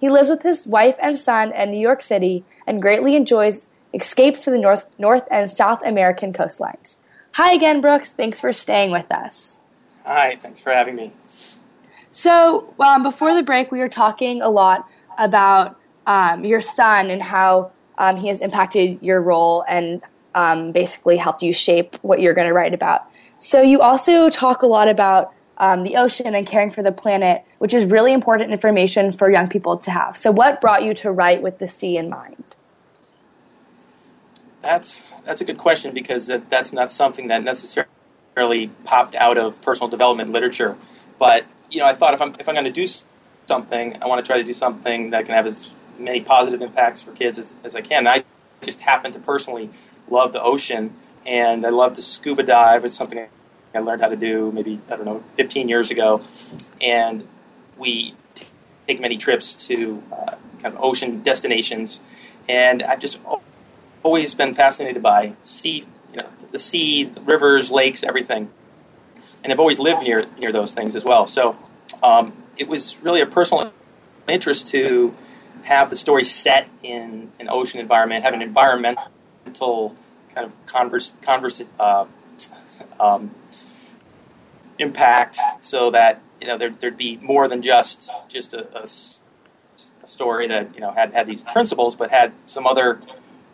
He 0.00 0.08
lives 0.08 0.28
with 0.28 0.44
his 0.44 0.68
wife 0.68 0.94
and 1.02 1.18
son 1.18 1.52
in 1.52 1.72
New 1.72 1.80
York 1.80 2.00
City 2.00 2.44
and 2.64 2.80
greatly 2.80 3.16
enjoys 3.16 3.66
escapes 3.92 4.44
to 4.44 4.52
the 4.52 4.58
North, 4.58 4.86
North 5.00 5.26
and 5.32 5.50
South 5.50 5.82
American 5.84 6.32
coastlines. 6.32 6.94
Hi 7.32 7.52
again, 7.52 7.80
Brooks. 7.80 8.12
Thanks 8.12 8.38
for 8.38 8.52
staying 8.52 8.92
with 8.92 9.10
us. 9.10 9.58
Hi, 10.04 10.38
thanks 10.40 10.62
for 10.62 10.70
having 10.70 10.94
me. 10.94 11.12
So, 12.14 12.72
um, 12.78 13.02
before 13.02 13.34
the 13.34 13.42
break, 13.42 13.72
we 13.72 13.80
were 13.80 13.88
talking 13.88 14.40
a 14.40 14.48
lot 14.48 14.88
about 15.18 15.76
um, 16.06 16.44
your 16.44 16.60
son 16.60 17.10
and 17.10 17.20
how 17.20 17.72
um, 17.98 18.16
he 18.16 18.28
has 18.28 18.38
impacted 18.38 19.02
your 19.02 19.20
role 19.20 19.64
and 19.66 20.00
um, 20.36 20.70
basically 20.70 21.16
helped 21.16 21.42
you 21.42 21.52
shape 21.52 21.96
what 22.02 22.20
you're 22.20 22.32
going 22.32 22.46
to 22.46 22.52
write 22.54 22.72
about. 22.72 23.10
So, 23.40 23.62
you 23.62 23.80
also 23.80 24.30
talk 24.30 24.62
a 24.62 24.68
lot 24.68 24.86
about 24.86 25.34
um, 25.58 25.82
the 25.82 25.96
ocean 25.96 26.36
and 26.36 26.46
caring 26.46 26.70
for 26.70 26.84
the 26.84 26.92
planet, 26.92 27.42
which 27.58 27.74
is 27.74 27.84
really 27.84 28.12
important 28.12 28.52
information 28.52 29.10
for 29.10 29.28
young 29.28 29.48
people 29.48 29.76
to 29.78 29.90
have. 29.90 30.16
So, 30.16 30.30
what 30.30 30.60
brought 30.60 30.84
you 30.84 30.94
to 30.94 31.10
write 31.10 31.42
with 31.42 31.58
the 31.58 31.66
sea 31.66 31.96
in 31.96 32.08
mind? 32.08 32.54
That's 34.62 35.00
that's 35.22 35.40
a 35.40 35.44
good 35.44 35.58
question 35.58 35.92
because 35.92 36.28
that, 36.28 36.48
that's 36.48 36.72
not 36.72 36.92
something 36.92 37.26
that 37.26 37.42
necessarily 37.42 38.68
popped 38.84 39.16
out 39.16 39.36
of 39.36 39.60
personal 39.62 39.88
development 39.88 40.30
literature, 40.30 40.76
but 41.18 41.44
you 41.74 41.80
know, 41.80 41.86
I 41.86 41.92
thought 41.92 42.14
if 42.14 42.22
I'm 42.22 42.34
if 42.38 42.48
I'm 42.48 42.54
going 42.54 42.64
to 42.64 42.70
do 42.70 42.86
something, 43.46 44.00
I 44.00 44.06
want 44.06 44.24
to 44.24 44.28
try 44.28 44.38
to 44.38 44.44
do 44.44 44.52
something 44.52 45.10
that 45.10 45.26
can 45.26 45.34
have 45.34 45.46
as 45.46 45.74
many 45.98 46.20
positive 46.20 46.62
impacts 46.62 47.02
for 47.02 47.12
kids 47.12 47.38
as, 47.38 47.54
as 47.64 47.74
I 47.74 47.80
can. 47.80 48.06
I 48.06 48.24
just 48.62 48.80
happen 48.80 49.12
to 49.12 49.18
personally 49.18 49.70
love 50.08 50.32
the 50.32 50.42
ocean, 50.42 50.94
and 51.26 51.66
I 51.66 51.70
love 51.70 51.94
to 51.94 52.02
scuba 52.02 52.44
dive. 52.44 52.84
It's 52.84 52.94
something 52.94 53.26
I 53.74 53.78
learned 53.80 54.02
how 54.02 54.08
to 54.08 54.16
do 54.16 54.52
maybe 54.52 54.80
I 54.88 54.96
don't 54.96 55.04
know 55.04 55.22
15 55.34 55.68
years 55.68 55.90
ago, 55.90 56.20
and 56.80 57.26
we 57.76 58.14
t- 58.34 58.46
take 58.86 59.00
many 59.00 59.16
trips 59.16 59.66
to 59.66 60.02
uh, 60.12 60.36
kind 60.60 60.74
of 60.74 60.80
ocean 60.80 61.22
destinations, 61.22 62.30
and 62.48 62.84
I've 62.84 63.00
just 63.00 63.20
always 64.04 64.34
been 64.34 64.54
fascinated 64.54 65.02
by 65.02 65.34
sea, 65.42 65.84
you 66.12 66.18
know, 66.18 66.28
the 66.50 66.58
sea, 66.58 67.04
the 67.04 67.22
rivers, 67.22 67.72
lakes, 67.72 68.04
everything 68.04 68.48
and 69.44 69.52
I've 69.52 69.60
always 69.60 69.78
lived 69.78 70.02
near 70.02 70.24
near 70.38 70.50
those 70.50 70.72
things 70.72 70.96
as 70.96 71.04
well. 71.04 71.26
So 71.26 71.56
um, 72.02 72.32
it 72.58 72.66
was 72.66 72.98
really 73.02 73.20
a 73.20 73.26
personal 73.26 73.72
interest 74.26 74.66
to 74.68 75.14
have 75.64 75.90
the 75.90 75.96
story 75.96 76.24
set 76.24 76.70
in 76.82 77.30
an 77.38 77.48
ocean 77.48 77.78
environment, 77.78 78.24
have 78.24 78.34
an 78.34 78.42
environmental 78.42 79.94
kind 80.34 80.46
of 80.46 80.66
converse, 80.66 81.14
converse 81.22 81.66
uh, 81.78 82.06
um, 82.98 83.34
impact, 84.78 85.38
so 85.60 85.90
that 85.90 86.20
you 86.40 86.48
know 86.48 86.58
there, 86.58 86.74
would 86.82 86.96
be 86.96 87.18
more 87.18 87.46
than 87.46 87.62
just 87.62 88.10
just 88.28 88.54
a, 88.54 88.66
a, 88.78 88.82
a, 88.82 90.06
story 90.06 90.48
that 90.48 90.74
you 90.74 90.80
know 90.80 90.90
had 90.90 91.12
had 91.12 91.26
these 91.26 91.44
principles, 91.44 91.96
but 91.96 92.10
had 92.10 92.34
some 92.48 92.66
other 92.66 93.00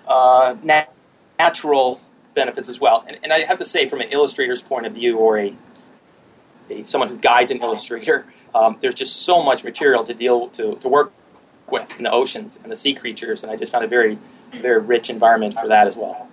uh, 0.07 0.55
nat- 0.63 0.93
natural 1.39 2.01
benefits 2.35 2.69
as 2.69 2.81
well. 2.81 3.05
And, 3.07 3.19
and 3.23 3.33
I 3.33 3.41
have 3.41 3.59
to 3.59 3.65
say, 3.65 3.89
from 3.89 4.01
an 4.01 4.09
illustrator's 4.11 4.63
point 4.63 4.87
of 4.87 4.93
view 4.93 5.19
or 5.19 5.39
a, 5.39 5.55
someone 6.85 7.09
who 7.09 7.17
guides 7.19 7.51
an 7.51 7.59
illustrator, 7.61 8.27
um, 8.55 8.77
there's 8.81 8.95
just 8.95 9.23
so 9.23 9.43
much 9.43 9.65
material 9.65 10.03
to 10.05 10.15
deal 10.15 10.49
to, 10.51 10.75
to 10.77 10.89
work 10.89 11.13
with 11.71 11.89
in 11.99 12.05
the 12.05 12.11
oceans 12.11 12.59
and 12.63 12.71
the 12.71 12.77
sea 12.77 12.95
creatures, 12.95 13.43
and 13.43 13.53
I 13.53 13.57
just 13.57 13.71
found 13.73 13.85
a 13.85 13.89
very 13.89 14.19
very 14.53 14.81
rich 14.81 15.11
environment 15.11 15.55
for 15.55 15.69
that 15.69 15.87
as 15.87 15.97
well. 15.97 16.29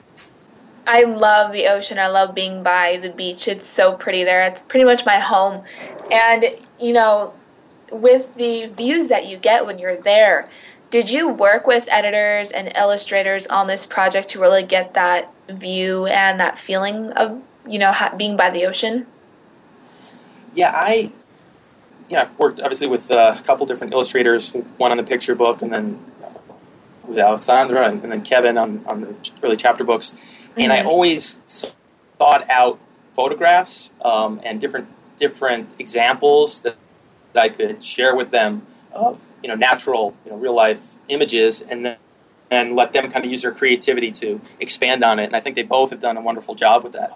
I 0.88 1.04
love 1.04 1.52
the 1.52 1.67
ocean. 1.67 2.00
I 2.00 2.08
love 2.08 2.34
being 2.34 2.63
by 2.63 2.97
the 3.02 3.10
beach. 3.10 3.50
It's 3.50 3.67
so 3.67 3.93
pretty 3.93 4.23
there. 4.23 4.43
It's 4.43 4.63
pretty 4.63 4.86
much 4.86 5.06
my 5.06 5.19
home. 5.19 5.63
And, 6.10 6.45
you 6.80 6.93
know, 6.93 7.34
with 7.91 8.34
the 8.36 8.67
views 8.67 9.08
that 9.08 9.28
you 9.28 9.36
get 9.38 9.65
when 9.65 9.80
you're 9.80 9.97
there, 9.97 10.47
did 10.89 11.10
you 11.10 11.28
work 11.28 11.67
with 11.67 11.89
editors 11.91 12.52
and 12.52 12.71
illustrators 12.73 13.47
on 13.47 13.67
this 13.67 13.86
project 13.86 14.30
to 14.30 14.39
really 14.39 14.63
get 14.63 14.93
that 14.93 15.30
view 15.50 16.06
and 16.06 16.39
that 16.39 16.58
feeling 16.58 17.12
of, 17.12 17.41
you 17.67 17.80
know, 17.80 17.93
being 18.15 18.38
by 18.38 18.50
the 18.50 18.65
ocean? 18.65 19.06
Yeah, 20.57 20.71
I 20.73 21.11
you 22.09 22.15
know, 22.15 22.23
I've 22.23 22.39
worked 22.39 22.59
obviously 22.59 22.87
with 22.87 23.11
uh, 23.11 23.35
a 23.37 23.43
couple 23.43 23.65
different 23.65 23.93
illustrators, 23.93 24.51
one 24.77 24.91
on 24.91 24.97
the 24.97 25.03
picture 25.03 25.35
book, 25.35 25.61
and 25.61 25.71
then 25.71 26.03
with 27.05 27.19
Alessandra, 27.19 27.87
and, 27.87 28.03
and 28.03 28.11
then 28.11 28.21
Kevin 28.23 28.57
on, 28.57 28.85
on 28.85 29.01
the 29.01 29.31
early 29.43 29.55
chapter 29.55 29.83
books. 29.83 30.11
Mm-hmm. 30.11 30.61
And 30.61 30.71
I 30.71 30.79
mm-hmm. 30.79 30.87
always 30.87 31.35
thought 32.17 32.49
out 32.49 32.79
photographs 33.13 33.91
um, 34.01 34.41
and 34.43 34.59
different 34.59 34.89
different 35.17 35.79
examples 35.79 36.61
that, 36.61 36.75
that 37.33 37.43
I 37.43 37.49
could 37.49 37.83
share 37.83 38.15
with 38.15 38.31
them 38.31 38.65
of 38.93 39.25
you 39.43 39.49
know 39.49 39.55
natural, 39.55 40.15
you 40.25 40.31
know, 40.31 40.37
real 40.37 40.55
life 40.55 40.95
images, 41.09 41.61
and 41.61 41.85
then 41.85 41.97
and 42.49 42.73
let 42.73 42.93
them 42.93 43.09
kind 43.09 43.25
of 43.25 43.31
use 43.31 43.41
their 43.41 43.51
creativity 43.51 44.09
to 44.09 44.39
expand 44.59 45.03
on 45.03 45.19
it. 45.19 45.25
And 45.25 45.35
I 45.35 45.41
think 45.41 45.55
they 45.57 45.63
both 45.63 45.89
have 45.89 45.99
done 45.99 46.15
a 46.15 46.21
wonderful 46.21 46.55
job 46.55 46.83
with 46.83 46.93
that. 46.93 47.11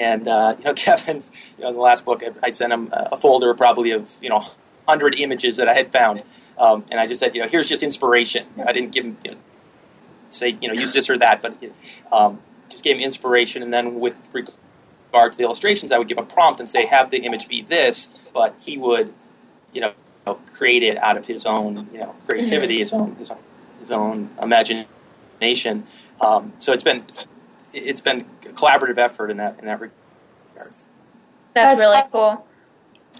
And 0.00 0.26
uh, 0.26 0.56
you 0.58 0.64
know, 0.64 0.74
Kevin's, 0.74 1.54
you 1.58 1.62
know, 1.62 1.68
in 1.68 1.74
the 1.74 1.80
last 1.80 2.04
book, 2.04 2.22
I 2.42 2.50
sent 2.50 2.72
him 2.72 2.88
a 2.92 3.16
folder 3.16 3.54
probably 3.54 3.92
of 3.92 4.10
you 4.20 4.30
know 4.30 4.42
hundred 4.88 5.20
images 5.20 5.58
that 5.58 5.68
I 5.68 5.74
had 5.74 5.92
found, 5.92 6.22
um, 6.58 6.82
and 6.90 6.98
I 6.98 7.06
just 7.06 7.20
said, 7.20 7.36
you 7.36 7.42
know, 7.42 7.48
here's 7.48 7.68
just 7.68 7.82
inspiration. 7.82 8.46
You 8.56 8.64
know, 8.64 8.68
I 8.68 8.72
didn't 8.72 8.92
give 8.92 9.04
him 9.04 9.16
you 9.24 9.32
know, 9.32 9.36
say, 10.30 10.56
you 10.60 10.68
know, 10.68 10.74
use 10.74 10.92
this 10.92 11.10
or 11.10 11.18
that, 11.18 11.42
but 11.42 11.54
um, 12.10 12.40
just 12.68 12.82
gave 12.82 12.96
him 12.96 13.02
inspiration. 13.02 13.62
And 13.62 13.72
then 13.72 14.00
with 14.00 14.28
regard 14.32 15.32
to 15.32 15.38
the 15.38 15.44
illustrations, 15.44 15.92
I 15.92 15.98
would 15.98 16.08
give 16.08 16.18
a 16.18 16.22
prompt 16.22 16.60
and 16.60 16.68
say, 16.68 16.86
have 16.86 17.10
the 17.10 17.18
image 17.18 17.48
be 17.48 17.62
this, 17.62 18.28
but 18.32 18.58
he 18.60 18.78
would, 18.78 19.12
you 19.72 19.80
know, 19.80 19.92
create 20.54 20.82
it 20.82 20.96
out 20.98 21.16
of 21.16 21.26
his 21.26 21.46
own, 21.46 21.88
you 21.92 21.98
know, 21.98 22.14
creativity, 22.26 22.74
mm-hmm. 22.74 22.80
his 22.80 22.92
own, 22.92 23.14
his 23.16 23.30
own, 23.30 23.42
his 23.80 23.92
own 23.92 24.30
imagination. 24.40 25.84
Um, 26.20 26.52
so 26.58 26.72
it's 26.72 26.84
been, 26.84 26.98
it's 26.98 27.24
it's 27.72 28.00
been 28.00 28.20
a 28.20 28.48
collaborative 28.48 28.98
effort 28.98 29.30
in 29.30 29.36
that 29.38 29.58
in 29.58 29.66
that 29.66 29.80
regard. 29.80 29.92
That's, 30.54 30.84
that's 31.54 31.78
really 31.78 32.02
cool. 32.10 32.46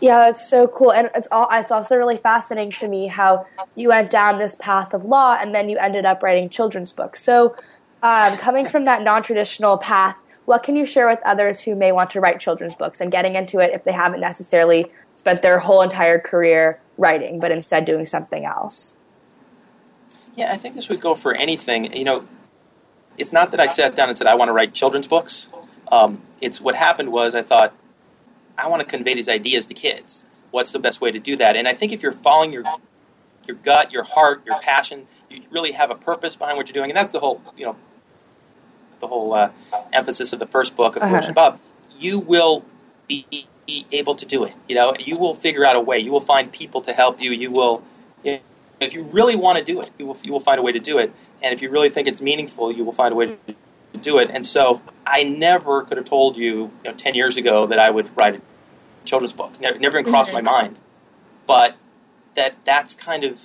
Yeah, 0.00 0.18
that's 0.18 0.48
so 0.48 0.66
cool, 0.66 0.92
and 0.92 1.10
it's 1.14 1.28
all. 1.30 1.48
It's 1.50 1.70
also 1.70 1.96
really 1.96 2.16
fascinating 2.16 2.72
to 2.72 2.88
me 2.88 3.08
how 3.08 3.46
you 3.74 3.88
went 3.88 4.10
down 4.10 4.38
this 4.38 4.54
path 4.54 4.94
of 4.94 5.04
law, 5.04 5.36
and 5.38 5.54
then 5.54 5.68
you 5.68 5.76
ended 5.78 6.06
up 6.06 6.22
writing 6.22 6.48
children's 6.48 6.92
books. 6.92 7.22
So, 7.22 7.56
um, 8.02 8.36
coming 8.38 8.64
from 8.64 8.86
that 8.86 9.02
non-traditional 9.02 9.78
path, 9.78 10.16
what 10.46 10.62
can 10.62 10.74
you 10.74 10.86
share 10.86 11.08
with 11.08 11.18
others 11.24 11.62
who 11.62 11.74
may 11.74 11.92
want 11.92 12.10
to 12.10 12.20
write 12.20 12.40
children's 12.40 12.74
books 12.74 13.00
and 13.00 13.12
getting 13.12 13.34
into 13.34 13.58
it 13.58 13.72
if 13.74 13.84
they 13.84 13.92
haven't 13.92 14.20
necessarily 14.20 14.90
spent 15.16 15.42
their 15.42 15.58
whole 15.58 15.82
entire 15.82 16.18
career 16.18 16.80
writing, 16.96 17.38
but 17.38 17.50
instead 17.50 17.84
doing 17.84 18.06
something 18.06 18.46
else? 18.46 18.96
Yeah, 20.34 20.50
I 20.50 20.56
think 20.56 20.74
this 20.74 20.88
would 20.88 21.00
go 21.00 21.14
for 21.14 21.34
anything. 21.34 21.92
You 21.92 22.04
know, 22.04 22.28
it's 23.18 23.32
not 23.32 23.50
that 23.50 23.60
I 23.60 23.68
sat 23.68 23.94
down 23.94 24.08
and 24.08 24.16
said 24.16 24.26
I 24.26 24.34
want 24.34 24.48
to 24.48 24.52
write 24.52 24.72
children's 24.74 25.06
books. 25.06 25.52
Um, 25.90 26.22
it's 26.40 26.60
what 26.60 26.74
happened 26.74 27.12
was 27.12 27.34
I 27.34 27.42
thought 27.42 27.74
I 28.56 28.68
want 28.68 28.80
to 28.80 28.86
convey 28.86 29.14
these 29.14 29.28
ideas 29.28 29.66
to 29.66 29.74
kids. 29.74 30.24
What's 30.50 30.72
the 30.72 30.78
best 30.78 31.00
way 31.00 31.10
to 31.10 31.18
do 31.18 31.36
that? 31.36 31.56
And 31.56 31.68
I 31.68 31.72
think 31.72 31.92
if 31.92 32.02
you're 32.02 32.12
following 32.12 32.52
your 32.52 32.64
your 33.46 33.56
gut, 33.56 33.92
your 33.92 34.04
heart, 34.04 34.42
your 34.46 34.60
passion, 34.60 35.06
you 35.28 35.42
really 35.50 35.72
have 35.72 35.90
a 35.90 35.94
purpose 35.94 36.36
behind 36.36 36.56
what 36.56 36.68
you're 36.68 36.74
doing, 36.74 36.90
and 36.90 36.96
that's 36.96 37.12
the 37.12 37.20
whole 37.20 37.42
you 37.56 37.66
know 37.66 37.76
the 39.00 39.06
whole 39.06 39.32
uh, 39.32 39.50
emphasis 39.92 40.32
of 40.32 40.40
the 40.40 40.46
first 40.46 40.76
book 40.76 40.96
of 40.96 41.02
uh-huh. 41.02 41.32
Bob. 41.32 41.60
You 41.98 42.20
will 42.20 42.64
be 43.06 43.26
able 43.92 44.14
to 44.14 44.26
do 44.26 44.44
it. 44.44 44.54
You 44.68 44.74
know, 44.74 44.94
you 44.98 45.18
will 45.18 45.34
figure 45.34 45.64
out 45.64 45.76
a 45.76 45.80
way. 45.80 45.98
You 45.98 46.12
will 46.12 46.20
find 46.20 46.50
people 46.52 46.80
to 46.82 46.92
help 46.92 47.20
you. 47.20 47.30
You 47.32 47.50
will, 47.50 47.82
if 48.80 48.94
you 48.94 49.02
really 49.04 49.36
want 49.36 49.58
to 49.58 49.64
do 49.64 49.80
it, 49.82 49.90
you 49.98 50.06
will, 50.06 50.16
you 50.22 50.32
will 50.32 50.40
find 50.40 50.58
a 50.58 50.62
way 50.62 50.72
to 50.72 50.78
do 50.78 50.98
it. 50.98 51.12
And 51.42 51.52
if 51.52 51.62
you 51.62 51.70
really 51.70 51.90
think 51.90 52.08
it's 52.08 52.22
meaningful, 52.22 52.72
you 52.72 52.84
will 52.84 52.92
find 52.92 53.12
a 53.12 53.16
way 53.16 53.26
to 53.26 53.54
do 54.00 54.18
it. 54.18 54.30
And 54.30 54.44
so 54.44 54.80
I 55.06 55.24
never 55.24 55.82
could 55.82 55.98
have 55.98 56.06
told 56.06 56.36
you, 56.36 56.70
you 56.84 56.90
know, 56.90 56.92
10 56.92 57.14
years 57.14 57.36
ago 57.36 57.66
that 57.66 57.78
I 57.78 57.90
would 57.90 58.10
write 58.16 58.36
a 58.36 58.40
children's 59.04 59.32
book. 59.32 59.60
Never, 59.60 59.78
never 59.78 59.98
even 59.98 60.10
crossed 60.10 60.32
my 60.32 60.40
mm-hmm. 60.40 60.46
mind. 60.46 60.80
But 61.46 61.76
that 62.34 62.54
that's 62.64 62.94
kind 62.94 63.24
of, 63.24 63.40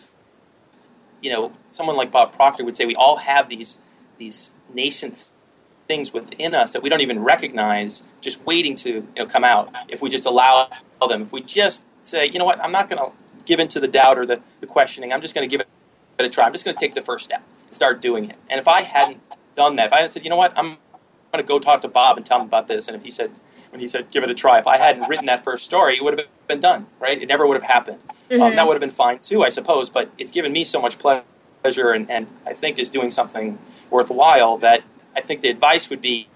you 1.21 1.31
know, 1.31 1.51
someone 1.71 1.95
like 1.95 2.11
Bob 2.11 2.33
Proctor 2.33 2.63
would 2.63 2.77
say 2.77 2.86
we 2.86 2.95
all 2.95 3.17
have 3.17 3.49
these 3.49 3.79
these 4.17 4.55
nascent 4.73 5.25
things 5.88 6.13
within 6.13 6.55
us 6.55 6.73
that 6.73 6.81
we 6.81 6.89
don't 6.89 7.01
even 7.01 7.21
recognize 7.23 8.03
just 8.21 8.43
waiting 8.45 8.75
to 8.75 8.89
you 8.89 9.05
know 9.17 9.25
come 9.25 9.43
out 9.43 9.75
if 9.88 10.01
we 10.01 10.09
just 10.09 10.25
allow 10.25 10.67
them 11.09 11.21
if 11.21 11.31
we 11.31 11.41
just 11.41 11.86
say 12.03 12.25
you 12.25 12.39
know 12.39 12.45
what 12.45 12.59
i'm 12.63 12.71
not 12.71 12.89
going 12.89 12.97
to 12.97 13.15
give 13.45 13.59
into 13.59 13.79
the 13.79 13.87
doubt 13.87 14.17
or 14.17 14.25
the, 14.25 14.41
the 14.61 14.67
questioning 14.67 15.11
i'm 15.13 15.21
just 15.21 15.35
going 15.35 15.47
to 15.47 15.51
give 15.51 15.61
it 15.61 15.67
a 16.19 16.29
try 16.29 16.45
i'm 16.45 16.51
just 16.51 16.65
going 16.65 16.75
to 16.75 16.79
take 16.79 16.93
the 16.93 17.01
first 17.01 17.25
step 17.25 17.43
and 17.63 17.73
start 17.73 18.01
doing 18.01 18.29
it 18.29 18.37
and 18.49 18.59
if 18.59 18.67
i 18.67 18.81
hadn't 18.81 19.19
done 19.55 19.75
that 19.75 19.87
if 19.87 19.93
i 19.93 19.97
hadn't 19.97 20.11
said 20.11 20.23
you 20.23 20.29
know 20.29 20.37
what 20.37 20.53
i'm 20.57 20.65
going 20.65 20.77
to 21.37 21.43
go 21.43 21.59
talk 21.59 21.81
to 21.81 21.87
bob 21.87 22.17
and 22.17 22.25
tell 22.25 22.39
him 22.39 22.47
about 22.47 22.67
this 22.67 22.87
and 22.87 22.95
if 22.95 23.03
he 23.03 23.11
said 23.11 23.31
when 23.71 23.79
he 23.79 23.87
said 23.87 24.09
give 24.11 24.23
it 24.23 24.29
a 24.29 24.33
try 24.33 24.59
if 24.59 24.67
i 24.67 24.77
hadn't 24.77 25.07
written 25.09 25.25
that 25.25 25.43
first 25.43 25.65
story 25.65 25.95
it 25.95 26.03
would 26.03 26.17
have 26.17 26.27
been 26.47 26.59
done 26.59 26.85
right 26.99 27.21
it 27.21 27.27
never 27.27 27.45
would 27.45 27.55
have 27.55 27.69
happened 27.69 27.99
mm-hmm. 28.29 28.41
um, 28.41 28.55
that 28.55 28.65
would 28.65 28.73
have 28.73 28.81
been 28.81 28.89
fine 28.89 29.19
too 29.19 29.43
i 29.43 29.49
suppose 29.49 29.89
but 29.89 30.09
it's 30.17 30.31
given 30.31 30.51
me 30.51 30.63
so 30.63 30.81
much 30.81 30.97
pleasure 30.97 31.91
and, 31.91 32.09
and 32.09 32.31
i 32.45 32.53
think 32.53 32.79
is 32.79 32.89
doing 32.89 33.09
something 33.09 33.57
worthwhile 33.89 34.57
that 34.57 34.83
I 35.15 35.21
think 35.21 35.41
the 35.41 35.49
advice 35.49 35.89
would 35.89 36.01
be 36.01 36.27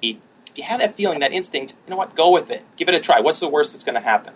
if 0.00 0.16
you 0.56 0.64
have 0.64 0.80
that 0.80 0.94
feeling, 0.94 1.20
that 1.20 1.32
instinct, 1.32 1.76
you 1.86 1.90
know 1.90 1.96
what, 1.96 2.14
go 2.14 2.32
with 2.32 2.50
it. 2.50 2.64
Give 2.76 2.88
it 2.88 2.94
a 2.94 3.00
try. 3.00 3.20
What's 3.20 3.40
the 3.40 3.48
worst 3.48 3.72
that's 3.72 3.84
going 3.84 3.94
to 3.94 4.00
happen? 4.00 4.34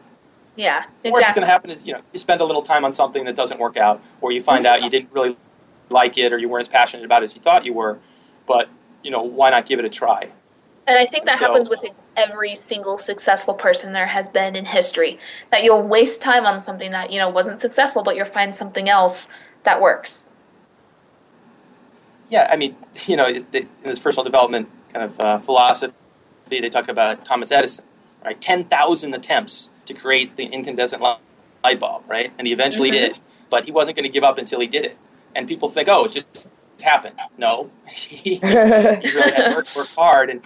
Yeah. 0.56 0.78
Exactly. 0.78 1.10
The 1.10 1.12
worst 1.12 1.22
that's 1.22 1.34
going 1.34 1.46
to 1.46 1.52
happen 1.52 1.70
is, 1.70 1.86
you 1.86 1.94
know, 1.94 2.00
you 2.12 2.18
spend 2.18 2.40
a 2.40 2.44
little 2.44 2.62
time 2.62 2.84
on 2.84 2.92
something 2.92 3.24
that 3.24 3.34
doesn't 3.34 3.58
work 3.58 3.76
out, 3.76 4.02
or 4.20 4.32
you 4.32 4.40
find 4.40 4.66
out 4.66 4.82
you 4.82 4.90
didn't 4.90 5.12
really 5.12 5.36
like 5.88 6.18
it, 6.18 6.32
or 6.32 6.38
you 6.38 6.48
weren't 6.48 6.62
as 6.62 6.68
passionate 6.68 7.04
about 7.04 7.22
it 7.22 7.24
as 7.24 7.34
you 7.34 7.40
thought 7.40 7.64
you 7.64 7.72
were. 7.72 7.98
But, 8.46 8.68
you 9.02 9.10
know, 9.10 9.22
why 9.22 9.50
not 9.50 9.66
give 9.66 9.78
it 9.78 9.84
a 9.84 9.90
try? 9.90 10.30
And 10.86 10.98
I 10.98 11.06
think 11.06 11.24
that 11.26 11.38
so, 11.38 11.46
happens 11.46 11.68
with 11.68 11.80
every 12.16 12.56
single 12.56 12.98
successful 12.98 13.54
person 13.54 13.92
there 13.92 14.06
has 14.06 14.28
been 14.28 14.56
in 14.56 14.64
history. 14.64 15.18
That 15.50 15.62
you'll 15.62 15.86
waste 15.86 16.20
time 16.20 16.44
on 16.44 16.60
something 16.60 16.90
that, 16.90 17.12
you 17.12 17.18
know, 17.18 17.28
wasn't 17.28 17.60
successful, 17.60 18.02
but 18.02 18.16
you'll 18.16 18.26
find 18.26 18.54
something 18.54 18.88
else 18.88 19.28
that 19.62 19.80
works 19.80 20.30
yeah, 22.32 22.48
I 22.50 22.56
mean, 22.56 22.74
you 23.06 23.16
know, 23.16 23.26
in 23.26 23.46
this 23.84 23.98
personal 23.98 24.24
development 24.24 24.68
kind 24.92 25.04
of 25.04 25.20
uh, 25.20 25.38
philosophy, 25.38 25.94
they 26.48 26.68
talk 26.68 26.88
about 26.88 27.24
Thomas 27.24 27.52
Edison, 27.52 27.84
right? 28.24 28.40
Ten 28.40 28.64
thousand 28.64 29.14
attempts 29.14 29.70
to 29.86 29.94
create 29.94 30.36
the 30.36 30.44
incandescent 30.44 31.02
light 31.02 31.80
bulb, 31.80 32.04
right? 32.08 32.32
And 32.38 32.46
he 32.46 32.52
eventually 32.52 32.90
mm-hmm. 32.90 33.14
did, 33.14 33.18
but 33.50 33.64
he 33.64 33.72
wasn't 33.72 33.96
going 33.96 34.06
to 34.06 34.12
give 34.12 34.24
up 34.24 34.38
until 34.38 34.60
he 34.60 34.66
did 34.66 34.84
it. 34.84 34.96
And 35.34 35.48
people 35.48 35.68
think, 35.68 35.88
oh, 35.90 36.04
it 36.04 36.12
just 36.12 36.48
happened. 36.82 37.16
No, 37.38 37.70
he, 37.88 38.38
really 38.42 39.32
had 39.32 39.50
to 39.50 39.50
work, 39.56 39.76
work 39.76 39.88
hard. 39.88 40.30
And 40.30 40.42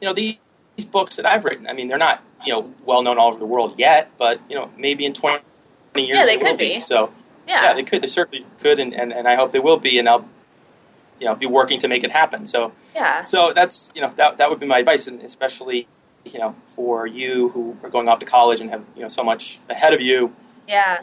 you 0.00 0.08
know, 0.08 0.14
these, 0.14 0.36
these 0.76 0.86
books 0.86 1.16
that 1.16 1.26
I've 1.26 1.44
written, 1.44 1.66
I 1.66 1.72
mean, 1.72 1.88
they're 1.88 1.98
not 1.98 2.22
you 2.44 2.52
know 2.52 2.72
well 2.84 3.02
known 3.02 3.18
all 3.18 3.28
over 3.28 3.38
the 3.38 3.46
world 3.46 3.74
yet, 3.78 4.10
but 4.18 4.40
you 4.48 4.56
know, 4.56 4.70
maybe 4.76 5.04
in 5.04 5.12
twenty 5.12 5.42
years 5.96 6.16
yeah, 6.16 6.24
they, 6.24 6.36
they 6.36 6.42
could 6.42 6.58
be. 6.58 6.74
be. 6.74 6.78
So 6.78 7.10
yeah. 7.46 7.64
yeah, 7.64 7.74
they 7.74 7.82
could. 7.82 8.02
They 8.02 8.08
certainly 8.08 8.46
could, 8.58 8.78
and, 8.78 8.94
and, 8.94 9.12
and 9.12 9.26
I 9.28 9.34
hope 9.34 9.52
they 9.52 9.60
will 9.60 9.78
be. 9.78 9.98
And 9.98 10.08
I'll 10.08 10.28
you 11.18 11.26
know 11.26 11.34
be 11.34 11.46
working 11.46 11.80
to 11.80 11.88
make 11.88 12.04
it 12.04 12.10
happen. 12.10 12.46
So 12.46 12.72
yeah. 12.94 13.22
So 13.22 13.52
that's 13.54 13.92
you 13.94 14.00
know 14.00 14.10
that 14.16 14.38
that 14.38 14.50
would 14.50 14.60
be 14.60 14.66
my 14.66 14.78
advice, 14.78 15.06
and 15.06 15.20
especially 15.20 15.88
you 16.32 16.38
know 16.38 16.54
for 16.64 17.06
you 17.06 17.48
who 17.50 17.76
are 17.82 17.90
going 17.90 18.08
off 18.08 18.18
to 18.20 18.26
college 18.26 18.60
and 18.60 18.70
have 18.70 18.84
you 18.94 19.02
know 19.02 19.08
so 19.08 19.22
much 19.22 19.60
ahead 19.68 19.92
of 19.92 20.00
you. 20.00 20.34
Yeah. 20.68 21.02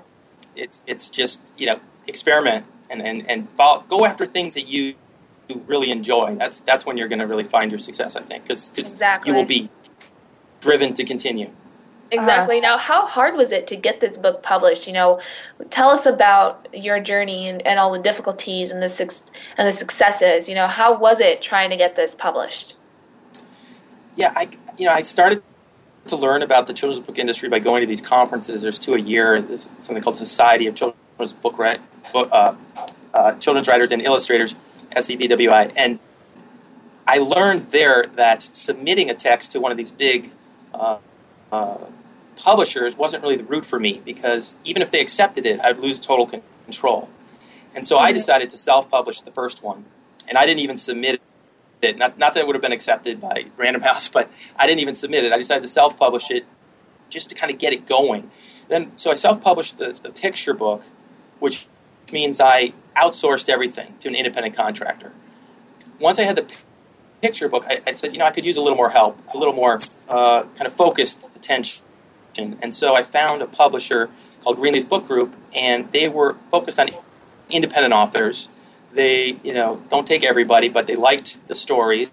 It's 0.55 0.84
it's 0.88 1.09
just 1.09 1.53
you 1.59 1.65
know 1.65 1.80
experiment 2.07 2.65
and 2.89 3.01
and 3.01 3.30
and 3.30 3.49
follow, 3.51 3.84
go 3.88 4.05
after 4.05 4.26
things 4.26 4.53
that 4.53 4.67
you 4.67 4.93
you 5.49 5.61
really 5.67 5.91
enjoy. 5.91 6.36
That's 6.36 6.61
that's 6.61 6.86
when 6.86 6.97
you're 6.97 7.07
going 7.07 7.19
to 7.19 7.28
really 7.28 7.43
find 7.43 7.71
your 7.71 7.80
success. 7.80 8.15
I 8.15 8.21
think 8.21 8.43
because 8.43 8.71
exactly. 8.78 9.32
you 9.32 9.38
will 9.38 9.45
be 9.45 9.69
driven 10.61 10.93
to 10.93 11.03
continue. 11.03 11.51
Exactly. 12.11 12.59
Uh-huh. 12.59 12.76
Now, 12.76 12.78
how 12.78 13.07
hard 13.07 13.36
was 13.36 13.51
it 13.51 13.65
to 13.67 13.76
get 13.76 13.99
this 13.99 14.17
book 14.17 14.43
published? 14.43 14.86
You 14.86 14.93
know, 14.93 15.19
tell 15.71 15.89
us 15.89 16.05
about 16.05 16.67
your 16.74 16.99
journey 16.99 17.49
and, 17.49 17.65
and 17.65 17.80
all 17.80 17.91
the 17.91 17.99
difficulties 17.99 18.71
and 18.71 18.82
the 18.82 19.32
and 19.57 19.67
the 19.67 19.71
successes. 19.71 20.47
You 20.47 20.55
know, 20.55 20.67
how 20.67 20.97
was 20.97 21.19
it 21.19 21.41
trying 21.41 21.71
to 21.71 21.78
get 21.78 21.95
this 21.95 22.13
published? 22.13 22.78
Yeah, 24.15 24.32
I 24.36 24.47
you 24.78 24.86
know 24.86 24.91
I 24.91 25.01
started 25.03 25.43
to 26.07 26.15
learn 26.15 26.41
about 26.41 26.67
the 26.67 26.74
children's 26.74 27.05
book 27.05 27.17
industry 27.17 27.49
by 27.49 27.59
going 27.59 27.82
to 27.82 27.88
these 27.88 28.01
conferences. 28.01 28.61
There's 28.61 28.80
two 28.80 28.93
a 28.93 28.99
year. 28.99 29.41
There's 29.41 29.69
something 29.80 30.03
called 30.03 30.17
Society 30.17 30.67
of 30.67 30.76
Children's 30.76 31.34
Book, 31.34 31.57
book 32.11 32.30
uh, 32.32 32.57
uh, 33.13 33.34
Children's 33.36 33.67
Writers 33.67 33.91
and 33.91 34.01
Illustrators, 34.01 34.53
SCBWI, 34.91 35.74
and 35.78 35.99
I 37.07 37.17
learned 37.17 37.61
there 37.71 38.03
that 38.15 38.41
submitting 38.41 39.09
a 39.09 39.13
text 39.13 39.51
to 39.51 39.59
one 39.59 39.71
of 39.71 39.78
these 39.78 39.91
big 39.91 40.32
uh, 40.74 40.97
uh 41.51 41.78
publishers 42.36 42.97
wasn't 42.97 43.21
really 43.21 43.36
the 43.36 43.43
route 43.43 43.65
for 43.65 43.80
me 43.80 44.01
because 44.03 44.57
even 44.65 44.82
if 44.82 44.91
they 44.91 44.99
accepted 44.99 45.45
it, 45.45 45.61
I'd 45.61 45.80
lose 45.80 45.99
total 45.99 46.26
control. 46.65 47.09
And 47.76 47.86
so 47.86 47.95
mm-hmm. 47.95 48.05
I 48.05 48.11
decided 48.11 48.49
to 48.51 48.57
self 48.57 48.89
publish 48.89 49.21
the 49.21 49.32
first 49.32 49.63
one. 49.63 49.86
And 50.28 50.38
I 50.38 50.45
didn't 50.45 50.61
even 50.61 50.78
submit 50.78 51.21
it. 51.84 51.98
Not, 51.98 52.18
not 52.18 52.34
that 52.34 52.42
it 52.42 52.48
would 52.48 52.56
have 52.56 52.62
been 52.62 52.72
accepted 52.72 53.20
by 53.20 53.46
Random 53.58 53.82
House, 53.82 54.08
but 54.18 54.30
I 54.58 54.68
didn't 54.68 54.82
even 54.82 54.96
submit 54.96 55.24
it. 55.24 55.32
I 55.34 55.38
decided 55.38 55.62
to 55.62 55.68
self 55.68 55.98
publish 55.98 56.32
it 56.32 56.46
just 57.10 57.30
to 57.30 57.36
kind 57.36 57.52
of 57.52 57.60
get 57.60 57.74
it 57.74 57.86
going. 57.86 58.30
Then, 58.70 58.98
so 58.98 59.12
I 59.12 59.16
self 59.16 59.42
published 59.42 59.78
the, 59.78 59.98
the 60.02 60.12
picture 60.12 60.54
book, 60.54 60.84
which 61.40 61.68
means 62.12 62.40
I 62.40 62.74
outsourced 62.96 63.50
everything 63.50 63.98
to 64.00 64.08
an 64.10 64.16
independent 64.16 64.56
contractor. 64.56 65.12
Once 66.00 66.20
I 66.20 66.24
had 66.24 66.36
the 66.36 66.64
picture 67.22 67.48
book, 67.48 67.66
I, 67.68 67.80
I, 67.88 67.94
said, 67.94 68.14
you 68.14 68.20
know, 68.20 68.26
I 68.26 68.32
could 68.32 68.46
use 68.46 68.58
a 68.58 68.62
little 68.62 68.78
more 68.78 68.90
help, 68.90 69.20
a 69.34 69.38
little 69.38 69.54
more 69.54 69.80
uh, 70.10 70.44
kind 70.44 70.68
of 70.68 70.74
focused 70.74 71.36
attention 71.36 71.86
and 72.38 72.74
so 72.74 72.96
I 72.96 73.04
found 73.04 73.42
a 73.42 73.48
publisher 73.48 74.10
called 74.42 74.58
Greenleaf 74.58 74.90
Book 74.90 75.08
Group, 75.08 75.36
and 75.56 75.92
they 75.92 76.10
were 76.10 76.36
focused 76.52 76.80
on 76.80 76.90
independent 77.50 77.94
authors. 77.94 78.48
They, 78.94 79.38
you 79.44 79.54
know, 79.54 79.82
don't 79.89 80.08
take 80.08 80.24
everybody, 80.24 80.70
but 80.70 80.88
they 80.88 80.96
liked 80.96 81.46
the 81.48 81.56
stories. 81.56 82.12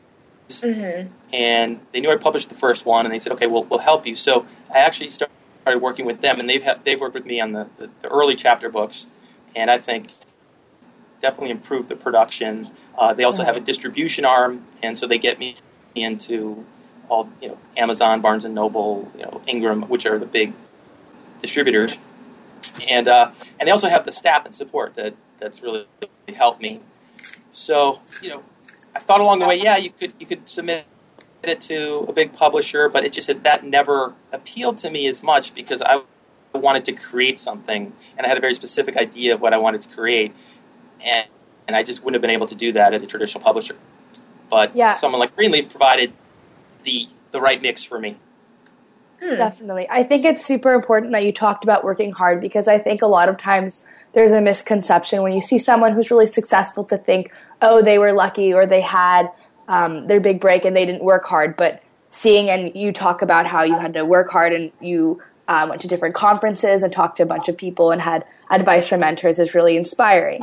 Mm-hmm. 0.49 1.13
And 1.33 1.81
they 1.93 2.01
knew 2.01 2.11
I 2.11 2.17
published 2.17 2.49
the 2.49 2.55
first 2.55 2.87
one, 2.87 3.07
and 3.07 3.13
they 3.13 3.19
said, 3.19 3.33
"Okay, 3.33 3.47
we'll, 3.47 3.65
we'll 3.65 3.79
help 3.79 4.07
you." 4.07 4.17
So 4.17 4.47
I 4.75 4.81
actually 4.81 5.09
started 5.09 5.31
working 5.81 6.07
with 6.07 6.21
them, 6.21 6.41
and 6.41 6.49
they've 6.49 6.65
they've 6.85 7.01
worked 7.01 7.15
with 7.15 7.27
me 7.27 7.41
on 7.41 7.53
the, 7.53 7.69
the, 7.77 7.91
the, 8.01 8.09
early 8.09 8.35
chapter 8.35 8.69
books, 8.69 9.07
and 9.55 9.71
I 9.71 9.79
think 9.79 10.09
definitely 11.21 11.51
improved 11.51 11.89
the 11.89 11.97
production. 11.97 12.69
Uh, 12.99 13.15
they 13.15 13.25
also 13.25 13.45
have 13.45 13.57
a 13.57 13.61
distribution 13.61 14.25
arm, 14.25 14.65
and 14.83 14.97
so 14.99 15.07
they 15.07 15.19
get 15.19 15.39
me 15.39 15.57
into 15.95 16.65
all 17.09 17.29
you 17.41 17.49
know 17.49 17.59
Amazon, 17.77 18.21
Barnes 18.21 18.45
and 18.45 18.55
Noble, 18.55 19.11
you 19.17 19.23
know 19.23 19.41
Ingram, 19.47 19.83
which 19.83 20.07
are 20.07 20.19
the 20.19 20.27
big 20.27 20.53
distributors, 21.39 21.99
and 22.91 23.07
uh, 23.07 23.31
and 23.59 23.67
they 23.67 23.71
also 23.71 23.89
have 23.89 24.05
the 24.05 24.13
staff 24.13 24.45
and 24.45 24.55
support 24.55 24.97
that 24.97 25.15
that's 25.41 25.63
really 25.63 25.87
helped 26.35 26.63
me. 26.63 26.81
So 27.51 28.01
you 28.23 28.31
know, 28.31 28.45
I 28.95 29.01
thought 29.01 29.21
along 29.21 29.41
the 29.41 29.49
way, 29.49 29.61
yeah, 29.61 29.77
you 29.77 29.91
could 29.91 30.13
you 30.19 30.27
could 30.27 30.49
submit 30.49 30.85
it 31.43 31.61
to 31.63 32.01
a 32.09 32.13
big 32.13 32.33
publisher, 32.35 32.89
but 32.89 33.05
it 33.05 33.13
just 33.13 33.43
that 33.43 33.65
never 33.65 34.15
appealed 34.33 34.79
to 34.79 34.91
me 34.91 35.07
as 35.07 35.23
much 35.23 35.55
because 35.55 35.83
I 35.83 36.03
wanted 36.55 36.85
to 36.87 36.93
create 36.93 37.39
something, 37.39 37.93
and 38.17 38.27
I 38.27 38.29
had 38.29 38.37
a 38.37 38.41
very 38.41 38.55
specific 38.55 38.97
idea 38.97 39.35
of 39.35 39.41
what 39.41 39.55
I 39.55 39.59
wanted 39.59 39.81
to 39.83 39.89
create, 39.89 40.35
and 41.05 41.27
and 41.67 41.77
I 41.77 41.83
just 41.83 42.03
wouldn't 42.03 42.17
have 42.17 42.23
been 42.23 42.35
able 42.35 42.49
to 42.49 42.55
do 42.55 42.73
that 42.73 42.95
at 42.95 43.03
a 43.03 43.07
traditional 43.07 43.43
publisher. 43.43 43.77
But 44.49 44.75
yeah. 44.75 44.95
someone 44.95 45.21
like 45.21 45.37
Greenleaf 45.37 45.71
provided 45.71 46.13
the 46.83 47.07
the 47.31 47.41
right 47.41 47.61
mix 47.63 47.85
for 47.85 47.99
me. 47.99 48.17
Hmm. 49.21 49.37
Definitely. 49.37 49.87
I 49.91 50.03
think 50.03 50.25
it's 50.25 50.45
super 50.45 50.73
important 50.73 51.13
that 51.13 51.25
you 51.25 51.33
talked 51.33 51.63
about 51.63 51.85
working 51.85 52.13
hard 52.13 52.41
because 52.41 52.69
I 52.69 52.79
think 52.79 53.03
a 53.03 53.07
lot 53.07 53.29
of 53.29 53.37
times 53.37 53.85
there's 54.15 54.33
a 54.33 54.41
misconception 54.41 55.23
when 55.23 55.33
you 55.33 55.41
see 55.41 55.59
someone 55.59 55.93
who's 55.93 56.11
really 56.11 56.27
successful 56.27 56.85
to 56.85 56.97
think, 56.97 57.33
oh, 57.61 57.83
they 57.83 57.99
were 57.99 58.13
lucky 58.13 58.53
or 58.53 58.67
they 58.67 58.81
had 58.81 59.31
um, 59.69 60.07
their 60.07 60.21
big 60.21 60.41
break 60.41 60.65
and 60.65 60.75
they 60.75 60.87
didn't 60.87 61.05
work 61.05 61.25
hard. 61.25 61.57
But 61.57 61.83
seeing 62.09 62.49
and 62.49 62.75
you 62.75 62.93
talk 62.93 63.21
about 63.23 63.47
how 63.47 63.63
you 63.63 63.79
had 63.79 63.95
to 63.95 64.05
work 64.05 64.31
hard 64.31 64.53
and 64.53 64.73
you 64.81 65.23
um, 65.49 65.69
went 65.69 65.83
to 65.83 65.89
different 65.89 66.15
conferences 66.15 66.83
and 66.83 66.93
talked 66.93 67.17
to 67.19 67.23
a 67.23 67.27
bunch 67.27 67.49
of 67.49 67.57
people 67.57 67.91
and 67.91 68.01
had 68.01 68.25
advice 68.51 68.89
from 68.89 69.01
mentors 69.01 69.39
is 69.39 69.55
really 69.55 69.77
inspiring. 69.77 70.41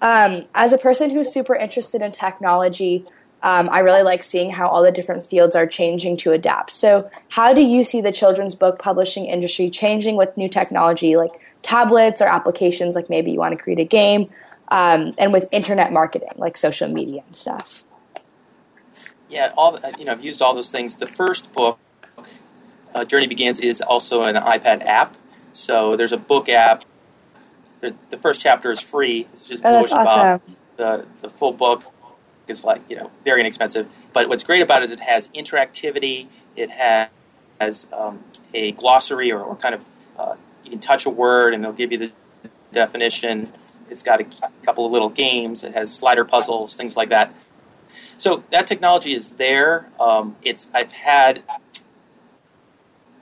Um, 0.00 0.44
as 0.54 0.72
a 0.72 0.78
person 0.78 1.10
who's 1.10 1.32
super 1.32 1.54
interested 1.54 2.02
in 2.02 2.12
technology, 2.12 3.04
um, 3.44 3.68
I 3.70 3.80
really 3.80 4.02
like 4.02 4.22
seeing 4.22 4.50
how 4.50 4.66
all 4.68 4.82
the 4.82 4.90
different 4.90 5.26
fields 5.26 5.54
are 5.54 5.66
changing 5.66 6.16
to 6.18 6.32
adapt. 6.32 6.70
So, 6.70 7.10
how 7.28 7.52
do 7.52 7.60
you 7.60 7.84
see 7.84 8.00
the 8.00 8.10
children's 8.10 8.54
book 8.54 8.78
publishing 8.78 9.26
industry 9.26 9.68
changing 9.68 10.16
with 10.16 10.34
new 10.38 10.48
technology 10.48 11.16
like 11.16 11.38
tablets 11.62 12.22
or 12.22 12.24
applications, 12.24 12.94
like 12.96 13.10
maybe 13.10 13.30
you 13.32 13.38
want 13.38 13.54
to 13.54 13.62
create 13.62 13.78
a 13.78 13.84
game, 13.84 14.30
um, 14.68 15.12
and 15.18 15.30
with 15.30 15.46
internet 15.52 15.92
marketing, 15.92 16.30
like 16.36 16.56
social 16.56 16.88
media 16.88 17.22
and 17.26 17.36
stuff? 17.36 17.84
Yeah, 19.28 19.52
all 19.58 19.72
the, 19.72 19.94
you 19.98 20.06
know, 20.06 20.12
I've 20.12 20.24
used 20.24 20.40
all 20.40 20.54
those 20.54 20.70
things. 20.70 20.96
The 20.96 21.06
first 21.06 21.52
book, 21.52 21.78
uh, 22.94 23.04
Journey 23.04 23.26
Begins 23.26 23.58
is 23.58 23.82
also 23.82 24.22
an 24.22 24.36
iPad 24.36 24.86
app. 24.86 25.18
So 25.52 25.96
there's 25.96 26.12
a 26.12 26.16
book 26.18 26.48
app. 26.48 26.84
The, 27.80 27.94
the 28.08 28.16
first 28.16 28.40
chapter 28.40 28.70
is 28.70 28.80
free. 28.80 29.28
It's 29.34 29.46
just 29.46 29.62
Oh, 29.66 29.70
that's 29.70 29.90
Blue 29.92 29.98
Ocean 29.98 30.04
Bob. 30.04 30.40
awesome. 30.40 30.56
The 30.76 31.06
the 31.20 31.28
full 31.28 31.52
book 31.52 31.84
is 32.48 32.64
like 32.64 32.82
you 32.88 32.96
know 32.96 33.10
very 33.24 33.40
inexpensive. 33.40 33.92
But 34.12 34.28
what's 34.28 34.44
great 34.44 34.62
about 34.62 34.82
it 34.82 34.86
is 34.86 34.90
it 34.92 35.00
has 35.00 35.28
interactivity. 35.28 36.28
It 36.56 36.70
has, 36.70 37.86
um, 37.92 38.22
a 38.52 38.72
glossary 38.72 39.32
or, 39.32 39.40
or 39.40 39.56
kind 39.56 39.74
of 39.74 39.88
uh, 40.18 40.36
you 40.64 40.70
can 40.70 40.80
touch 40.80 41.06
a 41.06 41.10
word 41.10 41.54
and 41.54 41.64
it'll 41.64 41.74
give 41.74 41.92
you 41.92 41.98
the 41.98 42.12
definition. 42.72 43.50
It's 43.90 44.02
got 44.02 44.20
a 44.20 44.26
couple 44.62 44.84
of 44.86 44.92
little 44.92 45.08
games. 45.08 45.64
It 45.64 45.74
has 45.74 45.94
slider 45.94 46.24
puzzles, 46.24 46.76
things 46.76 46.96
like 46.96 47.10
that. 47.10 47.34
So 48.18 48.44
that 48.50 48.66
technology 48.66 49.12
is 49.12 49.30
there. 49.30 49.88
Um, 50.00 50.36
it's 50.42 50.70
I've 50.74 50.92
had, 50.92 51.42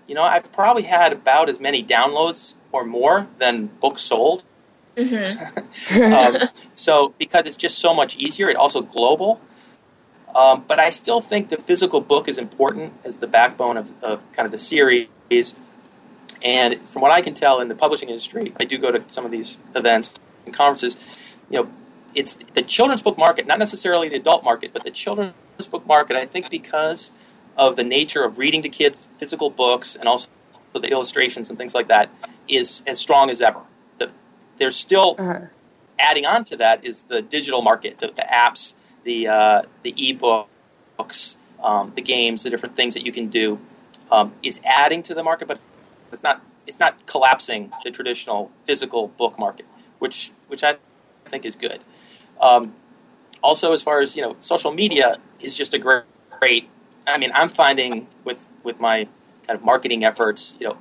you 0.07 0.14
know, 0.14 0.23
I've 0.23 0.51
probably 0.53 0.83
had 0.83 1.12
about 1.12 1.49
as 1.49 1.61
many 1.61 1.85
downloads 1.85 2.55
or 2.73 2.85
more 2.85 3.29
than 3.39 3.66
books 3.66 4.03
sold. 4.03 4.45
um, 6.14 6.49
so 6.72 7.14
because 7.18 7.47
it's 7.47 7.57
just 7.57 7.78
so 7.78 7.95
much 7.95 8.16
easier, 8.16 8.49
it 8.49 8.57
also 8.57 8.82
global. 8.82 9.40
Um, 10.34 10.64
but 10.66 10.78
I 10.78 10.90
still 10.90 11.20
think 11.20 11.51
the 11.51 11.57
physical 11.57 12.01
book 12.01 12.28
is 12.28 12.38
important 12.38 12.93
as 13.05 13.18
the 13.18 13.26
backbone 13.26 13.76
of, 13.76 14.03
of 14.03 14.32
kind 14.32 14.47
of 14.47 14.53
the 14.53 14.59
series. 14.59 15.09
And 16.43 16.78
from 16.78 17.03
what 17.03 17.11
I 17.11 17.20
can 17.20 17.34
tell 17.34 17.61
in 17.61 17.68
the 17.68 17.74
publishing 17.74 18.09
industry, 18.09 18.53
I 18.59 18.64
do 18.64 18.78
go 18.78 18.90
to 18.90 19.03
some 19.09 19.24
of 19.24 19.30
these 19.30 19.59
events 19.74 20.14
and 20.47 20.55
conferences. 20.55 21.36
You 21.51 21.62
know, 21.62 21.70
it's 22.14 22.36
the 22.36 22.62
children's 22.62 23.03
book 23.03 23.18
market, 23.18 23.47
not 23.47 23.59
necessarily 23.59 24.09
the 24.09 24.16
adult 24.16 24.43
market, 24.45 24.72
but 24.72 24.84
the 24.84 24.90
children's 24.90 25.34
book 25.70 25.86
market. 25.86 26.16
I 26.16 26.24
think 26.24 26.51
because 26.51 27.11
of 27.57 27.76
the 27.76 27.84
nature 27.84 28.24
of 28.24 28.38
reading 28.38 28.62
to 28.62 28.68
kids 28.68 29.09
physical 29.18 29.51
books 29.51 29.97
and 29.97 30.09
also 30.09 30.30
the 30.72 30.90
illustrations 30.90 31.51
and 31.51 31.59
things 31.59 31.74
like 31.74 31.88
that, 31.88 32.11
is 32.49 32.82
as 32.86 32.99
strong 32.99 33.28
as 33.28 33.43
ever. 33.43 33.62
The, 34.57 34.65
there's 34.65 34.77
still 34.77 35.17
adding 35.99 36.27
on 36.27 36.45
to 36.45 36.57
that 36.57 36.85
is 36.85 37.03
the 37.03 37.23
digital 37.23 37.63
market, 37.63 37.99
the, 37.99 38.09
the 38.09 38.23
apps, 38.23 38.75
the 39.05 39.29
uh, 39.29 39.63
the 39.83 39.93
ebooks, 39.93 41.37
um, 41.63 41.93
the 41.95 42.03
games, 42.03 42.43
the 42.43 42.51
different 42.51 42.77
things 42.77 42.95
that 42.95 43.05
you 43.05 43.13
can 43.13 43.29
do, 43.29 43.59
um, 44.11 44.33
is 44.43 44.61
adding 44.65 45.03
to 45.03 45.15
the 45.15 45.23
market, 45.23 45.49
but 45.49 45.59
it's 46.13 46.23
not 46.23 46.43
it's 46.67 46.81
not 46.81 47.07
collapsing 47.07 47.73
the 47.85 47.91
traditional 47.91 48.51
physical 48.65 49.09
book 49.09 49.39
market, 49.39 49.67
which 49.99 50.33
which 50.49 50.63
I 50.65 50.77
think 51.25 51.45
is 51.45 51.57
good. 51.57 51.81
Um, 52.41 52.75
also, 53.43 53.73
as 53.73 53.83
far 53.83 54.01
as 54.01 54.17
you 54.17 54.23
know, 54.23 54.37
social 54.39 54.73
media 54.73 55.17
is 55.41 55.57
just 55.57 55.75
a 55.75 55.79
great, 55.79 56.05
great. 56.39 56.69
I 57.07 57.19
mean, 57.19 57.31
I'm 57.35 57.49
finding 57.49 58.09
with 58.25 58.57
with 58.63 58.79
my 58.81 59.09
kind 59.47 59.59
of 59.59 59.65
marketing 59.65 60.05
efforts, 60.05 60.55
you 60.61 60.69
know, 60.69 60.77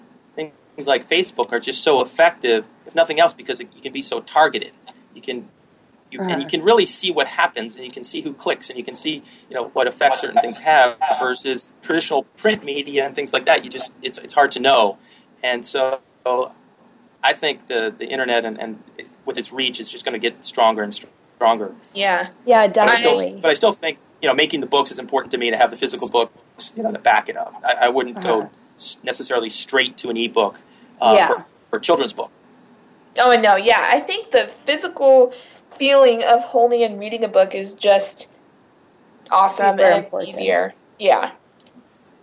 things 0.82 0.88
like 0.88 1.08
Facebook 1.08 1.52
are 1.52 1.60
just 1.60 1.84
so 1.84 2.02
effective, 2.02 2.66
if 2.88 2.96
nothing 2.96 3.20
else, 3.20 3.34
because 3.34 3.60
it, 3.60 3.68
you 3.76 3.82
can 3.82 3.92
be 3.92 4.02
so 4.02 4.20
targeted. 4.22 4.72
You 5.14 5.22
can 5.22 5.48
you, 6.10 6.20
and 6.22 6.42
you 6.42 6.48
can 6.48 6.62
really 6.64 6.86
see 6.86 7.12
what 7.12 7.28
happens, 7.28 7.78
and 7.78 7.86
you 7.86 7.92
can 7.92 8.04
see 8.04 8.22
who 8.22 8.34
clicks, 8.34 8.70
and 8.70 8.78
you 8.78 8.84
can 8.84 8.96
see 8.96 9.22
you 9.50 9.56
know 9.56 9.70
what 9.70 9.88
effects 9.88 10.22
certain 10.22 10.42
things 10.42 10.58
have 10.58 10.98
versus 11.20 11.72
traditional 11.82 12.24
print 12.38 12.64
media 12.64 13.06
and 13.06 13.16
things 13.16 13.32
like 13.34 13.46
that. 13.46 13.64
You 13.64 13.70
just 13.70 13.92
it's 14.02 14.18
it's 14.18 14.34
hard 14.34 14.52
to 14.52 14.60
know, 14.60 14.98
and 15.44 15.64
so 15.66 16.00
I 17.24 17.34
think 17.34 17.68
the 17.68 17.94
the 17.98 18.08
internet 18.08 18.46
and, 18.46 18.60
and 18.60 18.80
with 19.26 19.38
its 19.38 19.54
reach 19.54 19.80
is 19.80 19.92
just 19.92 20.04
going 20.06 20.14
to 20.14 20.20
get 20.20 20.44
stronger 20.44 20.82
and 20.82 20.94
stronger. 20.94 21.74
Yeah. 21.94 22.30
Yeah, 22.46 22.68
But 22.68 22.90
I, 22.90 22.96
still, 22.96 23.12
definitely. 23.18 23.40
but 23.42 23.52
I 23.52 23.54
still 23.54 23.74
think 23.74 24.00
you 24.22 24.28
know 24.28 24.34
making 24.34 24.62
the 24.62 24.68
books 24.68 24.92
is 24.92 25.00
important 25.00 25.32
to 25.32 25.38
me 25.38 25.52
to 25.52 25.58
have 25.58 25.72
the 25.72 25.78
physical 25.78 26.10
books 26.10 26.74
you 26.76 26.84
know 26.84 26.92
to 26.92 27.00
back 27.00 27.30
it 27.30 27.38
up. 27.38 27.54
I, 27.64 27.86
I 27.88 27.90
wouldn't 27.90 28.18
Uh-huh. 28.18 28.42
go 28.42 28.42
s- 28.44 28.52
necessarily 29.04 29.50
straight 29.50 29.98
to 29.98 30.10
an 30.10 30.18
ebook 30.18 30.60
uh, 31.02 31.16
Yeah. 31.18 31.28
for, 31.28 31.46
for 31.70 31.78
a 31.78 31.82
children's 31.82 32.14
book. 32.14 32.32
Oh 33.18 33.34
no, 33.40 33.56
yeah. 33.56 33.90
I 33.92 34.00
think 34.00 34.32
the 34.32 34.52
physical 34.66 35.34
feeling 35.78 36.24
of 36.24 36.42
holding 36.42 36.84
and 36.84 37.00
reading 37.00 37.24
a 37.24 37.28
book 37.28 37.54
is 37.56 37.74
just 37.74 38.32
awesome 39.30 39.78
Super 39.78 39.84
and 39.90 40.06
important. 40.06 40.30
easier. 40.36 40.74
Yeah. 41.00 41.32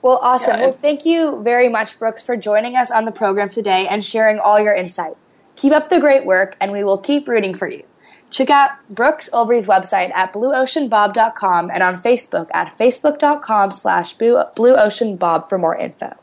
Well, 0.01 0.21
awesome. 0.23 0.57
Yeah, 0.61 0.67
well, 0.67 0.73
thank 0.75 1.05
you 1.05 1.43
very 1.43 1.69
much, 1.69 1.99
Brooks, 1.99 2.23
for 2.23 2.37
joining 2.37 2.77
us 2.77 2.91
on 2.91 3.05
the 3.05 3.11
program 3.13 3.49
today 3.49 3.87
and 3.89 4.05
sharing 4.05 4.39
all 4.39 4.61
your 4.61 4.75
insight. 4.75 5.17
Keep 5.57 5.73
up 5.73 5.89
the 5.89 5.99
great 5.99 6.25
work, 6.25 6.57
and 6.61 6.71
we 6.71 6.85
will 6.85 6.99
keep 6.99 7.27
rooting 7.27 7.53
for 7.53 7.69
you. 7.69 7.83
Check 8.31 8.49
out 8.49 8.71
Brooks 8.89 9.29
Olbrys' 9.33 9.67
website 9.67 10.13
at 10.15 10.33
blueoceanbob.com 10.33 11.71
and 11.73 11.83
on 11.83 11.97
Facebook 11.97 12.49
at 12.55 12.79
facebook.com 12.79 13.73
slash 13.73 14.15
blueoceanbob 14.17 15.49
for 15.49 15.59
more 15.59 15.77
info. 15.77 16.15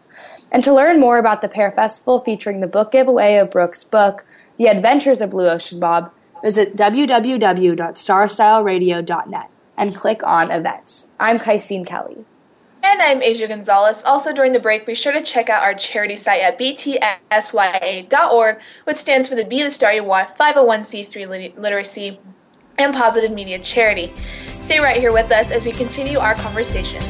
And 0.55 0.63
to 0.63 0.73
learn 0.73 0.99
more 1.01 1.17
about 1.17 1.41
the 1.41 1.49
Pear 1.49 1.69
Festival 1.69 2.21
featuring 2.21 2.61
the 2.61 2.67
book 2.67 2.93
giveaway 2.93 3.35
of 3.35 3.51
Brooks' 3.51 3.83
book, 3.83 4.23
The 4.55 4.67
Adventures 4.67 5.19
of 5.19 5.31
Blue 5.31 5.49
Ocean 5.49 5.81
Bob, 5.81 6.13
visit 6.41 6.77
www.starstyleradio.net 6.77 9.49
and 9.75 9.93
click 9.93 10.23
on 10.23 10.51
events. 10.51 11.09
I'm 11.19 11.39
Kaisine 11.39 11.85
Kelly. 11.85 12.23
And 12.83 13.01
I'm 13.01 13.21
Asia 13.21 13.49
Gonzalez. 13.49 14.05
Also, 14.05 14.31
during 14.31 14.53
the 14.53 14.61
break, 14.61 14.85
be 14.85 14.95
sure 14.95 15.11
to 15.11 15.21
check 15.21 15.49
out 15.49 15.61
our 15.61 15.73
charity 15.73 16.15
site 16.15 16.39
at 16.39 16.57
btsya.org, 16.57 18.59
which 18.85 18.95
stands 18.95 19.27
for 19.27 19.35
the 19.35 19.43
Be 19.43 19.61
the 19.61 19.69
Star 19.69 19.91
You 19.91 20.09
Are 20.09 20.25
501c3 20.39 21.57
literacy 21.57 22.17
and 22.77 22.93
positive 22.93 23.33
media 23.33 23.59
charity. 23.59 24.13
Stay 24.61 24.79
right 24.79 24.95
here 24.95 25.11
with 25.11 25.33
us 25.33 25.51
as 25.51 25.65
we 25.65 25.73
continue 25.73 26.17
our 26.17 26.35
conversation. 26.35 27.01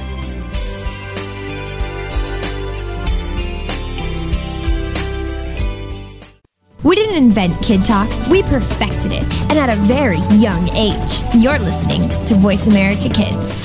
We 6.86 6.96
didn't 6.96 7.16
invent 7.16 7.60
Kid 7.64 7.84
Talk, 7.84 8.08
we 8.30 8.44
perfected 8.44 9.12
it, 9.12 9.24
and 9.50 9.54
at 9.54 9.76
a 9.76 9.82
very 9.82 10.20
young 10.38 10.70
age. 10.76 11.24
You're 11.34 11.58
listening 11.58 12.08
to 12.28 12.36
Voice 12.36 12.68
America 12.68 13.10
Kids. 13.10 13.60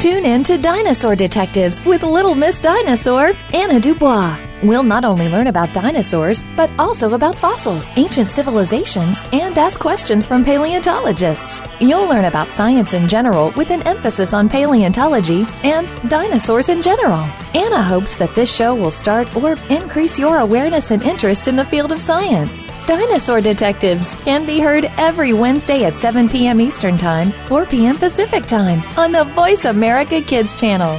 Tune 0.00 0.24
in 0.24 0.42
to 0.44 0.56
Dinosaur 0.56 1.16
Detectives 1.16 1.84
with 1.84 2.02
Little 2.02 2.34
Miss 2.34 2.62
Dinosaur, 2.62 3.32
Anna 3.52 3.78
Dubois. 3.78 4.53
We'll 4.64 4.82
not 4.82 5.04
only 5.04 5.28
learn 5.28 5.48
about 5.48 5.74
dinosaurs, 5.74 6.42
but 6.56 6.70
also 6.78 7.12
about 7.12 7.36
fossils, 7.36 7.86
ancient 7.96 8.30
civilizations, 8.30 9.22
and 9.30 9.58
ask 9.58 9.78
questions 9.78 10.26
from 10.26 10.42
paleontologists. 10.42 11.60
You'll 11.80 12.08
learn 12.08 12.24
about 12.24 12.50
science 12.50 12.94
in 12.94 13.06
general 13.06 13.50
with 13.58 13.70
an 13.70 13.82
emphasis 13.82 14.32
on 14.32 14.48
paleontology 14.48 15.44
and 15.64 15.86
dinosaurs 16.08 16.70
in 16.70 16.80
general. 16.80 17.28
Anna 17.54 17.82
hopes 17.82 18.16
that 18.16 18.34
this 18.34 18.50
show 18.50 18.74
will 18.74 18.90
start 18.90 19.36
or 19.36 19.56
increase 19.68 20.18
your 20.18 20.38
awareness 20.38 20.90
and 20.90 21.02
interest 21.02 21.46
in 21.46 21.56
the 21.56 21.66
field 21.66 21.92
of 21.92 22.00
science. 22.00 22.62
Dinosaur 22.86 23.42
Detectives 23.42 24.14
can 24.24 24.46
be 24.46 24.60
heard 24.60 24.86
every 24.96 25.34
Wednesday 25.34 25.84
at 25.84 25.94
7 25.94 26.26
p.m. 26.26 26.58
Eastern 26.58 26.96
Time, 26.96 27.32
4 27.48 27.66
p.m. 27.66 27.98
Pacific 27.98 28.46
Time 28.46 28.82
on 28.96 29.12
the 29.12 29.24
Voice 29.34 29.66
America 29.66 30.22
Kids 30.22 30.58
channel. 30.58 30.98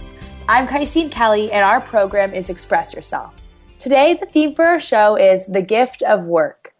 I'm 0.49 0.67
Kaisine 0.67 1.11
Kelly, 1.11 1.51
and 1.51 1.63
our 1.63 1.79
program 1.79 2.33
is 2.33 2.49
Express 2.49 2.93
Yourself. 2.93 3.33
Today, 3.79 4.15
the 4.19 4.25
theme 4.25 4.55
for 4.55 4.65
our 4.65 4.79
show 4.79 5.15
is 5.15 5.45
The 5.45 5.61
Gift 5.61 6.01
of 6.03 6.25
Work. 6.25 6.73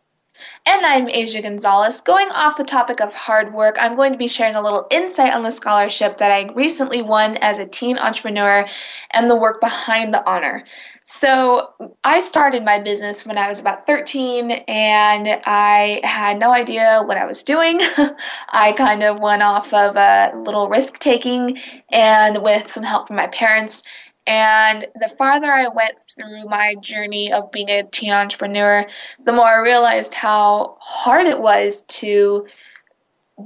And 0.66 0.86
I'm 0.86 1.10
Asia 1.10 1.42
Gonzalez. 1.42 2.02
Going 2.02 2.30
off 2.30 2.58
the 2.58 2.64
topic 2.64 3.00
of 3.00 3.14
hard 3.14 3.54
work, 3.54 3.78
I'm 3.80 3.96
going 3.96 4.12
to 4.12 4.18
be 4.18 4.28
sharing 4.28 4.56
a 4.56 4.62
little 4.62 4.88
insight 4.90 5.34
on 5.34 5.44
the 5.44 5.52
scholarship 5.52 6.18
that 6.18 6.32
I 6.32 6.52
recently 6.54 7.02
won 7.02 7.38
as 7.38 7.60
a 7.60 7.68
teen 7.68 7.98
entrepreneur 7.98 8.66
and 9.12 9.30
the 9.30 9.36
work 9.36 9.62
behind 9.62 10.14
the 10.14 10.28
honor. 10.28 10.64
So, 11.04 11.74
I 12.04 12.20
started 12.20 12.64
my 12.64 12.80
business 12.82 13.26
when 13.26 13.38
I 13.38 13.48
was 13.48 13.60
about 13.60 13.88
13 13.88 14.52
and 14.52 15.28
I 15.46 16.00
had 16.04 16.38
no 16.38 16.52
idea 16.52 17.02
what 17.06 17.18
I 17.18 17.26
was 17.26 17.42
doing. 17.44 17.80
I 18.50 18.74
kind 18.74 19.02
of 19.02 19.20
went 19.20 19.42
off 19.42 19.74
of 19.74 19.96
a 19.96 20.32
little 20.36 20.70
risk 20.70 21.00
taking 21.00 21.60
and 21.90 22.44
with 22.44 22.72
some 22.72 22.84
help 22.84 23.08
from 23.08 23.18
my 23.18 23.28
parents. 23.28 23.84
And 24.28 24.88
the 25.00 25.10
farther 25.10 25.52
I 25.52 25.68
went 25.70 25.96
through 26.16 26.46
my 26.46 26.76
journey 26.82 27.34
of 27.34 27.52
being 27.52 27.70
a 27.70 27.84
teen 27.84 28.12
entrepreneur, 28.12 28.86
the 29.26 29.34
more 29.34 29.48
I 29.48 29.60
realized 29.62 30.14
how 30.14 30.78
hard 30.80 31.26
it 31.26 31.40
was 31.40 31.82
to 31.84 32.46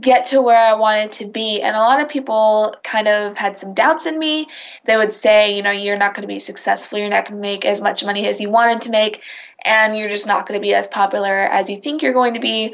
get 0.02 0.26
to 0.26 0.42
where 0.42 0.58
I 0.58 0.74
wanted 0.74 1.12
to 1.14 1.26
be. 1.26 1.62
And 1.62 1.76
a 1.76 1.80
lot 1.80 2.02
of 2.02 2.10
people 2.10 2.76
kind 2.84 3.08
of 3.08 3.38
had 3.38 3.58
some 3.58 3.74
doubts 3.74 4.06
in 4.06 4.20
me. 4.20 4.48
They 4.86 4.98
would 4.98 5.14
say, 5.14 5.56
you 5.56 5.62
know, 5.62 5.72
you're 5.72 5.98
not 5.98 6.14
going 6.14 6.24
to 6.24 6.34
be 6.34 6.40
successful, 6.40 7.00
you're 7.00 7.10
not 7.10 7.26
going 7.28 7.42
to 7.42 7.42
make 7.42 7.66
as 7.66 7.82
much 7.82 8.04
money 8.04 8.28
as 8.28 8.40
you 8.40 8.50
wanted 8.50 8.82
to 8.82 8.90
make, 8.90 9.22
and 9.64 9.98
you're 9.98 10.10
just 10.10 10.28
not 10.28 10.48
going 10.48 10.60
to 10.60 10.64
be 10.64 10.74
as 10.74 10.88
popular 10.88 11.34
as 11.34 11.70
you 11.70 11.78
think 11.78 12.02
you're 12.02 12.14
going 12.14 12.34
to 12.34 12.40
be. 12.40 12.74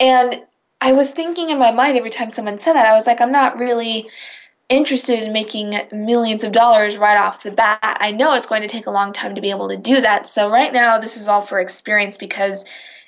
And 0.00 0.42
I 0.80 0.92
was 0.92 1.10
thinking 1.10 1.50
in 1.50 1.58
my 1.58 1.72
mind 1.72 1.96
every 1.96 2.10
time 2.10 2.30
someone 2.30 2.58
said 2.58 2.74
that, 2.74 2.86
I 2.86 2.94
was 2.94 3.06
like, 3.06 3.20
I'm 3.20 3.32
not 3.32 3.58
really 3.58 4.08
interested 4.68 5.22
in 5.22 5.32
making 5.32 5.74
millions 5.92 6.44
of 6.44 6.52
dollars 6.52 6.98
right 6.98 7.16
off 7.16 7.42
the 7.42 7.50
bat. 7.50 7.78
I 7.82 8.10
know 8.10 8.34
it's 8.34 8.46
going 8.46 8.62
to 8.62 8.68
take 8.68 8.86
a 8.86 8.90
long 8.90 9.12
time 9.12 9.34
to 9.34 9.40
be 9.40 9.50
able 9.50 9.68
to 9.70 9.76
do 9.76 10.00
that. 10.00 10.28
So 10.28 10.50
right 10.50 10.72
now, 10.72 10.98
this 10.98 11.16
is 11.16 11.26
all 11.26 11.42
for 11.42 11.58
experience 11.58 12.16
because 12.16 12.64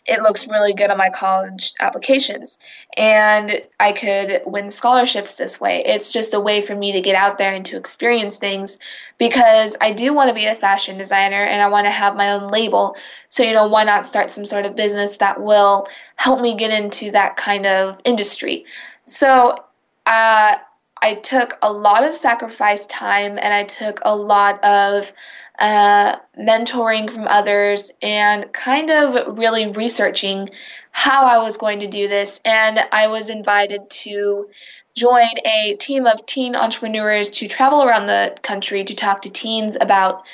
it 0.07 0.23
looks 0.23 0.49
really 0.49 0.73
good 0.73 0.91
on 0.91 0.99
my 0.99 1.11
college 1.11 1.73
applications. 1.81 2.59
And 2.97 3.61
I 3.79 3.93
could 3.93 4.43
win 4.47 4.71
scholarships 4.71 5.37
this 5.37 5.61
way. 5.61 5.83
It's 5.85 6.11
just 6.11 6.35
a 6.35 6.41
way 6.41 6.61
for 6.61 6.75
me 6.75 6.93
to 6.93 7.01
get 7.01 7.15
out 7.15 7.39
there 7.39 7.53
and 7.53 7.65
to 7.67 7.77
experience 7.77 8.37
things 8.37 8.79
because 9.19 9.77
I 9.81 9.93
do 9.93 10.13
want 10.13 10.29
to 10.29 10.35
be 10.35 10.47
a 10.47 10.55
fashion 10.55 10.99
designer 10.99 11.45
and 11.45 11.63
I 11.63 11.69
want 11.69 11.87
to 11.87 11.91
have 11.91 12.17
my 12.17 12.31
own 12.31 12.51
label. 12.51 12.97
So, 13.29 13.43
you 13.43 13.53
know, 13.53 13.69
why 13.69 13.85
not 13.85 14.07
start 14.07 14.31
some 14.31 14.47
sort 14.47 14.67
of 14.67 14.75
business 14.75 15.19
that 15.19 15.43
will 15.43 15.87
help 16.17 16.41
me 16.41 16.57
get 16.57 16.71
into 16.71 17.11
that 17.11 17.37
kind 17.37 17.67
of 17.67 17.99
industry? 18.05 18.65
So, 19.05 19.65
uh, 20.07 20.57
I 21.03 21.15
took 21.15 21.59
a 21.63 21.73
lot 21.73 22.05
of 22.05 22.15
sacrifice 22.15 22.85
time 22.87 23.39
and 23.41 23.55
I 23.55 23.65
took 23.65 24.01
a 24.05 24.15
lot 24.15 24.63
of 24.63 25.13
uh, 25.61 26.17
mentoring 26.39 27.13
from 27.13 27.29
others 27.29 27.93
and 28.03 28.53
kind 28.53 28.91
of 28.91 29.39
really 29.39 29.71
researching 29.71 30.49
how 30.91 31.25
I 31.25 31.39
was 31.39 31.57
going 31.57 31.81
to 31.81 31.87
do 31.87 32.09
this. 32.09 32.41
And 32.45 32.81
I 32.91 33.09
was 33.09 33.31
invited 33.31 33.89
to 33.91 34.49
join 34.97 35.29
a 35.45 35.77
team 35.79 36.07
of 36.07 36.27
teen 36.27 36.57
entrepreneurs 36.57 37.31
to 37.31 37.47
travel 37.47 37.83
around 37.85 38.07
the 38.07 38.37
country 38.43 38.85
to 38.85 38.95
talk 38.95 39.23
to 39.23 39.31
teens 39.31 39.77
about 39.81 40.25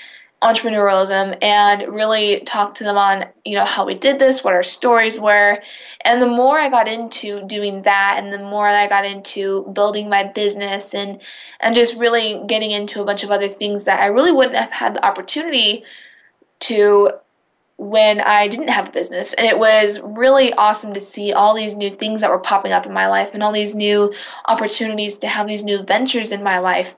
entrepreneurialism 0.43 1.37
and 1.43 1.95
really 1.95 2.41
talk 2.41 2.74
to 2.74 2.85
them 2.85 2.99
on 2.99 3.24
you 3.45 3.55
know 3.55 3.64
how 3.64 3.87
we 3.87 3.95
did 3.95 4.18
this 4.18 4.45
what 4.45 4.53
our 4.53 4.62
stories 4.62 5.18
were 5.18 5.59
and 6.03 6.20
the 6.20 6.27
more 6.27 6.59
i 6.59 6.68
got 6.68 6.87
into 6.87 7.43
doing 7.47 7.81
that 7.83 8.16
and 8.18 8.31
the 8.31 8.39
more 8.39 8.66
i 8.68 8.87
got 8.87 9.07
into 9.07 9.62
building 9.72 10.11
my 10.11 10.24
business 10.24 10.95
and 10.95 11.20
and 11.61 11.74
just 11.74 11.96
really 11.96 12.42
getting 12.46 12.70
into 12.70 13.00
a 13.00 13.04
bunch 13.04 13.24
of 13.24 13.30
other 13.30 13.48
things 13.48 13.84
that 13.84 14.00
i 14.00 14.07
really 14.07 14.32
wouldn't 14.32 14.57
have 14.57 14.70
had 14.70 14.94
the 14.94 15.04
opportunity 15.04 15.84
to 16.59 17.11
when 17.79 18.20
i 18.20 18.49
didn't 18.49 18.68
have 18.68 18.89
a 18.89 18.93
business 18.93 19.33
and 19.35 19.47
it 19.47 19.59
was 19.59 20.01
really 20.01 20.53
awesome 20.55 20.95
to 20.95 21.01
see 21.01 21.33
all 21.33 21.55
these 21.55 21.77
new 21.77 21.91
things 21.91 22.20
that 22.20 22.31
were 22.31 22.39
popping 22.39 22.72
up 22.72 22.87
in 22.87 22.93
my 22.93 23.07
life 23.07 23.31
and 23.35 23.43
all 23.43 23.53
these 23.53 23.74
new 23.74 24.12
opportunities 24.47 25.18
to 25.18 25.27
have 25.27 25.47
these 25.47 25.64
new 25.64 25.83
ventures 25.83 26.33
in 26.33 26.43
my 26.43 26.59
life 26.59 26.95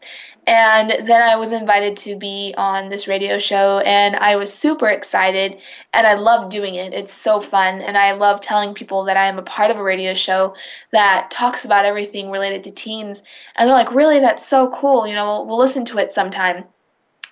and 0.48 1.06
then 1.06 1.20
I 1.20 1.36
was 1.36 1.52
invited 1.52 1.98
to 1.98 2.16
be 2.16 2.54
on 2.56 2.88
this 2.88 3.06
radio 3.06 3.38
show, 3.38 3.80
and 3.80 4.16
I 4.16 4.36
was 4.36 4.50
super 4.50 4.88
excited, 4.88 5.58
and 5.92 6.06
I 6.06 6.14
love 6.14 6.48
doing 6.48 6.76
it. 6.76 6.94
It's 6.94 7.12
so 7.12 7.38
fun, 7.38 7.82
and 7.82 7.98
I 7.98 8.12
love 8.12 8.40
telling 8.40 8.72
people 8.72 9.04
that 9.04 9.18
I 9.18 9.26
am 9.26 9.38
a 9.38 9.42
part 9.42 9.70
of 9.70 9.76
a 9.76 9.82
radio 9.82 10.14
show 10.14 10.54
that 10.90 11.30
talks 11.30 11.66
about 11.66 11.84
everything 11.84 12.30
related 12.30 12.64
to 12.64 12.70
teens. 12.70 13.22
And 13.56 13.68
they're 13.68 13.76
like, 13.76 13.92
Really? 13.92 14.20
That's 14.20 14.46
so 14.46 14.70
cool. 14.70 15.06
You 15.06 15.14
know, 15.14 15.26
we'll, 15.26 15.46
we'll 15.48 15.58
listen 15.58 15.84
to 15.84 15.98
it 15.98 16.14
sometime. 16.14 16.64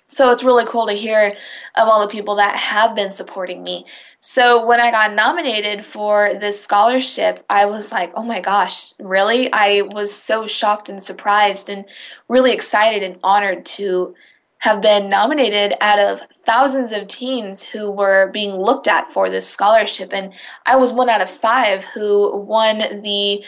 So 0.09 0.31
it's 0.31 0.43
really 0.43 0.65
cool 0.65 0.87
to 0.87 0.93
hear 0.93 1.35
of 1.75 1.87
all 1.87 2.01
the 2.01 2.11
people 2.11 2.35
that 2.37 2.57
have 2.57 2.95
been 2.95 3.11
supporting 3.11 3.61
me. 3.61 3.85
So 4.21 4.65
when 4.65 4.79
I 4.79 4.89
got 4.89 5.13
nominated 5.13 5.85
for 5.85 6.33
this 6.39 6.61
scholarship, 6.61 7.43
I 7.49 7.65
was 7.65 7.91
like, 7.91 8.13
oh 8.15 8.23
my 8.23 8.39
gosh, 8.39 8.93
really? 8.99 9.51
I 9.51 9.81
was 9.81 10.13
so 10.13 10.47
shocked 10.47 10.89
and 10.89 11.03
surprised 11.03 11.69
and 11.69 11.85
really 12.29 12.53
excited 12.53 13.03
and 13.03 13.19
honored 13.21 13.65
to 13.65 14.15
have 14.59 14.81
been 14.81 15.09
nominated 15.09 15.75
out 15.81 15.99
of 15.99 16.21
thousands 16.45 16.91
of 16.91 17.07
teens 17.07 17.61
who 17.61 17.91
were 17.91 18.27
being 18.33 18.53
looked 18.53 18.87
at 18.87 19.13
for 19.13 19.29
this 19.29 19.47
scholarship. 19.47 20.13
And 20.13 20.33
I 20.65 20.77
was 20.77 20.91
one 20.91 21.09
out 21.09 21.21
of 21.21 21.29
five 21.29 21.83
who 21.83 22.35
won 22.37 23.01
the 23.03 23.43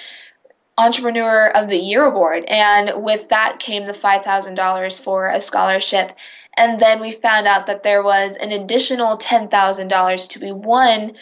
Entrepreneur 0.78 1.50
of 1.50 1.68
the 1.68 1.78
Year 1.78 2.06
award. 2.06 2.46
And 2.46 3.04
with 3.04 3.30
that 3.30 3.60
came 3.60 3.86
the 3.86 3.92
$5,000 3.92 5.02
for 5.02 5.30
a 5.30 5.42
scholarship 5.42 6.12
and 6.60 6.78
then 6.78 7.00
we 7.00 7.14
found 7.14 7.48
out 7.48 7.68
that 7.68 7.84
there 7.84 8.04
was 8.04 8.36
an 8.36 8.52
additional 8.52 9.18
$10,000 9.18 10.30
to 10.30 10.40
be 10.40 10.52
won. 10.52 11.14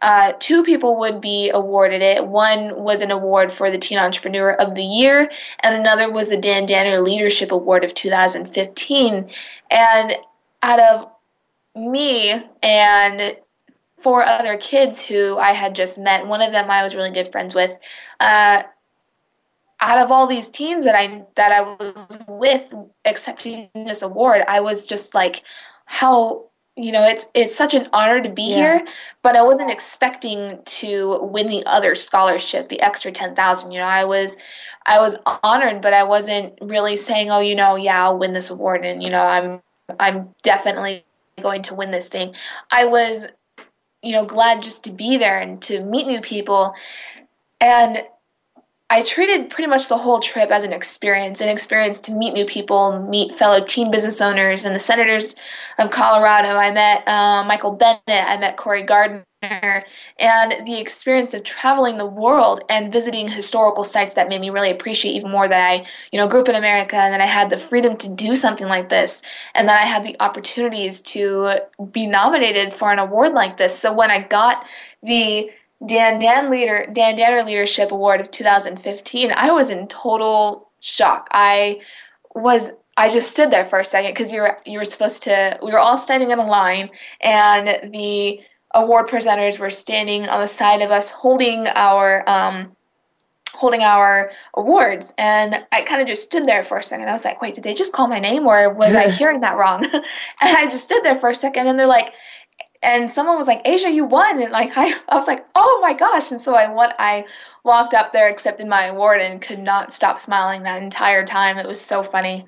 Uh, 0.00 0.32
two 0.40 0.64
people 0.64 1.00
would 1.00 1.20
be 1.20 1.50
awarded 1.50 2.00
it. 2.00 2.26
One 2.26 2.82
was 2.82 3.02
an 3.02 3.10
award 3.10 3.52
for 3.52 3.70
the 3.70 3.76
Teen 3.76 3.98
Entrepreneur 3.98 4.52
of 4.52 4.74
the 4.74 4.82
Year, 4.82 5.30
and 5.60 5.74
another 5.74 6.10
was 6.10 6.30
the 6.30 6.38
Dan 6.38 6.64
Danner 6.64 7.02
Leadership 7.02 7.52
Award 7.52 7.84
of 7.84 7.92
2015. 7.92 9.30
And 9.70 10.12
out 10.62 10.80
of 10.80 11.10
me 11.74 12.42
and 12.62 13.36
four 13.98 14.24
other 14.24 14.56
kids 14.56 15.02
who 15.02 15.36
I 15.36 15.52
had 15.52 15.74
just 15.74 15.98
met, 15.98 16.26
one 16.26 16.40
of 16.40 16.52
them 16.52 16.70
I 16.70 16.82
was 16.82 16.96
really 16.96 17.10
good 17.10 17.32
friends 17.32 17.54
with, 17.54 17.76
uh, 18.18 18.62
out 19.80 19.98
of 19.98 20.10
all 20.10 20.26
these 20.26 20.48
teens 20.48 20.84
that 20.84 20.94
I 20.94 21.22
that 21.34 21.52
I 21.52 21.60
was 21.60 22.18
with 22.28 22.64
accepting 23.04 23.68
this 23.74 24.02
award, 24.02 24.42
I 24.48 24.60
was 24.60 24.86
just 24.86 25.14
like, 25.14 25.42
how 25.84 26.44
you 26.76 26.92
know 26.92 27.04
it's 27.04 27.26
it's 27.34 27.54
such 27.54 27.74
an 27.74 27.88
honor 27.92 28.20
to 28.22 28.28
be 28.28 28.44
yeah. 28.44 28.56
here, 28.56 28.86
but 29.22 29.36
I 29.36 29.42
wasn't 29.42 29.70
expecting 29.70 30.58
to 30.64 31.18
win 31.22 31.48
the 31.48 31.64
other 31.66 31.94
scholarship, 31.94 32.68
the 32.68 32.80
extra 32.80 33.12
ten 33.12 33.34
thousand. 33.34 33.72
You 33.72 33.80
know, 33.80 33.86
I 33.86 34.04
was 34.04 34.36
I 34.86 34.98
was 34.98 35.16
honored, 35.42 35.82
but 35.82 35.92
I 35.92 36.04
wasn't 36.04 36.54
really 36.62 36.96
saying, 36.96 37.30
oh, 37.30 37.40
you 37.40 37.54
know, 37.54 37.76
yeah, 37.76 38.04
I'll 38.04 38.18
win 38.18 38.32
this 38.32 38.50
award, 38.50 38.84
and 38.84 39.02
you 39.02 39.10
know, 39.10 39.24
I'm 39.24 39.60
I'm 40.00 40.34
definitely 40.42 41.04
going 41.42 41.62
to 41.62 41.74
win 41.74 41.90
this 41.90 42.08
thing. 42.08 42.34
I 42.70 42.86
was, 42.86 43.28
you 44.02 44.12
know, 44.12 44.24
glad 44.24 44.62
just 44.62 44.84
to 44.84 44.90
be 44.90 45.18
there 45.18 45.38
and 45.38 45.60
to 45.62 45.82
meet 45.82 46.06
new 46.06 46.22
people, 46.22 46.74
and 47.60 47.98
I 48.88 49.02
treated 49.02 49.50
pretty 49.50 49.68
much 49.68 49.88
the 49.88 49.96
whole 49.96 50.20
trip 50.20 50.52
as 50.52 50.62
an 50.62 50.72
experience, 50.72 51.40
an 51.40 51.48
experience 51.48 52.00
to 52.02 52.12
meet 52.12 52.34
new 52.34 52.44
people, 52.44 53.00
meet 53.08 53.36
fellow 53.36 53.64
teen 53.64 53.90
business 53.90 54.20
owners 54.20 54.64
and 54.64 54.76
the 54.76 54.80
senators 54.80 55.34
of 55.78 55.90
Colorado. 55.90 56.50
I 56.50 56.70
met 56.70 57.06
uh, 57.08 57.42
Michael 57.44 57.72
Bennet, 57.72 58.00
I 58.06 58.36
met 58.36 58.56
Cory 58.56 58.84
Gardner, 58.84 59.24
and 59.42 60.66
the 60.66 60.78
experience 60.78 61.34
of 61.34 61.42
traveling 61.42 61.98
the 61.98 62.06
world 62.06 62.62
and 62.68 62.92
visiting 62.92 63.26
historical 63.26 63.82
sites 63.82 64.14
that 64.14 64.28
made 64.28 64.40
me 64.40 64.50
really 64.50 64.70
appreciate 64.70 65.16
even 65.16 65.32
more 65.32 65.48
that 65.48 65.68
I, 65.68 65.84
you 66.12 66.20
know, 66.20 66.28
grew 66.28 66.42
up 66.42 66.48
in 66.48 66.54
America 66.54 66.96
and 66.96 67.12
that 67.12 67.20
I 67.20 67.26
had 67.26 67.50
the 67.50 67.58
freedom 67.58 67.96
to 67.96 68.08
do 68.08 68.36
something 68.36 68.68
like 68.68 68.88
this 68.88 69.20
and 69.56 69.68
that 69.68 69.82
I 69.82 69.84
had 69.84 70.04
the 70.04 70.16
opportunities 70.20 71.02
to 71.02 71.58
be 71.90 72.06
nominated 72.06 72.72
for 72.72 72.92
an 72.92 73.00
award 73.00 73.32
like 73.32 73.56
this. 73.56 73.76
So 73.76 73.92
when 73.92 74.12
I 74.12 74.22
got 74.22 74.64
the 75.02 75.50
Dan 75.84 76.18
Dan 76.18 76.50
leader 76.50 76.86
Dan 76.92 77.16
Danner 77.16 77.44
Leadership 77.44 77.92
Award 77.92 78.20
of 78.20 78.30
2015, 78.30 79.32
I 79.32 79.50
was 79.50 79.70
in 79.70 79.86
total 79.88 80.68
shock. 80.80 81.28
I 81.32 81.80
was 82.34 82.72
I 82.96 83.10
just 83.10 83.30
stood 83.30 83.50
there 83.50 83.66
for 83.66 83.78
a 83.78 83.84
second 83.84 84.12
because 84.12 84.32
you 84.32 84.40
were 84.40 84.58
you 84.64 84.78
were 84.78 84.84
supposed 84.84 85.22
to 85.24 85.58
we 85.62 85.72
were 85.72 85.78
all 85.78 85.98
standing 85.98 86.30
in 86.30 86.38
a 86.38 86.46
line 86.46 86.88
and 87.20 87.92
the 87.92 88.40
award 88.74 89.08
presenters 89.08 89.58
were 89.58 89.70
standing 89.70 90.28
on 90.28 90.40
the 90.40 90.48
side 90.48 90.80
of 90.80 90.90
us 90.90 91.10
holding 91.10 91.66
our 91.68 92.28
um, 92.28 92.74
holding 93.52 93.82
our 93.82 94.30
awards 94.54 95.12
and 95.18 95.64
I 95.72 95.82
kind 95.82 96.00
of 96.00 96.08
just 96.08 96.24
stood 96.24 96.46
there 96.46 96.64
for 96.64 96.78
a 96.78 96.82
second. 96.82 97.08
I 97.08 97.12
was 97.12 97.24
like, 97.24 97.40
wait, 97.40 97.54
did 97.54 97.64
they 97.64 97.74
just 97.74 97.92
call 97.92 98.06
my 98.06 98.18
name 98.18 98.46
or 98.46 98.72
was 98.72 98.94
I 98.94 99.08
hearing 99.10 99.40
that 99.40 99.56
wrong? 99.56 99.84
and 99.92 100.02
I 100.40 100.64
just 100.64 100.84
stood 100.84 101.04
there 101.04 101.16
for 101.16 101.30
a 101.30 101.34
second 101.34 101.68
and 101.68 101.78
they're 101.78 101.86
like, 101.86 102.12
and 102.82 103.10
someone 103.10 103.36
was 103.36 103.46
like, 103.46 103.62
Asia, 103.64 103.90
you 103.90 104.04
won. 104.04 104.42
And 104.42 104.52
like, 104.52 104.72
I, 104.76 104.94
I 105.08 105.16
was 105.16 105.26
like, 105.26 105.46
oh 105.54 105.78
my 105.82 105.92
gosh. 105.92 106.30
And 106.32 106.40
so 106.40 106.54
I 106.54 106.70
won, 106.70 106.92
I 106.98 107.24
walked 107.64 107.94
up 107.94 108.12
there, 108.12 108.28
accepted 108.28 108.66
my 108.66 108.86
award 108.86 109.20
and 109.20 109.40
could 109.40 109.58
not 109.58 109.92
stop 109.92 110.18
smiling 110.18 110.62
that 110.62 110.82
entire 110.82 111.24
time. 111.24 111.58
It 111.58 111.66
was 111.66 111.80
so 111.80 112.02
funny. 112.02 112.46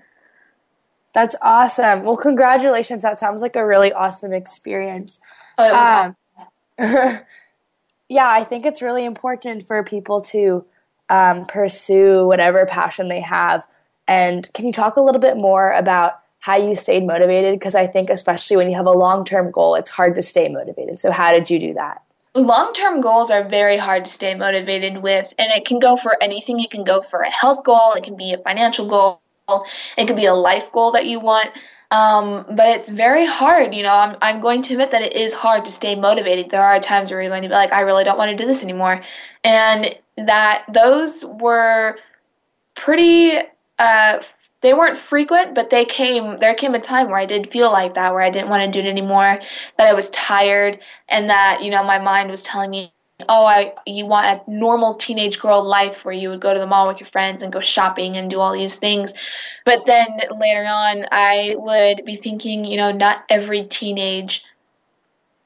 That's 1.14 1.34
awesome. 1.42 2.02
Well, 2.04 2.16
congratulations. 2.16 3.02
That 3.02 3.18
sounds 3.18 3.42
like 3.42 3.56
a 3.56 3.66
really 3.66 3.92
awesome 3.92 4.32
experience. 4.32 5.18
Oh, 5.56 5.64
it 5.64 5.72
was 5.72 6.16
um, 6.78 6.86
awesome. 6.86 7.24
yeah, 8.08 8.28
I 8.28 8.44
think 8.44 8.64
it's 8.66 8.82
really 8.82 9.04
important 9.04 9.66
for 9.66 9.82
people 9.82 10.20
to 10.22 10.64
um, 11.08 11.44
pursue 11.46 12.26
whatever 12.26 12.66
passion 12.66 13.08
they 13.08 13.20
have. 13.20 13.66
And 14.06 14.48
can 14.54 14.66
you 14.66 14.72
talk 14.72 14.96
a 14.96 15.02
little 15.02 15.20
bit 15.20 15.36
more 15.36 15.72
about 15.72 16.20
how 16.48 16.56
you 16.56 16.74
stayed 16.74 17.06
motivated? 17.06 17.58
Because 17.58 17.74
I 17.74 17.86
think, 17.86 18.08
especially 18.08 18.56
when 18.56 18.70
you 18.70 18.76
have 18.76 18.86
a 18.86 18.98
long 19.06 19.26
term 19.26 19.50
goal, 19.50 19.74
it's 19.74 19.90
hard 19.90 20.16
to 20.16 20.22
stay 20.22 20.48
motivated. 20.48 20.98
So, 20.98 21.10
how 21.10 21.30
did 21.30 21.50
you 21.50 21.58
do 21.58 21.74
that? 21.74 22.02
Long 22.34 22.72
term 22.72 23.02
goals 23.02 23.30
are 23.30 23.46
very 23.46 23.76
hard 23.76 24.06
to 24.06 24.10
stay 24.10 24.34
motivated 24.34 25.02
with, 25.02 25.34
and 25.38 25.52
it 25.52 25.66
can 25.66 25.78
go 25.78 25.98
for 25.98 26.16
anything. 26.22 26.58
It 26.60 26.70
can 26.70 26.84
go 26.84 27.02
for 27.02 27.20
a 27.20 27.30
health 27.30 27.64
goal, 27.64 27.92
it 27.92 28.02
can 28.02 28.16
be 28.16 28.32
a 28.32 28.38
financial 28.38 28.86
goal, 28.86 29.20
it 29.98 30.06
could 30.06 30.16
be 30.16 30.24
a 30.24 30.34
life 30.34 30.72
goal 30.72 30.90
that 30.92 31.04
you 31.04 31.20
want. 31.20 31.50
Um, 31.90 32.46
but 32.50 32.68
it's 32.68 32.88
very 32.88 33.26
hard, 33.26 33.74
you 33.74 33.82
know. 33.82 33.94
I'm, 33.94 34.16
I'm 34.22 34.40
going 34.40 34.62
to 34.62 34.74
admit 34.74 34.90
that 34.92 35.02
it 35.02 35.14
is 35.14 35.34
hard 35.34 35.66
to 35.66 35.70
stay 35.70 35.94
motivated. 35.94 36.50
There 36.50 36.62
are 36.62 36.80
times 36.80 37.10
where 37.10 37.20
you're 37.20 37.30
going 37.30 37.42
to 37.42 37.48
be 37.48 37.54
like, 37.54 37.72
I 37.72 37.80
really 37.80 38.04
don't 38.04 38.18
want 38.18 38.30
to 38.30 38.36
do 38.36 38.46
this 38.46 38.62
anymore. 38.62 39.02
And 39.44 39.98
that 40.16 40.64
those 40.72 41.24
were 41.26 41.98
pretty 42.74 43.38
uh, 43.78 44.22
they 44.60 44.74
weren't 44.74 44.98
frequent, 44.98 45.54
but 45.54 45.70
they 45.70 45.84
came. 45.84 46.36
There 46.38 46.54
came 46.54 46.74
a 46.74 46.80
time 46.80 47.08
where 47.08 47.18
I 47.18 47.26
did 47.26 47.50
feel 47.52 47.70
like 47.70 47.94
that, 47.94 48.12
where 48.12 48.22
I 48.22 48.30
didn't 48.30 48.50
want 48.50 48.62
to 48.62 48.70
do 48.70 48.86
it 48.86 48.90
anymore, 48.90 49.38
that 49.76 49.86
I 49.86 49.94
was 49.94 50.10
tired, 50.10 50.80
and 51.08 51.30
that 51.30 51.62
you 51.62 51.70
know 51.70 51.84
my 51.84 51.98
mind 51.98 52.30
was 52.30 52.42
telling 52.42 52.70
me, 52.70 52.92
"Oh, 53.28 53.44
I 53.46 53.74
you 53.86 54.06
want 54.06 54.26
a 54.26 54.50
normal 54.50 54.94
teenage 54.94 55.38
girl 55.38 55.62
life 55.62 56.04
where 56.04 56.14
you 56.14 56.30
would 56.30 56.40
go 56.40 56.52
to 56.52 56.58
the 56.58 56.66
mall 56.66 56.88
with 56.88 57.00
your 57.00 57.06
friends 57.06 57.42
and 57.42 57.52
go 57.52 57.60
shopping 57.60 58.16
and 58.16 58.28
do 58.28 58.40
all 58.40 58.52
these 58.52 58.74
things." 58.74 59.14
But 59.64 59.86
then 59.86 60.08
later 60.36 60.66
on, 60.68 61.06
I 61.12 61.54
would 61.56 62.04
be 62.04 62.16
thinking, 62.16 62.64
you 62.64 62.78
know, 62.78 62.90
not 62.90 63.24
every 63.30 63.64
teenage, 63.64 64.44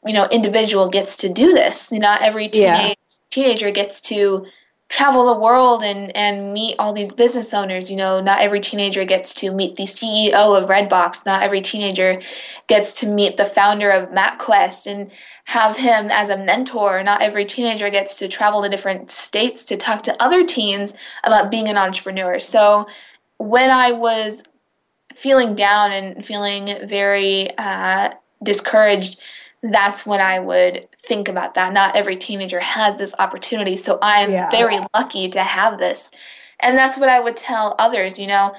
you 0.06 0.14
know, 0.14 0.26
individual 0.26 0.88
gets 0.88 1.16
to 1.18 1.28
do 1.28 1.52
this. 1.52 1.92
Not 1.92 2.22
every 2.22 2.48
teenage 2.48 2.88
yeah. 2.88 2.94
teenager 3.30 3.70
gets 3.70 4.00
to 4.02 4.46
travel 4.93 5.24
the 5.24 5.40
world 5.40 5.82
and 5.82 6.14
and 6.14 6.53
meet 6.53 6.76
all 6.78 6.93
these 6.93 7.14
business 7.14 7.55
owners 7.55 7.90
you 7.90 7.97
know 7.97 8.20
not 8.20 8.43
every 8.43 8.61
teenager 8.61 9.07
gets 9.07 9.34
to 9.34 9.51
meet 9.51 9.74
the 9.76 9.84
ceo 9.84 10.61
of 10.61 10.68
redbox. 10.68 11.24
Not 11.24 11.43
every 11.43 11.62
teenager 11.62 12.20
gets 12.66 13.01
to 13.01 13.09
meet 13.09 13.38
the 13.38 13.47
founder 13.47 13.90
of 13.90 14.11
mapquest 14.11 14.86
and 14.86 15.11
have 15.45 15.78
him 15.78 16.11
as 16.11 16.28
a 16.28 16.36
mentor. 16.36 17.03
Not 17.03 17.22
every 17.22 17.47
teenager 17.47 17.88
gets 17.88 18.16
to 18.16 18.28
travel 18.28 18.62
to 18.62 18.68
different 18.68 19.11
states 19.11 19.64
to 19.66 19.78
talk 19.78 20.03
to 20.03 20.22
other 20.22 20.45
teens 20.45 20.93
about 21.24 21.51
being 21.51 21.68
an 21.68 21.78
entrepreneur. 21.78 22.38
So 22.38 22.86
when 23.38 23.70
i 23.70 23.93
was 23.93 24.45
feeling 25.16 25.55
down 25.55 25.90
and 25.90 26.24
feeling 26.24 26.86
very 26.86 27.57
uh, 27.57 28.11
discouraged 28.43 29.18
that's 29.62 30.04
when 30.04 30.20
I 30.20 30.38
would 30.40 30.88
think 31.06 31.28
about 31.28 31.54
that. 31.54 31.72
Not 31.72 31.96
every 31.96 32.16
teenager 32.16 32.60
has 32.60 32.98
this 32.98 33.14
opportunity, 33.18 33.76
so 33.76 33.98
I'm 34.02 34.32
yeah. 34.32 34.50
very 34.50 34.78
lucky 34.94 35.28
to 35.30 35.42
have 35.42 35.78
this. 35.78 36.10
And 36.60 36.76
that's 36.76 36.98
what 36.98 37.08
I 37.08 37.20
would 37.20 37.36
tell 37.36 37.74
others, 37.78 38.18
you 38.18 38.26
know. 38.26 38.54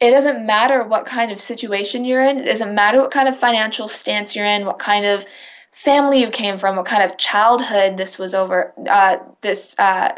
It 0.00 0.12
doesn't 0.12 0.46
matter 0.46 0.84
what 0.84 1.06
kind 1.06 1.32
of 1.32 1.40
situation 1.40 2.04
you're 2.04 2.22
in, 2.22 2.38
it 2.38 2.44
doesn't 2.44 2.74
matter 2.74 3.00
what 3.00 3.10
kind 3.10 3.28
of 3.28 3.36
financial 3.36 3.88
stance 3.88 4.36
you're 4.36 4.46
in, 4.46 4.64
what 4.64 4.78
kind 4.78 5.04
of 5.04 5.26
family 5.72 6.20
you 6.20 6.30
came 6.30 6.56
from, 6.56 6.76
what 6.76 6.86
kind 6.86 7.02
of 7.02 7.18
childhood 7.18 7.96
this 7.96 8.16
was 8.16 8.32
over, 8.32 8.72
uh, 8.88 9.18
this, 9.40 9.74
uh, 9.78 10.12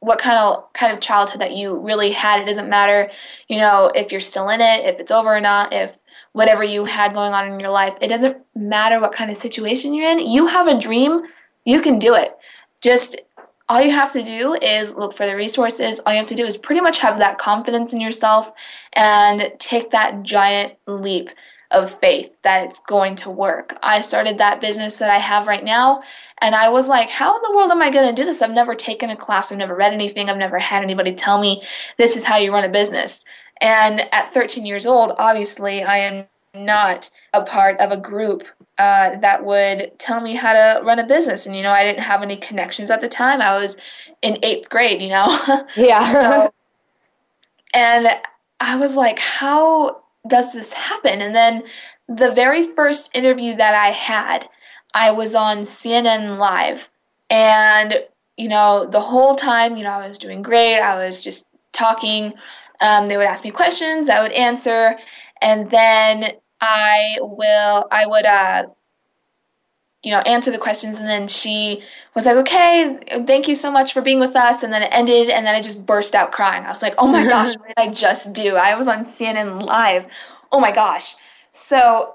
what 0.00 0.18
kind 0.18 0.38
of 0.38 0.72
kind 0.72 0.92
of 0.92 1.00
childhood 1.00 1.40
that 1.40 1.54
you 1.54 1.76
really 1.76 2.12
had. 2.12 2.40
It 2.40 2.46
doesn't 2.46 2.68
matter, 2.68 3.10
you 3.48 3.58
know, 3.58 3.92
if 3.94 4.10
you're 4.10 4.22
still 4.22 4.48
in 4.48 4.60
it, 4.60 4.86
if 4.86 5.00
it's 5.00 5.10
over 5.10 5.36
or 5.36 5.40
not, 5.40 5.74
if 5.74 5.94
whatever 6.38 6.62
you 6.62 6.84
had 6.84 7.14
going 7.14 7.32
on 7.32 7.50
in 7.52 7.58
your 7.58 7.70
life. 7.70 7.94
It 8.00 8.06
doesn't 8.06 8.36
matter 8.54 9.00
what 9.00 9.12
kind 9.12 9.28
of 9.28 9.36
situation 9.36 9.92
you're 9.92 10.08
in. 10.08 10.20
You 10.20 10.46
have 10.46 10.68
a 10.68 10.78
dream, 10.78 11.22
you 11.64 11.82
can 11.82 11.98
do 11.98 12.14
it. 12.14 12.30
Just 12.80 13.20
all 13.68 13.82
you 13.82 13.90
have 13.90 14.12
to 14.12 14.22
do 14.22 14.54
is 14.54 14.94
look 14.94 15.14
for 15.14 15.26
the 15.26 15.34
resources. 15.34 15.98
All 15.98 16.12
you 16.12 16.18
have 16.20 16.28
to 16.28 16.36
do 16.36 16.46
is 16.46 16.56
pretty 16.56 16.80
much 16.80 17.00
have 17.00 17.18
that 17.18 17.38
confidence 17.38 17.92
in 17.92 18.00
yourself 18.00 18.52
and 18.92 19.52
take 19.58 19.90
that 19.90 20.22
giant 20.22 20.74
leap 20.86 21.30
of 21.72 21.98
faith 21.98 22.30
that 22.44 22.68
it's 22.68 22.78
going 22.84 23.16
to 23.16 23.30
work. 23.30 23.76
I 23.82 24.00
started 24.00 24.38
that 24.38 24.60
business 24.60 24.98
that 24.98 25.10
I 25.10 25.18
have 25.18 25.48
right 25.48 25.64
now 25.64 26.02
and 26.40 26.54
I 26.54 26.68
was 26.68 26.86
like, 26.86 27.10
how 27.10 27.34
in 27.34 27.42
the 27.42 27.56
world 27.56 27.72
am 27.72 27.82
I 27.82 27.90
going 27.90 28.08
to 28.08 28.22
do 28.22 28.24
this? 28.24 28.42
I've 28.42 28.52
never 28.52 28.76
taken 28.76 29.10
a 29.10 29.16
class, 29.16 29.50
I've 29.50 29.58
never 29.58 29.74
read 29.74 29.92
anything, 29.92 30.30
I've 30.30 30.38
never 30.38 30.60
had 30.60 30.84
anybody 30.84 31.14
tell 31.14 31.40
me 31.40 31.62
this 31.98 32.16
is 32.16 32.22
how 32.22 32.36
you 32.36 32.52
run 32.52 32.64
a 32.64 32.68
business. 32.68 33.24
And 33.60 34.02
at 34.12 34.32
13 34.32 34.64
years 34.66 34.86
old, 34.86 35.12
obviously, 35.18 35.82
I 35.82 35.98
am 35.98 36.26
not 36.54 37.10
a 37.34 37.42
part 37.42 37.78
of 37.78 37.90
a 37.90 37.96
group 37.96 38.46
uh, 38.78 39.18
that 39.18 39.44
would 39.44 39.92
tell 39.98 40.20
me 40.20 40.34
how 40.34 40.52
to 40.52 40.84
run 40.84 40.98
a 40.98 41.06
business. 41.06 41.46
And, 41.46 41.56
you 41.56 41.62
know, 41.62 41.70
I 41.70 41.84
didn't 41.84 42.02
have 42.02 42.22
any 42.22 42.36
connections 42.36 42.90
at 42.90 43.00
the 43.00 43.08
time. 43.08 43.40
I 43.40 43.56
was 43.58 43.76
in 44.22 44.38
eighth 44.42 44.68
grade, 44.68 45.02
you 45.02 45.08
know? 45.08 45.66
Yeah. 45.76 46.12
so, 46.12 46.54
and 47.74 48.08
I 48.60 48.76
was 48.76 48.96
like, 48.96 49.18
how 49.18 50.02
does 50.26 50.52
this 50.52 50.72
happen? 50.72 51.20
And 51.20 51.34
then 51.34 51.64
the 52.08 52.32
very 52.32 52.64
first 52.74 53.10
interview 53.14 53.56
that 53.56 53.74
I 53.74 53.90
had, 53.92 54.48
I 54.94 55.10
was 55.10 55.34
on 55.34 55.58
CNN 55.58 56.38
Live. 56.38 56.88
And, 57.30 57.94
you 58.36 58.48
know, 58.48 58.86
the 58.86 59.00
whole 59.00 59.34
time, 59.34 59.76
you 59.76 59.84
know, 59.84 59.90
I 59.90 60.08
was 60.08 60.18
doing 60.18 60.42
great. 60.42 60.80
I 60.80 61.04
was 61.04 61.22
just 61.22 61.46
talking 61.72 62.32
um, 62.80 63.06
they 63.06 63.16
would 63.16 63.26
ask 63.26 63.44
me 63.44 63.50
questions, 63.50 64.08
I 64.08 64.22
would 64.22 64.32
answer, 64.32 64.96
and 65.40 65.70
then 65.70 66.32
I 66.60 67.16
will, 67.20 67.86
I 67.90 68.06
would, 68.06 68.24
uh, 68.24 68.66
you 70.02 70.12
know, 70.12 70.20
answer 70.20 70.50
the 70.50 70.58
questions, 70.58 70.98
and 70.98 71.08
then 71.08 71.26
she 71.26 71.82
was 72.14 72.24
like, 72.24 72.36
"Okay, 72.36 73.24
thank 73.26 73.48
you 73.48 73.54
so 73.54 73.70
much 73.70 73.92
for 73.92 74.00
being 74.00 74.20
with 74.20 74.36
us," 74.36 74.62
and 74.62 74.72
then 74.72 74.82
it 74.82 74.90
ended, 74.92 75.28
and 75.28 75.46
then 75.46 75.54
I 75.54 75.60
just 75.60 75.84
burst 75.86 76.14
out 76.14 76.30
crying. 76.30 76.64
I 76.64 76.70
was 76.70 76.82
like, 76.82 76.94
"Oh 76.98 77.08
my 77.08 77.24
gosh, 77.28 77.56
what 77.56 77.68
did 77.68 77.78
I 77.78 77.88
just 77.92 78.32
do?" 78.32 78.56
I 78.56 78.76
was 78.76 78.86
on 78.86 79.04
CNN 79.04 79.62
Live. 79.62 80.06
Oh 80.52 80.60
my 80.60 80.72
gosh. 80.72 81.16
So 81.52 82.14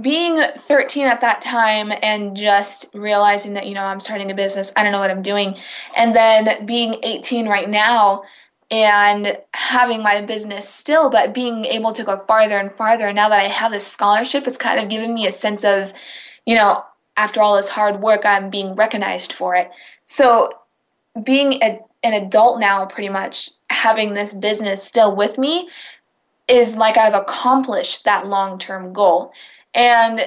being 0.00 0.40
13 0.56 1.08
at 1.08 1.20
that 1.22 1.42
time 1.42 1.92
and 2.02 2.36
just 2.36 2.86
realizing 2.94 3.54
that 3.54 3.66
you 3.66 3.74
know 3.74 3.82
I'm 3.82 4.00
starting 4.00 4.30
a 4.30 4.34
business, 4.34 4.72
I 4.76 4.84
don't 4.84 4.92
know 4.92 5.00
what 5.00 5.10
I'm 5.10 5.22
doing, 5.22 5.56
and 5.96 6.14
then 6.14 6.64
being 6.64 7.00
18 7.02 7.48
right 7.48 7.68
now 7.68 8.22
and 8.70 9.36
having 9.52 10.02
my 10.02 10.24
business 10.24 10.68
still, 10.68 11.10
but 11.10 11.34
being 11.34 11.64
able 11.64 11.92
to 11.92 12.04
go 12.04 12.16
farther 12.16 12.56
and 12.56 12.72
farther. 12.72 13.08
And 13.08 13.16
now 13.16 13.28
that 13.28 13.44
I 13.44 13.48
have 13.48 13.72
this 13.72 13.86
scholarship, 13.86 14.46
it's 14.46 14.56
kind 14.56 14.78
of 14.80 14.88
given 14.88 15.14
me 15.14 15.26
a 15.26 15.32
sense 15.32 15.64
of, 15.64 15.92
you 16.46 16.54
know, 16.54 16.84
after 17.16 17.40
all 17.40 17.56
this 17.56 17.68
hard 17.68 18.00
work, 18.00 18.24
I'm 18.24 18.48
being 18.48 18.74
recognized 18.76 19.32
for 19.32 19.56
it. 19.56 19.70
So 20.04 20.50
being 21.24 21.54
a, 21.62 21.80
an 22.02 22.14
adult 22.14 22.60
now, 22.60 22.86
pretty 22.86 23.08
much 23.08 23.50
having 23.68 24.14
this 24.14 24.32
business 24.32 24.82
still 24.82 25.14
with 25.14 25.36
me, 25.36 25.68
is 26.46 26.76
like 26.76 26.96
I've 26.96 27.14
accomplished 27.14 28.04
that 28.04 28.26
long 28.26 28.58
term 28.58 28.92
goal. 28.92 29.32
And 29.74 30.20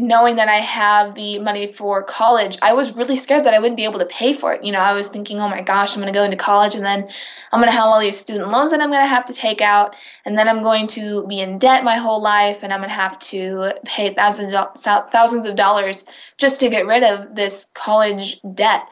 knowing 0.00 0.36
that 0.36 0.48
I 0.48 0.60
have 0.60 1.14
the 1.14 1.38
money 1.38 1.72
for 1.72 2.02
college, 2.02 2.58
I 2.62 2.72
was 2.72 2.92
really 2.94 3.16
scared 3.16 3.44
that 3.44 3.54
I 3.54 3.58
wouldn't 3.58 3.76
be 3.76 3.84
able 3.84 3.98
to 3.98 4.06
pay 4.06 4.32
for 4.32 4.52
it. 4.52 4.64
You 4.64 4.72
know, 4.72 4.80
I 4.80 4.94
was 4.94 5.08
thinking, 5.08 5.40
oh 5.40 5.48
my 5.48 5.62
gosh, 5.62 5.94
I'm 5.94 6.02
going 6.02 6.12
to 6.12 6.18
go 6.18 6.24
into 6.24 6.36
college 6.36 6.74
and 6.74 6.84
then 6.84 7.08
I'm 7.52 7.60
going 7.60 7.70
to 7.70 7.76
have 7.76 7.84
all 7.84 8.00
these 8.00 8.18
student 8.18 8.50
loans 8.50 8.70
that 8.70 8.80
I'm 8.80 8.90
going 8.90 9.02
to 9.02 9.08
have 9.08 9.26
to 9.26 9.32
take 9.32 9.60
out, 9.60 9.96
and 10.24 10.36
then 10.36 10.48
I'm 10.48 10.62
going 10.62 10.86
to 10.88 11.26
be 11.26 11.40
in 11.40 11.58
debt 11.58 11.84
my 11.84 11.96
whole 11.96 12.20
life, 12.20 12.60
and 12.62 12.72
I'm 12.72 12.80
going 12.80 12.90
to 12.90 12.94
have 12.94 13.18
to 13.20 13.72
pay 13.84 14.12
thousands 14.12 14.54
of, 14.54 14.78
thousands 15.10 15.46
of 15.46 15.56
dollars 15.56 16.04
just 16.36 16.60
to 16.60 16.68
get 16.68 16.86
rid 16.86 17.02
of 17.02 17.34
this 17.34 17.66
college 17.74 18.40
debt. 18.54 18.82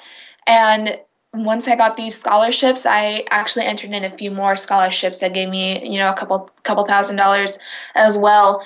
And 0.46 0.98
once 1.34 1.68
I 1.68 1.76
got 1.76 1.96
these 1.96 2.18
scholarships, 2.18 2.86
I 2.86 3.24
actually 3.30 3.66
entered 3.66 3.90
in 3.90 4.04
a 4.04 4.16
few 4.16 4.30
more 4.30 4.56
scholarships 4.56 5.18
that 5.18 5.34
gave 5.34 5.48
me, 5.48 5.86
you 5.86 5.98
know, 5.98 6.10
a 6.10 6.14
couple 6.14 6.48
couple 6.62 6.84
thousand 6.84 7.16
dollars 7.16 7.58
as 7.94 8.16
well. 8.16 8.64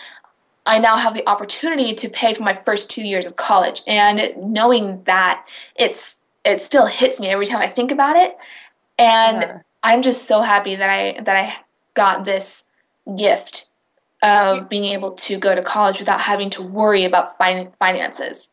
I 0.67 0.79
now 0.79 0.97
have 0.97 1.15
the 1.15 1.27
opportunity 1.29 1.95
to 1.95 2.09
pay 2.09 2.35
for 2.35 2.43
my 2.43 2.55
first 2.55 2.91
two 2.91 3.03
years 3.03 3.25
of 3.25 3.37
college. 3.37 3.83
And 3.87 4.33
knowing 4.37 5.03
that, 5.05 5.45
it's 5.77 6.21
it 6.45 6.63
still 6.63 6.87
hits 6.87 7.21
me 7.21 7.29
every 7.29 7.47
time 7.47 7.61
I 7.61 7.69
think 7.69 7.91
about 7.91 8.17
it. 8.17 8.37
And 8.99 9.43
yeah. 9.43 9.59
I'm 9.83 10.03
just 10.03 10.27
so 10.27 10.43
happy 10.43 10.77
that 10.77 10.91
I 10.91 11.21
that 11.23 11.37
I 11.37 11.57
got 11.95 12.25
this 12.25 12.67
gift 13.17 13.69
of 14.23 14.69
being 14.69 14.85
able 14.85 15.13
to 15.13 15.39
go 15.39 15.55
to 15.55 15.63
college 15.63 15.99
without 15.99 16.21
having 16.21 16.51
to 16.51 16.63
worry 16.63 17.05
about 17.05 17.39
fin- 17.39 17.73
finances. 17.79 18.51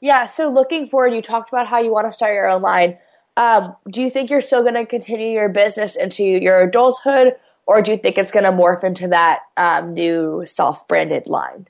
Yeah. 0.00 0.24
So 0.24 0.48
looking 0.48 0.88
forward, 0.88 1.14
you 1.14 1.22
talked 1.22 1.50
about 1.50 1.66
how 1.66 1.78
you 1.78 1.92
want 1.92 2.06
to 2.06 2.12
start 2.12 2.34
your 2.34 2.48
own 2.48 2.62
line. 2.62 2.98
Um, 3.36 3.76
do 3.90 4.02
you 4.02 4.10
think 4.10 4.30
you're 4.30 4.40
still 4.40 4.62
going 4.62 4.74
to 4.74 4.84
continue 4.84 5.28
your 5.28 5.48
business 5.48 5.96
into 5.96 6.24
your 6.24 6.62
adulthood, 6.62 7.34
or 7.66 7.82
do 7.82 7.92
you 7.92 7.96
think 7.96 8.18
it's 8.18 8.32
going 8.32 8.44
to 8.44 8.50
morph 8.50 8.84
into 8.84 9.08
that 9.08 9.40
um, 9.56 9.94
new 9.94 10.44
self-branded 10.44 11.28
line? 11.28 11.66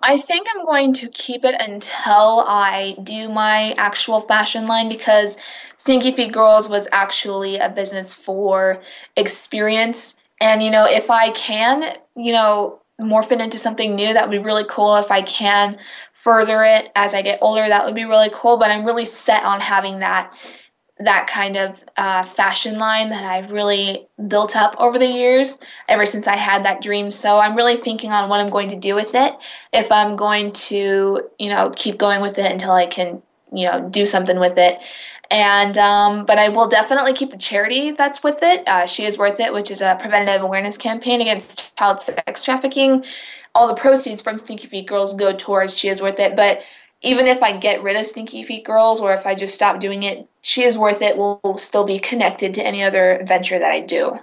I 0.00 0.18
think 0.18 0.46
I'm 0.54 0.64
going 0.66 0.92
to 0.94 1.08
keep 1.08 1.44
it 1.44 1.54
until 1.58 2.44
I 2.46 2.96
do 3.02 3.28
my 3.28 3.72
actual 3.72 4.20
fashion 4.20 4.66
line 4.66 4.88
because 4.88 5.36
Stinky 5.78 6.12
Feet 6.12 6.32
Girls 6.32 6.68
was 6.68 6.86
actually 6.92 7.56
a 7.56 7.70
business 7.70 8.14
for 8.14 8.82
experience. 9.16 10.16
And, 10.40 10.62
you 10.62 10.70
know, 10.70 10.86
if 10.86 11.10
I 11.10 11.30
can, 11.30 11.96
you 12.16 12.32
know, 12.32 12.80
morph 13.00 13.32
it 13.32 13.40
into 13.40 13.58
something 13.58 13.94
new, 13.94 14.12
that 14.12 14.28
would 14.28 14.36
be 14.36 14.44
really 14.44 14.66
cool. 14.68 14.96
If 14.96 15.10
I 15.10 15.22
can 15.22 15.78
further 16.12 16.62
it 16.62 16.90
as 16.94 17.14
I 17.14 17.22
get 17.22 17.38
older, 17.40 17.66
that 17.66 17.84
would 17.84 17.94
be 17.94 18.04
really 18.04 18.30
cool. 18.32 18.58
But 18.58 18.70
I'm 18.70 18.84
really 18.84 19.06
set 19.06 19.42
on 19.44 19.60
having 19.60 20.00
that 20.00 20.32
that 20.98 21.26
kind 21.26 21.56
of 21.56 21.80
uh, 21.96 22.22
fashion 22.22 22.78
line 22.78 23.10
that 23.10 23.24
I've 23.24 23.50
really 23.50 24.06
built 24.28 24.56
up 24.56 24.74
over 24.78 24.98
the 24.98 25.06
years 25.06 25.58
ever 25.88 26.06
since 26.06 26.26
I 26.26 26.36
had 26.36 26.64
that 26.64 26.82
dream. 26.82 27.10
So 27.10 27.38
I'm 27.38 27.56
really 27.56 27.78
thinking 27.78 28.12
on 28.12 28.28
what 28.28 28.40
I'm 28.40 28.50
going 28.50 28.68
to 28.70 28.76
do 28.76 28.94
with 28.94 29.14
it. 29.14 29.34
If 29.72 29.90
I'm 29.90 30.16
going 30.16 30.52
to, 30.52 31.28
you 31.38 31.48
know, 31.48 31.72
keep 31.74 31.98
going 31.98 32.20
with 32.20 32.38
it 32.38 32.52
until 32.52 32.72
I 32.72 32.86
can, 32.86 33.22
you 33.52 33.66
know, 33.66 33.88
do 33.88 34.06
something 34.06 34.38
with 34.38 34.58
it. 34.58 34.78
And 35.30 35.78
um, 35.78 36.26
but 36.26 36.38
I 36.38 36.50
will 36.50 36.68
definitely 36.68 37.14
keep 37.14 37.30
the 37.30 37.38
charity 37.38 37.92
that's 37.92 38.22
with 38.22 38.42
it. 38.42 38.68
Uh, 38.68 38.86
she 38.86 39.04
is 39.04 39.16
worth 39.16 39.40
it, 39.40 39.52
which 39.54 39.70
is 39.70 39.80
a 39.80 39.96
preventative 39.98 40.42
awareness 40.42 40.76
campaign 40.76 41.22
against 41.22 41.74
child 41.76 42.02
sex 42.02 42.42
trafficking. 42.42 43.04
All 43.54 43.66
the 43.66 43.74
proceeds 43.74 44.20
from 44.20 44.36
Stinky 44.36 44.66
Feet 44.66 44.86
Girls 44.86 45.14
go 45.14 45.32
towards 45.32 45.78
She 45.78 45.88
is 45.88 46.02
worth 46.02 46.20
it, 46.20 46.36
but 46.36 46.60
even 47.02 47.26
if 47.26 47.42
I 47.42 47.56
get 47.56 47.82
rid 47.82 47.96
of 47.96 48.06
Stinky 48.06 48.42
Feet 48.42 48.64
Girls 48.64 49.00
or 49.00 49.12
if 49.12 49.26
I 49.26 49.34
just 49.34 49.54
stop 49.54 49.80
doing 49.80 50.04
it, 50.04 50.28
She 50.40 50.62
is 50.62 50.78
Worth 50.78 51.02
It 51.02 51.16
will, 51.16 51.40
will 51.42 51.58
still 51.58 51.84
be 51.84 51.98
connected 51.98 52.54
to 52.54 52.66
any 52.66 52.82
other 52.82 53.22
venture 53.26 53.58
that 53.58 53.72
I 53.72 53.80
do. 53.80 54.18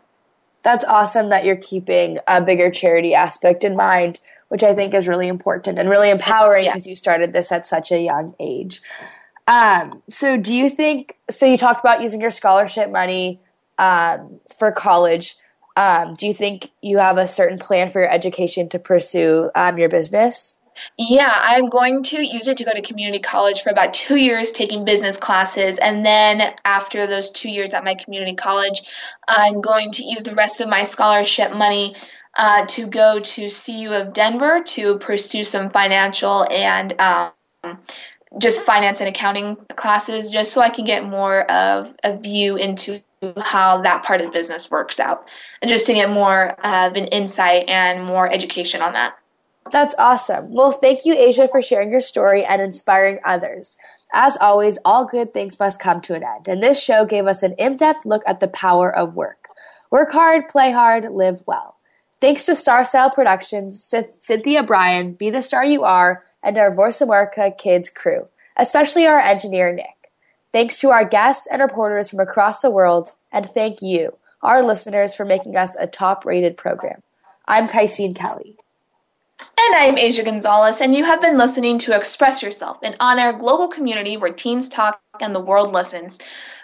That's 0.63 0.86
awesome 0.86 1.30
that 1.30 1.45
you're 1.45 1.55
keeping 1.55 2.19
a 2.27 2.41
bigger 2.41 2.69
charity 2.69 3.13
aspect 3.13 3.63
in 3.63 3.75
mind, 3.75 4.19
which 4.49 4.63
I 4.63 4.73
think 4.73 4.93
is 4.93 5.07
really 5.07 5.27
important 5.27 5.77
and 5.77 5.89
really 5.89 6.09
empowering 6.09 6.65
because 6.65 6.86
yeah. 6.86 6.91
you 6.91 6.95
started 6.95 7.34
this 7.34 7.51
at 7.51 7.67
such 7.67 7.91
a 7.91 8.01
young 8.01 8.34
age. 8.39 8.82
Um, 9.47 10.01
so, 10.09 10.38
do 10.38 10.53
you 10.53 10.69
think? 10.69 11.17
So, 11.30 11.45
you 11.45 11.57
talked 11.57 11.80
about 11.80 12.01
using 12.01 12.21
your 12.21 12.30
scholarship 12.30 12.91
money 12.91 13.39
um, 13.77 14.39
for 14.57 14.71
college. 14.71 15.36
Um, 15.75 16.13
do 16.13 16.27
you 16.27 16.34
think 16.34 16.71
you 16.82 16.97
have 16.97 17.17
a 17.17 17.25
certain 17.25 17.57
plan 17.57 17.88
for 17.88 18.01
your 18.01 18.11
education 18.11 18.67
to 18.69 18.80
pursue 18.80 19.49
um, 19.55 19.77
your 19.77 19.89
business? 19.89 20.55
Yeah, 20.97 21.34
I'm 21.34 21.69
going 21.69 22.03
to 22.03 22.21
use 22.21 22.47
it 22.47 22.57
to 22.57 22.65
go 22.65 22.73
to 22.73 22.82
community 22.82 23.19
college 23.19 23.61
for 23.61 23.69
about 23.69 23.93
two 23.93 24.17
years, 24.17 24.51
taking 24.51 24.86
business 24.86 25.17
classes. 25.17 25.77
And 25.77 26.05
then 26.05 26.53
after 26.65 27.07
those 27.07 27.32
two 27.32 27.49
years 27.49 27.73
at 27.73 27.84
my 27.84 27.95
community 27.95 28.36
college, 28.36 28.82
I'm 29.27 29.61
going 29.61 29.91
to 29.93 30.03
use 30.03 30.23
the 30.23 30.36
rest 30.36 30.61
of 30.61 30.67
my 30.67 30.84
scholarship 30.84 31.53
money 31.53 31.95
uh, 32.38 32.65
to 32.67 32.88
go 32.88 33.19
to 33.19 33.49
CU 33.49 33.93
of 33.93 34.13
Denver 34.13 34.61
to 34.63 34.97
pursue 34.99 35.43
some 35.43 35.69
financial 35.69 36.45
and 36.51 36.99
um, 36.99 37.32
just 38.38 38.65
finance 38.65 38.99
and 38.99 39.09
accounting 39.09 39.57
classes, 39.75 40.32
just 40.32 40.53
so 40.53 40.61
I 40.61 40.69
can 40.69 40.86
get 40.86 41.03
more 41.05 41.49
of 41.51 41.93
a 42.03 42.17
view 42.17 42.55
into 42.55 43.01
how 43.38 43.82
that 43.82 44.05
part 44.05 44.21
of 44.21 44.27
the 44.27 44.32
business 44.32 44.71
works 44.71 44.99
out, 44.99 45.25
and 45.61 45.69
just 45.69 45.86
to 45.88 45.93
get 45.93 46.09
more 46.09 46.51
of 46.65 46.95
an 46.95 47.05
insight 47.07 47.67
and 47.67 48.05
more 48.05 48.32
education 48.32 48.82
on 48.82 48.93
that. 48.93 49.18
That's 49.72 49.95
awesome. 49.97 50.53
Well, 50.53 50.72
thank 50.72 51.05
you, 51.05 51.13
Asia, 51.13 51.47
for 51.47 51.61
sharing 51.61 51.91
your 51.91 52.01
story 52.01 52.43
and 52.43 52.61
inspiring 52.61 53.20
others. 53.24 53.78
As 54.13 54.38
always, 54.38 54.80
all 54.84 55.05
good 55.05 55.34
things 55.34 55.59
must 55.59 55.80
come 55.80 56.01
to 56.01 56.15
an 56.15 56.24
end, 56.24 56.47
and 56.47 56.63
this 56.63 56.82
show 56.82 57.05
gave 57.05 57.28
us 57.28 57.43
an 57.43 57.53
in 57.59 57.78
depth 57.78 58.05
look 58.05 58.24
at 58.26 58.39
the 58.39 58.47
power 58.47 58.93
of 58.93 59.15
work. 59.15 59.49
Work 59.91 60.11
hard, 60.11 60.47
play 60.47 60.72
hard, 60.72 61.11
live 61.11 61.43
well. 61.45 61.76
Thanks 62.20 62.45
to 62.47 62.55
Star 62.55 62.84
Style 62.86 63.11
Productions, 63.11 63.84
Cynthia 64.20 64.63
Bryan, 64.63 65.13
Be 65.13 65.30
the 65.30 65.41
Star 65.41 65.63
You 65.63 65.84
Are, 65.84 66.24
and 66.41 66.57
our 66.57 66.74
Voice 66.74 67.01
America 67.01 67.51
Kids 67.55 67.89
crew, 67.89 68.28
especially 68.57 69.05
our 69.05 69.20
engineer, 69.20 69.72
Nick. 69.72 70.11
Thanks 70.51 70.80
to 70.82 70.89
our 70.89 71.05
guests 71.05 71.47
and 71.47 71.61
reporters 71.61 72.09
from 72.09 72.20
across 72.20 72.61
the 72.61 72.72
world, 72.72 73.15
and 73.32 73.47
thank 73.49 73.82
you, 73.82 74.17
our 74.41 74.63
listeners, 74.63 75.13
for 75.13 75.26
making 75.26 75.55
us 75.55 75.76
a 75.76 75.86
top 75.86 76.26
rated 76.26 76.57
program. 76.57 77.03
I'm 77.47 77.67
Kaisine 77.67 78.15
Kelly. 78.15 78.57
And 79.57 79.75
I'm 79.75 79.97
Asia 79.97 80.23
Gonzalez, 80.23 80.81
and 80.81 80.95
you 80.95 81.03
have 81.03 81.21
been 81.21 81.37
listening 81.37 81.79
to 81.79 81.95
Express 81.95 82.41
Yourself, 82.41 82.77
an 82.83 82.95
on 82.99 83.19
air 83.19 83.37
global 83.37 83.67
community 83.67 84.17
where 84.17 84.33
teens 84.33 84.69
talk 84.69 85.01
and 85.21 85.35
the 85.35 85.39
world 85.39 85.73
listens. 85.73 86.17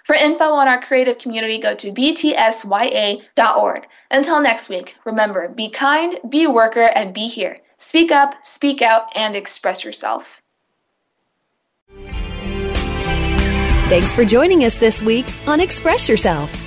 For 0.06 0.16
info 0.16 0.46
on 0.46 0.68
our 0.68 0.82
creative 0.82 1.18
community, 1.18 1.58
go 1.58 1.76
to 1.76 1.92
btsya.org. 1.92 3.88
Until 4.12 4.42
next 4.42 4.70
week, 4.70 4.96
remember 5.06 5.48
be 5.50 5.70
kind, 5.70 6.20
be 6.30 6.44
a 6.44 6.50
worker, 6.50 6.90
and 6.96 7.14
be 7.14 7.28
here. 7.28 7.60
Speak 7.78 8.12
up, 8.12 8.36
speak 8.44 8.82
out, 8.82 9.10
and 9.16 9.36
express 9.36 9.84
yourself. 9.84 10.42
Thanks 13.88 14.12
for 14.14 14.26
joining 14.26 14.64
us 14.64 14.80
this 14.80 15.04
week 15.04 15.28
on 15.48 15.60
Express 15.60 16.10
Yourself, 16.10 16.50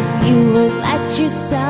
if 0.00 0.28
you 0.28 0.52
would 0.52 0.72
let 0.72 1.18
yourself 1.18 1.67